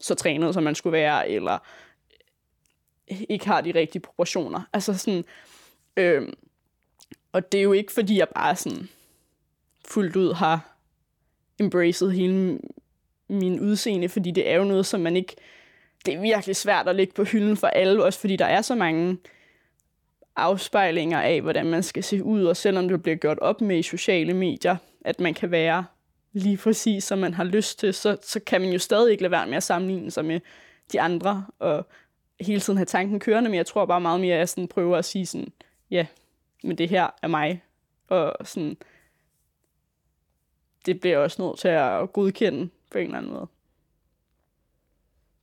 så 0.00 0.14
trænet, 0.14 0.54
som 0.54 0.62
man 0.62 0.74
skulle 0.74 0.92
være, 0.92 1.30
eller 1.30 1.58
ikke 3.08 3.46
har 3.46 3.60
de 3.60 3.74
rigtige 3.74 4.02
proportioner. 4.02 4.62
Altså 4.72 4.98
sådan, 4.98 5.24
øh, 5.96 6.32
og 7.32 7.52
det 7.52 7.58
er 7.58 7.62
jo 7.62 7.72
ikke, 7.72 7.92
fordi 7.92 8.18
jeg 8.18 8.28
bare 8.28 8.56
sådan 8.56 8.88
fuldt 9.88 10.16
ud 10.16 10.32
har 10.32 10.76
embraced 11.60 12.10
hele 12.10 12.60
min 13.28 13.60
udseende, 13.60 14.08
fordi 14.08 14.30
det 14.30 14.50
er 14.50 14.56
jo 14.56 14.64
noget, 14.64 14.86
som 14.86 15.00
man 15.00 15.16
ikke... 15.16 15.36
Det 16.06 16.14
er 16.14 16.20
virkelig 16.20 16.56
svært 16.56 16.88
at 16.88 16.96
lægge 16.96 17.12
på 17.12 17.24
hylden 17.24 17.56
for 17.56 17.66
alle, 17.66 18.04
også 18.04 18.20
fordi 18.20 18.36
der 18.36 18.44
er 18.44 18.62
så 18.62 18.74
mange 18.74 19.18
afspejlinger 20.36 21.20
af, 21.20 21.42
hvordan 21.42 21.66
man 21.66 21.82
skal 21.82 22.02
se 22.04 22.22
ud, 22.22 22.44
og 22.44 22.56
selvom 22.56 22.88
det 22.88 23.02
bliver 23.02 23.16
gjort 23.16 23.38
op 23.38 23.60
med 23.60 23.78
i 23.78 23.82
sociale 23.82 24.34
medier, 24.34 24.76
at 25.04 25.20
man 25.20 25.34
kan 25.34 25.50
være 25.50 25.84
lige 26.32 26.56
præcis, 26.56 27.04
som 27.04 27.18
man 27.18 27.34
har 27.34 27.44
lyst 27.44 27.78
til, 27.78 27.94
så, 27.94 28.16
så 28.22 28.40
kan 28.40 28.60
man 28.60 28.70
jo 28.70 28.78
stadig 28.78 29.10
ikke 29.10 29.22
lade 29.22 29.30
være 29.30 29.46
med 29.46 29.56
at 29.56 29.62
sammenligne 29.62 30.10
sig 30.10 30.24
med 30.24 30.40
de 30.92 31.00
andre, 31.00 31.46
og 31.58 31.86
hele 32.40 32.60
tiden 32.60 32.76
have 32.76 32.86
tanken 32.86 33.20
kørende, 33.20 33.50
men 33.50 33.56
jeg 33.56 33.66
tror 33.66 33.86
bare 33.86 34.00
meget 34.00 34.20
mere, 34.20 34.34
at 34.34 34.38
jeg 34.38 34.48
sådan 34.48 34.68
prøver 34.68 34.96
at 34.96 35.04
sige 35.04 35.26
sådan, 35.26 35.52
ja, 35.90 36.06
men 36.64 36.78
det 36.78 36.88
her 36.88 37.06
er 37.22 37.28
mig, 37.28 37.62
og 38.08 38.46
sådan, 38.46 38.76
det 40.86 41.00
bliver 41.00 41.14
jeg 41.14 41.20
også 41.22 41.42
nødt 41.42 41.58
til 41.58 41.68
at 41.68 42.12
godkende 42.12 42.68
på 42.90 42.98
en 42.98 43.04
eller 43.04 43.18
anden 43.18 43.32
måde. 43.32 43.46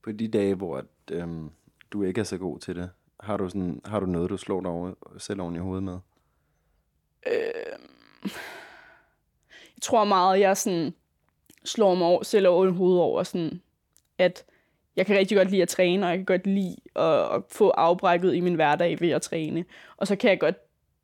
På 0.03 0.11
de 0.11 0.27
dage, 0.27 0.55
hvor 0.55 0.77
at, 0.77 0.85
øhm, 1.11 1.49
du 1.91 2.03
ikke 2.03 2.19
er 2.19 2.25
så 2.25 2.37
god 2.37 2.59
til 2.59 2.75
det, 2.75 2.89
har 3.19 3.37
du, 3.37 3.49
sådan, 3.49 3.81
har 3.85 3.99
du 3.99 4.05
noget, 4.05 4.29
du 4.29 4.37
slår 4.37 4.61
dig 4.61 4.69
over, 4.69 4.93
selv 5.17 5.41
oven 5.41 5.55
i 5.55 5.59
hovedet 5.59 5.83
med? 5.83 5.99
jeg 9.75 9.81
tror 9.81 10.03
meget, 10.03 10.39
jeg 10.39 10.57
sådan 10.57 10.93
slår 11.63 11.95
mig 11.95 12.07
over, 12.07 12.23
selv 12.23 12.47
over 12.47 12.67
i 12.67 12.71
hovedet 12.71 13.01
over, 13.01 13.23
sådan, 13.23 13.61
at 14.17 14.45
jeg 14.95 15.05
kan 15.05 15.17
rigtig 15.17 15.37
godt 15.37 15.49
lide 15.49 15.61
at 15.61 15.69
træne, 15.69 16.05
og 16.05 16.09
jeg 16.09 16.17
kan 16.17 16.25
godt 16.25 16.47
lide 16.47 16.75
at, 16.95 17.35
at 17.35 17.43
få 17.49 17.69
afbrækket 17.69 18.35
i 18.35 18.39
min 18.39 18.55
hverdag 18.55 19.01
ved 19.01 19.09
at 19.09 19.21
træne. 19.21 19.65
Og 19.97 20.07
så 20.07 20.15
kan 20.15 20.29
jeg 20.29 20.39
godt, 20.39 20.55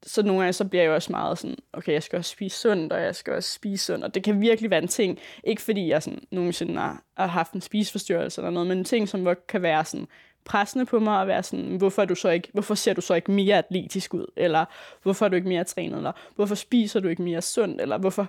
så 0.05 0.23
nogle 0.23 0.41
gange 0.41 0.53
så 0.53 0.65
bliver 0.65 0.83
jeg 0.83 0.89
jo 0.89 0.95
også 0.95 1.11
meget 1.11 1.37
sådan, 1.37 1.57
okay, 1.73 1.93
jeg 1.93 2.03
skal 2.03 2.17
også 2.17 2.31
spise 2.31 2.57
sundt, 2.57 2.93
og 2.93 3.01
jeg 3.01 3.15
skal 3.15 3.33
også 3.33 3.53
spise 3.53 3.85
sundt, 3.85 4.03
og 4.05 4.15
det 4.15 4.23
kan 4.23 4.41
virkelig 4.41 4.69
være 4.69 4.81
en 4.81 4.87
ting, 4.87 5.19
ikke 5.43 5.61
fordi 5.61 5.87
jeg 5.87 6.03
sådan, 6.03 6.19
nogensinde 6.31 6.79
har, 6.79 7.03
har 7.17 7.27
haft 7.27 7.53
en 7.53 7.61
spiseforstyrrelse 7.61 8.41
eller 8.41 8.51
noget, 8.51 8.67
men 8.67 8.77
en 8.77 8.83
ting, 8.83 9.09
som 9.09 9.27
kan 9.47 9.61
være 9.61 9.85
sådan, 9.85 10.07
pressende 10.45 10.85
på 10.85 10.99
mig 10.99 11.21
at 11.21 11.27
være 11.27 11.43
sådan, 11.43 11.75
hvorfor, 11.77 12.01
er 12.01 12.05
du 12.05 12.15
så 12.15 12.29
ikke, 12.29 12.49
hvorfor 12.53 12.75
ser 12.75 12.93
du 12.93 13.01
så 13.01 13.13
ikke 13.13 13.31
mere 13.31 13.57
atletisk 13.57 14.13
ud? 14.13 14.25
Eller 14.37 14.65
hvorfor 15.03 15.25
er 15.25 15.29
du 15.29 15.35
ikke 15.35 15.47
mere 15.47 15.63
trænet? 15.63 15.97
Eller 15.97 16.11
hvorfor 16.35 16.55
spiser 16.55 16.99
du 16.99 17.07
ikke 17.07 17.21
mere 17.21 17.41
sundt? 17.41 17.81
Eller 17.81 17.97
hvorfor, 17.97 18.27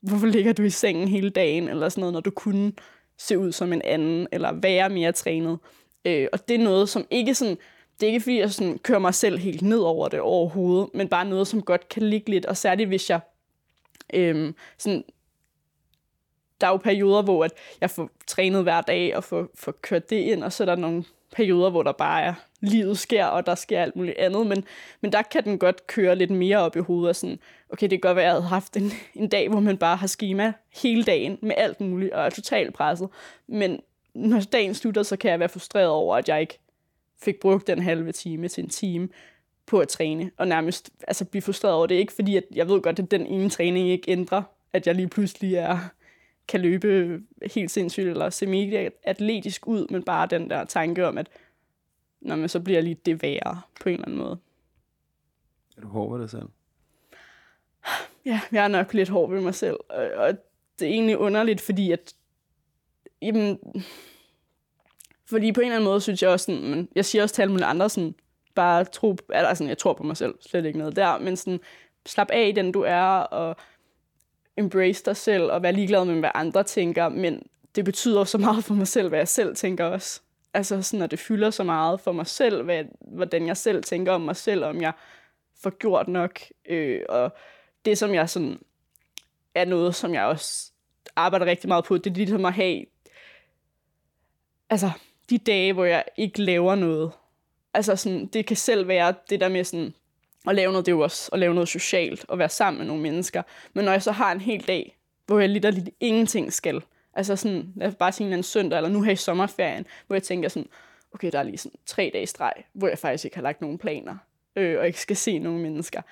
hvorfor 0.00 0.26
ligger 0.26 0.52
du 0.52 0.62
i 0.62 0.70
sengen 0.70 1.08
hele 1.08 1.30
dagen? 1.30 1.68
Eller 1.68 1.88
sådan 1.88 2.00
noget, 2.00 2.12
når 2.12 2.20
du 2.20 2.30
kunne 2.30 2.72
se 3.18 3.38
ud 3.38 3.52
som 3.52 3.72
en 3.72 3.82
anden, 3.84 4.26
eller 4.32 4.52
være 4.52 4.90
mere 4.90 5.12
trænet. 5.12 5.58
Øh, 6.04 6.28
og 6.32 6.48
det 6.48 6.54
er 6.54 6.64
noget, 6.64 6.88
som 6.88 7.06
ikke 7.10 7.34
sådan, 7.34 7.58
det 8.00 8.06
er 8.06 8.10
ikke 8.10 8.20
fordi, 8.20 8.38
jeg 8.38 8.52
sådan 8.52 8.78
kører 8.78 8.98
mig 8.98 9.14
selv 9.14 9.38
helt 9.38 9.62
ned 9.62 9.78
over 9.78 10.08
det 10.08 10.20
overhovedet, 10.20 10.88
men 10.94 11.08
bare 11.08 11.24
noget, 11.24 11.46
som 11.46 11.62
godt 11.62 11.88
kan 11.88 12.02
ligge 12.02 12.30
lidt, 12.30 12.46
og 12.46 12.56
særligt 12.56 12.88
hvis 12.88 13.10
jeg 13.10 13.20
øhm, 14.14 14.54
sådan, 14.78 15.04
der 16.60 16.66
er 16.66 16.70
jo 16.70 16.76
perioder, 16.76 17.22
hvor 17.22 17.44
at 17.44 17.52
jeg 17.80 17.90
får 17.90 18.10
trænet 18.26 18.62
hver 18.62 18.80
dag 18.80 19.16
og 19.16 19.24
får, 19.24 19.48
får 19.54 19.72
kørt 19.72 20.10
det 20.10 20.16
ind, 20.16 20.44
og 20.44 20.52
så 20.52 20.64
er 20.64 20.64
der 20.64 20.76
nogle 20.76 21.04
perioder, 21.32 21.70
hvor 21.70 21.82
der 21.82 21.92
bare 21.92 22.22
er 22.22 22.34
livet 22.60 22.98
sker, 22.98 23.24
og 23.24 23.46
der 23.46 23.54
sker 23.54 23.82
alt 23.82 23.96
muligt 23.96 24.18
andet, 24.18 24.46
men, 24.46 24.64
men 25.00 25.12
der 25.12 25.22
kan 25.22 25.44
den 25.44 25.58
godt 25.58 25.86
køre 25.86 26.16
lidt 26.16 26.30
mere 26.30 26.58
op 26.58 26.76
i 26.76 26.80
hovedet, 26.80 27.08
og 27.08 27.16
sådan, 27.16 27.38
okay, 27.70 27.82
det 27.82 27.90
kan 27.90 28.00
godt 28.00 28.16
være, 28.16 28.24
at 28.24 28.26
jeg 28.26 28.34
havde 28.34 28.48
haft 28.48 28.76
en, 28.76 28.92
en 29.22 29.28
dag, 29.28 29.48
hvor 29.48 29.60
man 29.60 29.78
bare 29.78 29.96
har 29.96 30.06
schema 30.06 30.52
hele 30.82 31.04
dagen 31.04 31.38
med 31.42 31.54
alt 31.56 31.80
muligt, 31.80 32.12
og 32.12 32.26
er 32.26 32.30
totalt 32.30 32.74
presset, 32.74 33.08
men 33.46 33.80
når 34.14 34.40
dagen 34.40 34.74
slutter, 34.74 35.02
så 35.02 35.16
kan 35.16 35.30
jeg 35.30 35.40
være 35.40 35.48
frustreret 35.48 35.88
over, 35.88 36.16
at 36.16 36.28
jeg 36.28 36.40
ikke 36.40 36.58
fik 37.18 37.40
brugt 37.40 37.66
den 37.66 37.82
halve 37.82 38.12
time 38.12 38.48
til 38.48 38.64
en 38.64 38.70
time 38.70 39.08
på 39.66 39.80
at 39.80 39.88
træne, 39.88 40.30
og 40.36 40.48
nærmest 40.48 40.90
altså, 41.08 41.24
blive 41.24 41.42
frustreret 41.42 41.74
over 41.74 41.86
det, 41.86 41.94
ikke 41.94 42.12
fordi, 42.12 42.36
at 42.36 42.44
jeg 42.54 42.68
ved 42.68 42.80
godt, 42.80 42.98
at 42.98 43.10
den 43.10 43.26
ene 43.26 43.50
træning 43.50 43.88
ikke 43.88 44.10
ændrer, 44.10 44.42
at 44.72 44.86
jeg 44.86 44.94
lige 44.94 45.08
pludselig 45.08 45.54
er, 45.54 45.78
kan 46.48 46.60
løbe 46.60 47.20
helt 47.54 47.70
sindssygt 47.70 48.08
eller 48.08 48.30
se 48.30 48.46
mega 48.46 48.88
atletisk 49.02 49.66
ud, 49.66 49.86
men 49.90 50.02
bare 50.02 50.26
den 50.26 50.50
der 50.50 50.64
tanke 50.64 51.06
om, 51.06 51.18
at 51.18 51.28
når 52.20 52.36
man 52.36 52.48
så 52.48 52.60
bliver 52.60 52.80
lige 52.80 53.00
det 53.06 53.22
værre 53.22 53.60
på 53.80 53.88
en 53.88 53.94
eller 53.94 54.06
anden 54.06 54.18
måde. 54.18 54.38
Er 55.76 55.80
du 55.80 55.88
hård 55.88 56.12
ved 56.12 56.20
dig 56.20 56.30
selv? 56.30 56.48
Ja, 58.24 58.40
jeg 58.52 58.64
er 58.64 58.68
nok 58.68 58.94
lidt 58.94 59.08
hård 59.08 59.30
ved 59.30 59.40
mig 59.40 59.54
selv, 59.54 59.76
og, 59.88 60.06
og 60.16 60.36
det 60.78 60.88
er 60.88 60.92
egentlig 60.92 61.18
underligt, 61.18 61.60
fordi 61.60 61.90
at 61.90 62.14
jamen, 63.22 63.58
fordi 65.28 65.52
på 65.52 65.60
en 65.60 65.64
eller 65.64 65.76
anden 65.76 65.88
måde 65.88 66.00
synes 66.00 66.22
jeg 66.22 66.30
også 66.30 66.46
sådan, 66.46 66.70
men 66.70 66.88
jeg 66.94 67.04
siger 67.04 67.22
også 67.22 67.34
til 67.34 67.42
alle 67.42 67.52
mulige 67.52 67.66
andre 67.66 67.90
sådan, 67.90 68.14
bare 68.54 68.84
tro, 68.84 69.16
eller 69.34 69.54
sådan, 69.54 69.68
jeg 69.68 69.78
tror 69.78 69.92
på 69.92 70.02
mig 70.02 70.16
selv, 70.16 70.34
slet 70.40 70.64
ikke 70.64 70.78
noget 70.78 70.96
der, 70.96 71.18
men 71.18 71.36
sådan, 71.36 71.60
slap 72.06 72.30
af 72.30 72.48
i 72.48 72.52
den 72.52 72.72
du 72.72 72.82
er, 72.82 73.04
og 73.18 73.56
embrace 74.56 75.04
dig 75.04 75.16
selv, 75.16 75.42
og 75.42 75.62
være 75.62 75.72
ligeglad 75.72 76.04
med, 76.04 76.18
hvad 76.18 76.30
andre 76.34 76.62
tænker, 76.62 77.08
men 77.08 77.42
det 77.74 77.84
betyder 77.84 78.24
så 78.24 78.38
meget 78.38 78.64
for 78.64 78.74
mig 78.74 78.88
selv, 78.88 79.08
hvad 79.08 79.18
jeg 79.18 79.28
selv 79.28 79.56
tænker 79.56 79.84
også. 79.84 80.20
Altså 80.54 80.82
sådan, 80.82 81.02
at 81.02 81.10
det 81.10 81.18
fylder 81.18 81.50
så 81.50 81.64
meget 81.64 82.00
for 82.00 82.12
mig 82.12 82.26
selv, 82.26 82.62
hvad, 82.62 82.84
hvordan 83.00 83.46
jeg 83.46 83.56
selv 83.56 83.84
tænker 83.84 84.12
om 84.12 84.20
mig 84.20 84.36
selv, 84.36 84.64
om 84.64 84.80
jeg 84.80 84.92
får 85.62 85.70
gjort 85.70 86.08
nok, 86.08 86.40
øh, 86.68 87.00
og 87.08 87.36
det 87.84 87.98
som 87.98 88.14
jeg 88.14 88.30
sådan, 88.30 88.58
er 89.54 89.64
noget, 89.64 89.94
som 89.94 90.14
jeg 90.14 90.24
også 90.24 90.72
arbejder 91.16 91.46
rigtig 91.46 91.68
meget 91.68 91.84
på, 91.84 91.98
det 91.98 92.10
er 92.10 92.14
ligesom 92.14 92.44
at 92.44 92.52
have, 92.52 92.84
altså, 94.70 94.90
de 95.30 95.38
dage, 95.38 95.72
hvor 95.72 95.84
jeg 95.84 96.04
ikke 96.16 96.42
laver 96.42 96.74
noget. 96.74 97.10
Altså 97.74 97.96
sådan, 97.96 98.26
det 98.26 98.46
kan 98.46 98.56
selv 98.56 98.88
være 98.88 99.14
det 99.30 99.40
der 99.40 99.48
med 99.48 99.64
sådan, 99.64 99.94
at 100.48 100.54
lave 100.54 100.72
noget, 100.72 100.86
det 100.86 100.92
er 100.92 100.96
jo 100.96 101.02
også 101.02 101.30
at 101.32 101.38
lave 101.38 101.54
noget 101.54 101.68
socialt, 101.68 102.24
og 102.28 102.38
være 102.38 102.48
sammen 102.48 102.78
med 102.78 102.86
nogle 102.86 103.02
mennesker. 103.02 103.42
Men 103.74 103.84
når 103.84 103.92
jeg 103.92 104.02
så 104.02 104.12
har 104.12 104.32
en 104.32 104.40
hel 104.40 104.66
dag, 104.66 104.96
hvor 105.26 105.38
jeg 105.40 105.48
lidt 105.48 105.74
lidt 105.74 105.88
ingenting 106.00 106.52
skal, 106.52 106.82
altså 107.14 107.36
sådan, 107.36 107.72
lad 107.76 107.88
os 107.88 107.94
bare 107.94 108.12
sige 108.12 108.34
en 108.34 108.42
søndag, 108.42 108.76
eller 108.76 108.90
nu 108.90 109.02
her 109.02 109.12
i 109.12 109.16
sommerferien, 109.16 109.86
hvor 110.06 110.16
jeg 110.16 110.22
tænker 110.22 110.48
sådan, 110.48 110.68
okay, 111.14 111.32
der 111.32 111.38
er 111.38 111.42
lige 111.42 111.58
sådan 111.58 111.78
tre 111.86 112.10
dage 112.12 112.26
streg, 112.26 112.52
hvor 112.72 112.88
jeg 112.88 112.98
faktisk 112.98 113.24
ikke 113.24 113.36
har 113.36 113.42
lagt 113.42 113.60
nogen 113.60 113.78
planer, 113.78 114.16
øh, 114.56 114.78
og 114.78 114.86
ikke 114.86 115.00
skal 115.00 115.16
se 115.16 115.38
nogen 115.38 115.62
mennesker. 115.62 116.02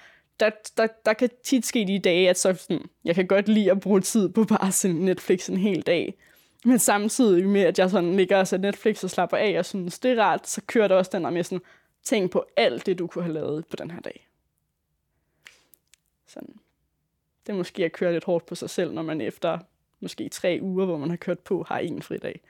Der, 0.41 0.51
der, 0.77 0.87
der 1.07 1.13
kan 1.13 1.31
tit 1.45 1.67
ske 1.67 1.85
de 1.87 1.99
dage, 1.99 2.31
at 2.31 2.39
så 2.39 2.55
sådan, 2.55 2.83
jeg 3.05 3.15
kan 3.15 3.27
godt 3.27 3.49
lide 3.49 3.71
at 3.71 3.81
bruge 3.81 4.01
tid 4.01 4.29
på 4.29 4.45
bare 4.45 4.73
sådan 4.73 4.97
Netflix 4.97 5.49
en 5.49 5.57
hel 5.57 5.83
dag. 5.83 6.15
Men 6.65 6.79
samtidig 6.79 7.49
med, 7.49 7.61
at 7.61 7.79
jeg 7.79 7.91
sådan 7.91 8.17
ligger 8.17 8.39
og 8.39 8.49
ser 8.49 8.59
Netflix 8.59 9.05
og 9.05 9.11
slapper 9.11 9.37
af, 9.37 9.59
og 9.59 9.65
synes, 9.65 9.99
det 9.99 10.11
er 10.11 10.23
rart, 10.23 10.49
så 10.49 10.63
kører 10.67 10.89
der 10.89 10.97
også 10.97 11.11
den 11.15 11.25
der 11.25 11.31
med 11.31 11.45
sådan, 11.45 11.63
tænk 12.03 12.31
på 12.31 12.45
alt 12.57 12.87
det, 12.87 12.99
du 12.99 13.07
kunne 13.07 13.25
have 13.25 13.35
lavet 13.35 13.67
på 13.67 13.77
den 13.77 13.91
her 13.91 14.01
dag. 14.01 14.29
Sådan. 16.27 16.55
Det 17.47 17.53
er 17.53 17.57
måske 17.57 17.85
at 17.85 17.93
køre 17.93 18.13
lidt 18.13 18.25
hårdt 18.25 18.47
på 18.47 18.55
sig 18.55 18.71
selv, 18.71 18.93
når 18.93 19.03
man 19.03 19.21
efter 19.21 19.59
måske 20.01 20.29
tre 20.29 20.59
uger, 20.63 20.87
hvor 20.87 20.97
man 20.97 21.11
har 21.11 21.17
kørt 21.17 21.39
på, 21.39 21.65
har 21.69 21.79
en 21.79 22.03
fridag. 22.03 22.41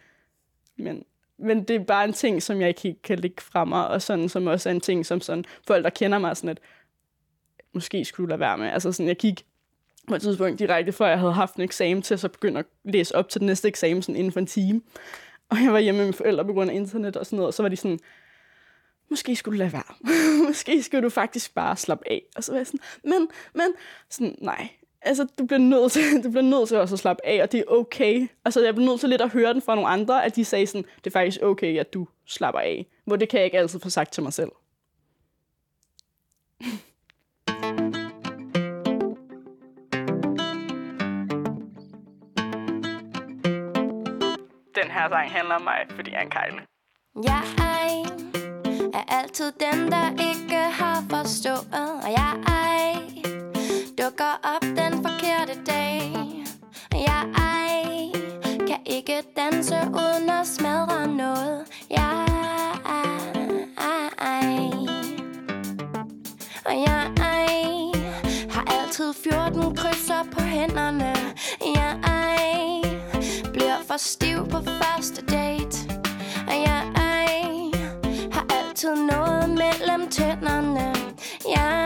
Men, 0.77 1.05
men 1.37 1.65
det 1.65 1.77
er 1.77 1.85
bare 1.85 2.05
en 2.05 2.13
ting, 2.13 2.43
som 2.43 2.61
jeg 2.61 2.69
ikke 2.69 3.03
kan 3.03 3.19
lægge 3.19 3.43
fra 3.43 3.65
mig, 3.65 3.89
og 3.89 4.03
sådan, 4.03 4.29
som 4.29 4.47
også 4.47 4.69
er 4.69 4.75
en 4.75 4.81
ting, 4.81 5.07
som 5.07 5.21
sådan, 5.21 5.45
folk, 5.67 5.85
der 5.85 5.91
kender 5.91 6.19
mig, 6.19 6.37
sådan 6.37 6.51
at 6.51 6.61
måske 7.73 8.05
skulle 8.05 8.29
lade 8.29 8.41
være 8.41 8.59
med. 8.59 8.67
Altså 8.67 8.93
sådan, 8.93 9.09
jeg 9.09 9.17
gik 9.17 9.47
på 10.09 10.15
et 10.15 10.23
tidspunkt 10.23 10.59
direkte, 10.59 10.93
før 10.93 11.07
jeg 11.07 11.19
havde 11.19 11.33
haft 11.33 11.55
en 11.55 11.63
eksamen 11.63 12.03
til, 12.03 12.19
så 12.19 12.29
begynde 12.29 12.59
at 12.59 12.67
læse 12.85 13.15
op 13.15 13.29
til 13.29 13.41
den 13.41 13.47
næste 13.47 13.69
eksamen 13.69 14.03
sådan 14.03 14.17
inden 14.17 14.33
for 14.33 14.41
en 14.41 14.47
time. 14.47 14.81
Og 15.51 15.57
jeg 15.65 15.73
var 15.73 15.79
hjemme 15.79 15.99
med 15.99 16.07
mine 16.07 16.15
forældre 16.15 16.45
på 16.45 16.53
grund 16.53 16.71
af 16.71 16.75
internet 16.75 17.17
og 17.17 17.27
sådan 17.27 17.37
noget, 17.37 17.47
og 17.47 17.55
så 17.55 17.63
var 17.63 17.69
de 17.69 17.77
sådan, 17.77 17.99
måske 19.11 19.37
skulle 19.37 19.59
du 19.59 19.59
lade 19.59 19.73
være. 19.73 20.15
måske 20.49 20.83
skulle 20.83 21.03
du 21.03 21.09
faktisk 21.09 21.55
bare 21.55 21.77
slappe 21.77 22.11
af. 22.11 22.23
Og 22.37 22.45
så 22.45 22.53
var 22.53 22.59
jeg 22.59 22.67
sådan, 22.67 22.81
men, 23.05 23.29
men, 23.55 23.67
sådan, 24.11 24.35
nej. 24.41 24.69
Altså, 25.03 25.27
du 25.39 25.47
bliver 25.47 25.59
nødt 25.59 25.93
til, 25.93 26.03
du 26.25 26.31
bliver 26.31 26.43
nødt 26.43 26.69
til 26.69 26.77
også 26.77 26.95
at 26.95 26.99
slappe 26.99 27.27
af, 27.27 27.43
og 27.43 27.53
det 27.53 27.61
er 27.61 27.65
okay. 27.69 28.29
Altså, 28.45 28.65
jeg 28.65 28.75
blev 28.75 28.87
nødt 28.87 29.01
til 29.01 29.09
lidt 29.09 29.23
at 29.23 29.31
høre 29.31 29.55
den 29.55 29.63
fra 29.63 29.75
nogle 29.75 29.89
andre, 29.89 30.25
at 30.25 30.37
de 30.37 30.45
sagde 30.45 30.67
sådan, 30.67 30.85
det 30.99 31.07
er 31.07 31.11
faktisk 31.11 31.43
okay, 31.43 31.79
at 31.79 31.95
du 31.95 32.07
slapper 32.27 32.61
af. 32.61 32.87
Hvor 33.05 33.17
det 33.17 33.29
kan 33.29 33.39
jeg 33.39 33.45
ikke 33.45 33.59
altid 33.59 33.81
få 33.81 33.91
sagt 33.91 34.13
til 34.13 34.23
mig 34.23 34.33
selv. 34.33 34.51
Den 44.85 44.93
her 44.93 45.09
sang 45.09 45.31
handler 45.31 45.55
om 45.55 45.63
mig, 45.63 45.87
fordi 45.91 46.11
jeg 46.11 46.19
er 46.19 46.23
en 46.23 46.31
kejle. 46.31 46.61
Jeg 47.25 47.45
er 48.95 49.19
altid 49.19 49.53
den, 49.61 49.93
der 49.93 50.11
ikke 50.31 50.57
har 50.57 51.05
forstået. 51.11 52.01
Og 52.05 52.11
jeg 52.19 52.33
dukker 53.99 54.33
op 54.55 54.63
den 54.63 54.93
forkerte 55.07 55.55
dag. 55.67 56.13
Jeg 56.93 57.25
kan 58.69 58.81
ikke 58.87 59.23
danse 59.37 59.75
uden 59.75 60.31
at 60.31 60.47
smadre 60.47 61.07
noget. 61.07 61.67
Jeg 61.91 62.27
Og 66.67 66.75
jeg 66.87 67.13
har 68.51 68.65
altid 68.81 69.15
14 69.15 69.77
krydser 69.77 70.23
på 70.33 70.41
hænderne. 70.41 71.15
Jeg 71.75 72.14
for 73.95 73.99
stiv 73.99 74.49
på 74.49 74.59
første 74.63 75.23
date. 75.23 75.77
Og 76.49 76.55
jeg 76.67 76.83
har 78.33 78.47
altid 78.51 78.95
noget 78.95 79.49
mellem 79.49 80.11
tænderne. 80.11 80.95
Jeg 81.57 81.85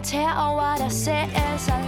dine 0.00 0.22
tær 0.22 0.48
over 0.48 0.76
dig 0.78 0.92
selv, 0.92 1.30
så 1.58 1.70
lad 1.70 1.79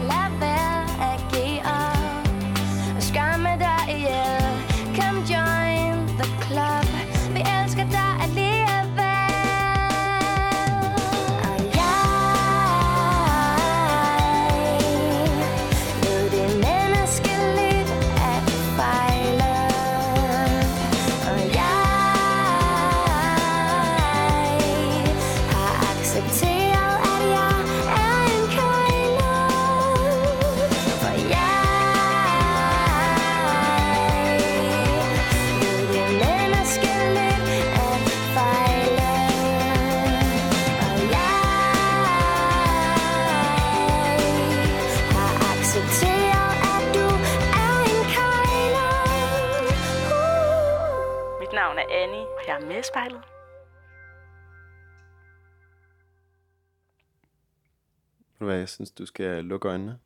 jeg 58.62 58.68
synes, 58.68 58.90
du 58.90 59.06
skal 59.06 59.44
lukke 59.44 59.68
øjnene. 59.68 59.98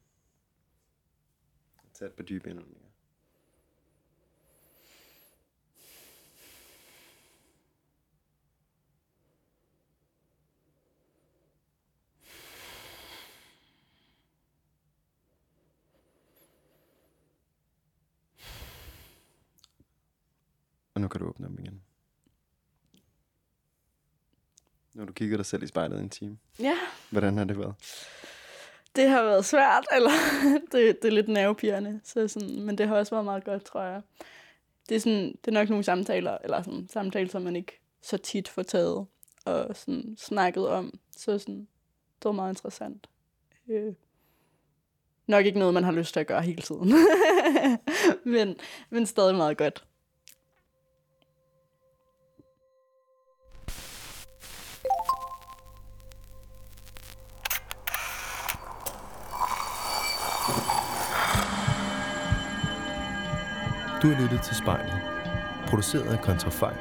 Tag 1.95 2.07
et 2.07 2.13
par 2.13 2.23
dybe 2.25 2.51
indåndinger. 2.51 2.87
Og 20.95 21.01
nu 21.01 21.09
kan 21.09 21.21
du 21.21 21.27
åbne 21.29 21.47
dem 21.47 21.59
igen. 21.59 21.83
Nu 24.95 25.01
har 25.01 25.07
du 25.07 25.13
kigget 25.13 25.39
dig 25.39 25.47
selv 25.47 25.63
i 25.63 25.67
spejlet 25.67 26.01
en 26.01 26.11
time. 26.11 26.39
Ja, 26.59 26.77
Hvordan 27.11 27.37
har 27.37 27.45
det 27.45 27.59
været? 27.59 27.75
Det 28.97 29.09
har 29.09 29.23
været 29.23 29.45
svært, 29.45 29.87
eller 29.97 30.11
det, 30.73 31.03
det 31.03 31.09
er 31.09 31.13
lidt 31.13 31.29
nervepirrende, 31.29 32.01
så 32.05 32.29
sådan, 32.29 32.61
men 32.63 32.79
det 32.79 32.89
har 32.89 32.97
også 32.97 33.15
været 33.15 33.25
meget 33.25 33.45
godt, 33.45 33.65
tror 33.65 33.83
jeg. 33.83 34.03
Det 34.89 34.95
er, 34.95 35.01
sådan, 35.01 35.29
det 35.29 35.49
er 35.49 35.53
nok 35.53 35.69
nogle 35.69 35.85
samtaler, 35.85 36.39
eller 36.45 36.63
sådan, 36.63 36.89
samtaler, 36.89 37.29
som 37.29 37.43
man 37.43 37.57
ikke 37.57 37.81
så 38.03 38.17
tit 38.19 38.49
får 38.49 38.63
taget 38.63 39.07
og 39.45 39.77
sådan, 39.77 40.17
snakket 40.19 40.69
om. 40.69 40.99
Så 41.17 41.39
sådan, 41.39 41.69
det 42.19 42.25
var 42.25 42.33
meget 42.33 42.51
interessant. 42.51 43.07
Øh, 43.69 43.95
nok 45.27 45.47
ikke 45.47 45.59
noget, 45.59 45.75
man 45.75 45.85
har 45.85 45.93
lyst 45.93 46.13
til 46.13 46.21
at 46.21 46.27
gøre 46.27 46.43
hele 46.43 46.63
tiden. 46.63 46.93
men, 48.35 48.57
men 48.91 49.07
stadig 49.07 49.35
meget 49.35 49.59
godt. 49.59 49.85
Du 64.07 64.11
har 64.11 64.23
lyttet 64.23 64.41
til 64.41 64.57
spejlet. 64.57 64.95
Produceret 65.69 66.07
af 66.07 66.21
Kontrafej. 66.23 66.75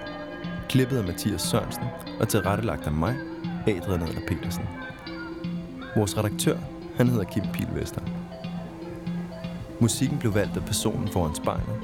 Klippet 0.69 0.97
af 0.97 1.03
Mathias 1.03 1.41
Sørensen 1.41 1.83
og 2.19 2.29
tilrettelagt 2.29 2.85
af 2.85 2.91
mig, 2.91 3.15
Adrian 3.67 4.01
Adler 4.01 4.21
Petersen. 4.27 4.63
Vores 5.95 6.17
redaktør, 6.17 6.57
han 6.97 7.07
hedder 7.07 7.23
Kim 7.23 7.43
Pilvester. 7.53 8.01
Musikken 9.79 10.17
blev 10.17 10.33
valgt 10.33 10.57
af 10.57 10.65
personen 10.65 11.07
foran 11.07 11.35
spejlet, 11.35 11.75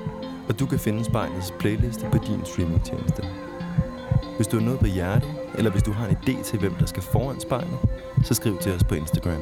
og 0.50 0.60
du 0.60 0.66
kan 0.66 0.80
finde 0.80 1.06
spejlets 1.06 1.54
playliste 1.60 2.10
på 2.12 2.18
din 2.18 2.46
streamingtjeneste. 2.46 3.24
Hvis 4.36 4.48
du 4.48 4.58
har 4.58 4.66
noget 4.66 4.80
på 4.80 4.88
hjertet, 4.88 5.30
eller 5.56 5.72
hvis 5.72 5.84
du 5.84 5.92
har 5.92 6.08
en 6.08 6.18
idé 6.18 6.44
til, 6.44 6.60
hvem 6.60 6.74
der 6.74 6.86
skal 6.86 7.04
foran 7.04 7.40
spejlet, 7.40 7.80
så 8.24 8.34
skriv 8.34 8.58
til 8.58 8.72
os 8.72 8.84
på 8.84 8.96
Instagram. 8.96 9.42